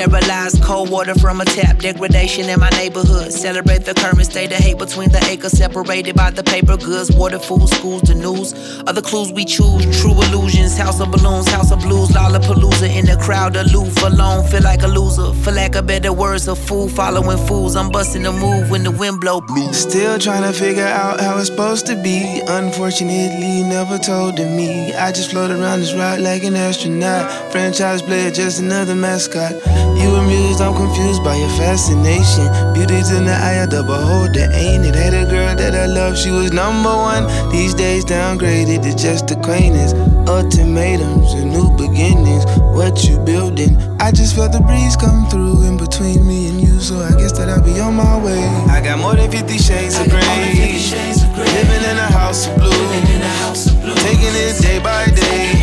Sterilized 0.00 0.62
cold 0.62 0.90
water 0.90 1.14
from 1.14 1.42
a 1.42 1.44
tap, 1.44 1.76
degradation 1.76 2.48
in 2.48 2.58
my 2.58 2.70
neighborhood. 2.70 3.30
Celebrate 3.30 3.84
the 3.84 3.92
current 3.92 4.24
state 4.24 4.50
of 4.50 4.56
hate 4.56 4.78
between 4.78 5.10
the 5.10 5.22
acres 5.28 5.52
separated 5.52 6.16
by 6.16 6.30
the 6.30 6.42
paper 6.42 6.78
goods. 6.78 7.12
Water, 7.12 7.38
food, 7.38 7.68
schools, 7.68 8.00
the 8.00 8.14
news. 8.14 8.54
Other 8.86 9.02
clues 9.02 9.30
we 9.30 9.44
choose, 9.44 9.84
true 10.00 10.12
illusions. 10.22 10.78
House 10.78 11.00
of 11.00 11.10
balloons, 11.10 11.48
house 11.48 11.70
of 11.70 11.80
blues. 11.80 12.08
Lollapalooza 12.12 12.88
in 12.88 13.04
the 13.04 13.18
crowd, 13.20 13.56
aloof, 13.56 14.02
alone. 14.02 14.48
Feel 14.48 14.62
like 14.62 14.82
a 14.82 14.86
loser. 14.86 15.34
For 15.44 15.50
lack 15.50 15.74
of 15.74 15.86
better 15.86 16.14
words, 16.14 16.48
a 16.48 16.56
fool 16.56 16.88
following 16.88 17.36
fools. 17.46 17.76
I'm 17.76 17.90
busting 17.90 18.22
the 18.22 18.32
move 18.32 18.70
when 18.70 18.84
the 18.84 18.90
wind 18.90 19.20
blow 19.20 19.42
blue. 19.42 19.70
Still 19.74 20.18
trying 20.18 20.50
to 20.50 20.58
figure 20.58 20.82
out 20.82 21.20
how 21.20 21.36
it's 21.36 21.48
supposed 21.48 21.84
to 21.88 21.94
be. 22.02 22.40
Unfortunately, 22.48 23.64
never 23.64 23.98
told 23.98 24.38
to 24.38 24.46
me. 24.46 24.94
I 24.94 25.12
just 25.12 25.30
float 25.30 25.50
around 25.50 25.80
this 25.80 25.92
rock 25.92 26.20
like 26.20 26.42
an 26.42 26.56
astronaut. 26.56 27.52
Franchise 27.52 28.00
player, 28.00 28.30
just 28.30 28.60
another 28.60 28.94
mascot. 28.94 29.52
You 29.98 30.14
amused, 30.16 30.60
I'm 30.60 30.74
confused 30.74 31.24
by 31.24 31.36
your 31.36 31.48
fascination. 31.50 32.46
Beauty's 32.74 33.10
in 33.10 33.24
the 33.24 33.32
eye 33.32 33.64
of 33.64 33.70
the 33.70 33.82
beholder, 33.82 34.50
ain't 34.52 34.84
it? 34.84 34.94
Had 34.94 35.14
a 35.14 35.24
girl 35.24 35.54
that 35.56 35.74
I 35.74 35.86
love, 35.86 36.18
she 36.18 36.30
was 36.30 36.52
number 36.52 36.94
one. 36.94 37.26
These 37.50 37.74
days 37.74 38.04
downgraded 38.04 38.82
to 38.82 38.96
just 38.96 39.30
acquaintance. 39.30 39.92
Ultimatums 40.28 41.32
and 41.34 41.50
new 41.50 41.70
beginnings. 41.76 42.44
What 42.76 43.04
you 43.04 43.18
building? 43.18 43.76
I 44.00 44.12
just 44.12 44.34
felt 44.34 44.52
the 44.52 44.60
breeze 44.60 44.96
come 44.96 45.28
through 45.28 45.66
in 45.66 45.76
between 45.76 46.26
me 46.26 46.48
and 46.48 46.60
you, 46.60 46.80
so 46.80 47.00
I 47.00 47.10
guess 47.18 47.32
that 47.38 47.48
I'll 47.48 47.62
be 47.62 47.78
on 47.80 47.94
my 47.94 48.16
way. 48.22 48.40
I 48.68 48.80
got 48.80 48.98
more 48.98 49.14
than 49.14 49.30
50 49.30 49.58
shades 49.58 49.98
of 49.98 50.08
gray. 50.08 50.20
Living 50.22 51.84
in 51.90 51.96
a 51.98 52.10
house 52.12 52.46
of 52.46 52.56
blue. 52.56 52.70
Taking 54.00 54.34
it 54.34 54.62
day 54.62 54.78
by 54.78 55.06
day. 55.06 55.59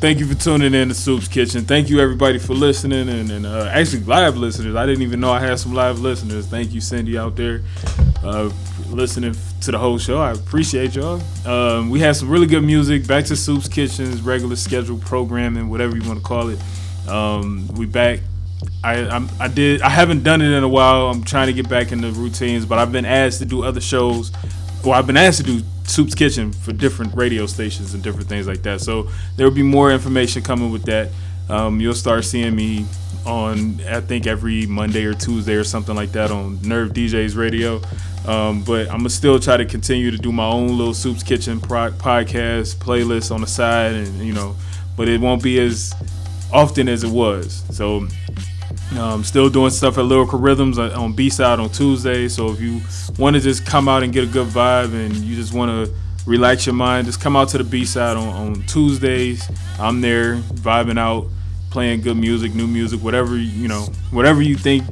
Thank 0.00 0.18
you 0.18 0.26
for 0.26 0.34
tuning 0.34 0.72
in 0.72 0.88
to 0.88 0.94
Soops 0.94 1.30
Kitchen. 1.30 1.66
Thank 1.66 1.90
you 1.90 2.00
everybody 2.00 2.38
for 2.38 2.54
listening 2.54 3.10
and, 3.10 3.30
and 3.30 3.44
uh, 3.44 3.68
actually 3.70 4.02
live 4.04 4.34
listeners. 4.34 4.74
I 4.74 4.86
didn't 4.86 5.02
even 5.02 5.20
know 5.20 5.30
I 5.30 5.40
had 5.40 5.58
some 5.58 5.74
live 5.74 5.98
listeners. 5.98 6.46
Thank 6.46 6.72
you, 6.72 6.80
Cindy, 6.80 7.18
out 7.18 7.36
there, 7.36 7.60
uh, 8.24 8.50
listening 8.88 9.34
to 9.60 9.70
the 9.70 9.76
whole 9.76 9.98
show. 9.98 10.18
I 10.18 10.32
appreciate 10.32 10.94
y'all. 10.94 11.20
Um, 11.46 11.90
we 11.90 12.00
had 12.00 12.16
some 12.16 12.30
really 12.30 12.46
good 12.46 12.64
music. 12.64 13.06
Back 13.06 13.26
to 13.26 13.34
Soops 13.34 13.70
Kitchen's 13.70 14.22
regular 14.22 14.56
scheduled 14.56 15.02
programming, 15.02 15.68
whatever 15.68 15.94
you 15.94 16.08
want 16.08 16.18
to 16.18 16.24
call 16.24 16.48
it. 16.48 16.58
Um, 17.06 17.68
we 17.74 17.84
back. 17.84 18.20
I 18.82 19.06
I'm, 19.06 19.28
I 19.38 19.48
did. 19.48 19.82
I 19.82 19.90
haven't 19.90 20.22
done 20.22 20.40
it 20.40 20.50
in 20.50 20.64
a 20.64 20.68
while. 20.68 21.10
I'm 21.10 21.24
trying 21.24 21.48
to 21.48 21.52
get 21.52 21.68
back 21.68 21.92
into 21.92 22.10
routines, 22.12 22.64
but 22.64 22.78
I've 22.78 22.90
been 22.90 23.04
asked 23.04 23.40
to 23.40 23.44
do 23.44 23.64
other 23.64 23.82
shows. 23.82 24.32
Well, 24.84 24.94
I've 24.94 25.06
been 25.06 25.16
asked 25.16 25.38
to 25.38 25.44
do 25.44 25.60
Soops 25.84 26.16
Kitchen 26.16 26.52
for 26.52 26.72
different 26.72 27.14
radio 27.14 27.46
stations 27.46 27.92
and 27.92 28.02
different 28.02 28.28
things 28.28 28.46
like 28.46 28.62
that. 28.62 28.80
So 28.80 29.08
there 29.36 29.46
will 29.46 29.54
be 29.54 29.62
more 29.62 29.92
information 29.92 30.42
coming 30.42 30.70
with 30.72 30.84
that. 30.84 31.10
Um, 31.50 31.80
you'll 31.80 31.94
start 31.94 32.24
seeing 32.24 32.54
me 32.54 32.86
on 33.26 33.80
I 33.86 34.00
think 34.00 34.26
every 34.26 34.66
Monday 34.66 35.04
or 35.04 35.12
Tuesday 35.12 35.54
or 35.54 35.64
something 35.64 35.94
like 35.94 36.12
that 36.12 36.30
on 36.30 36.62
Nerve 36.62 36.92
DJs 36.92 37.36
Radio. 37.36 37.82
Um, 38.26 38.62
but 38.62 38.88
I'm 38.88 38.98
gonna 38.98 39.10
still 39.10 39.38
try 39.38 39.56
to 39.56 39.64
continue 39.64 40.10
to 40.10 40.16
do 40.18 40.32
my 40.32 40.46
own 40.46 40.78
little 40.78 40.94
Soops 40.94 41.24
Kitchen 41.26 41.60
pro- 41.60 41.90
podcast 41.90 42.76
playlist 42.76 43.34
on 43.34 43.40
the 43.40 43.46
side, 43.46 43.94
and 43.94 44.18
you 44.18 44.32
know, 44.32 44.56
but 44.96 45.08
it 45.08 45.20
won't 45.20 45.42
be 45.42 45.58
as 45.58 45.92
often 46.52 46.88
as 46.88 47.02
it 47.04 47.10
was. 47.10 47.64
So 47.70 48.06
um, 48.98 49.22
still 49.24 49.48
doing 49.48 49.70
stuff 49.70 49.98
at 49.98 50.04
Lyrical 50.04 50.38
Rhythms 50.38 50.78
on- 50.78 50.92
on 50.92 51.12
B 51.12 51.30
side 51.30 51.60
on 51.60 51.70
Tuesday. 51.70 52.28
So 52.28 52.50
if 52.50 52.60
you 52.60 52.80
want 53.18 53.34
to 53.36 53.40
just 53.40 53.64
come 53.64 53.88
out 53.88 54.02
and 54.02 54.12
get 54.12 54.24
a 54.24 54.26
good 54.26 54.48
vibe 54.48 54.92
and 54.94 55.14
you 55.16 55.36
just 55.36 55.52
want 55.52 55.70
to 55.86 55.92
relax 56.26 56.66
your 56.66 56.74
mind, 56.74 57.06
just 57.06 57.20
come 57.20 57.36
out 57.36 57.48
to 57.50 57.58
the 57.58 57.64
B 57.64 57.84
side 57.84 58.16
on, 58.16 58.28
on 58.28 58.62
Tuesdays. 58.62 59.48
I'm 59.78 60.00
there 60.00 60.36
vibing 60.36 60.98
out, 60.98 61.26
playing 61.70 62.00
good 62.02 62.16
music, 62.16 62.54
new 62.54 62.66
music, 62.66 63.00
whatever 63.02 63.36
you 63.36 63.68
know, 63.68 63.82
whatever 64.10 64.42
you 64.42 64.56
think 64.56 64.84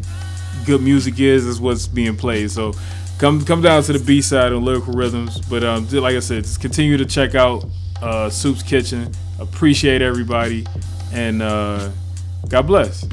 good 0.64 0.80
music 0.82 1.18
is, 1.18 1.46
is 1.46 1.60
what's 1.60 1.86
being 1.88 2.16
played. 2.16 2.50
So 2.50 2.72
come 3.18 3.44
come 3.44 3.62
down 3.62 3.82
to 3.84 3.92
the 3.92 3.98
B 3.98 4.22
side 4.22 4.52
on 4.52 4.64
Lyrical 4.64 4.94
Rhythms. 4.94 5.40
But 5.40 5.64
um, 5.64 5.88
like 5.90 6.14
I 6.14 6.20
said, 6.20 6.44
just 6.44 6.60
continue 6.60 6.96
to 6.98 7.04
check 7.06 7.34
out 7.34 7.64
uh, 8.00 8.28
Soops 8.30 8.64
Kitchen. 8.64 9.12
Appreciate 9.40 10.02
everybody, 10.02 10.66
and 11.12 11.42
uh, 11.42 11.90
God 12.48 12.66
bless. 12.66 13.04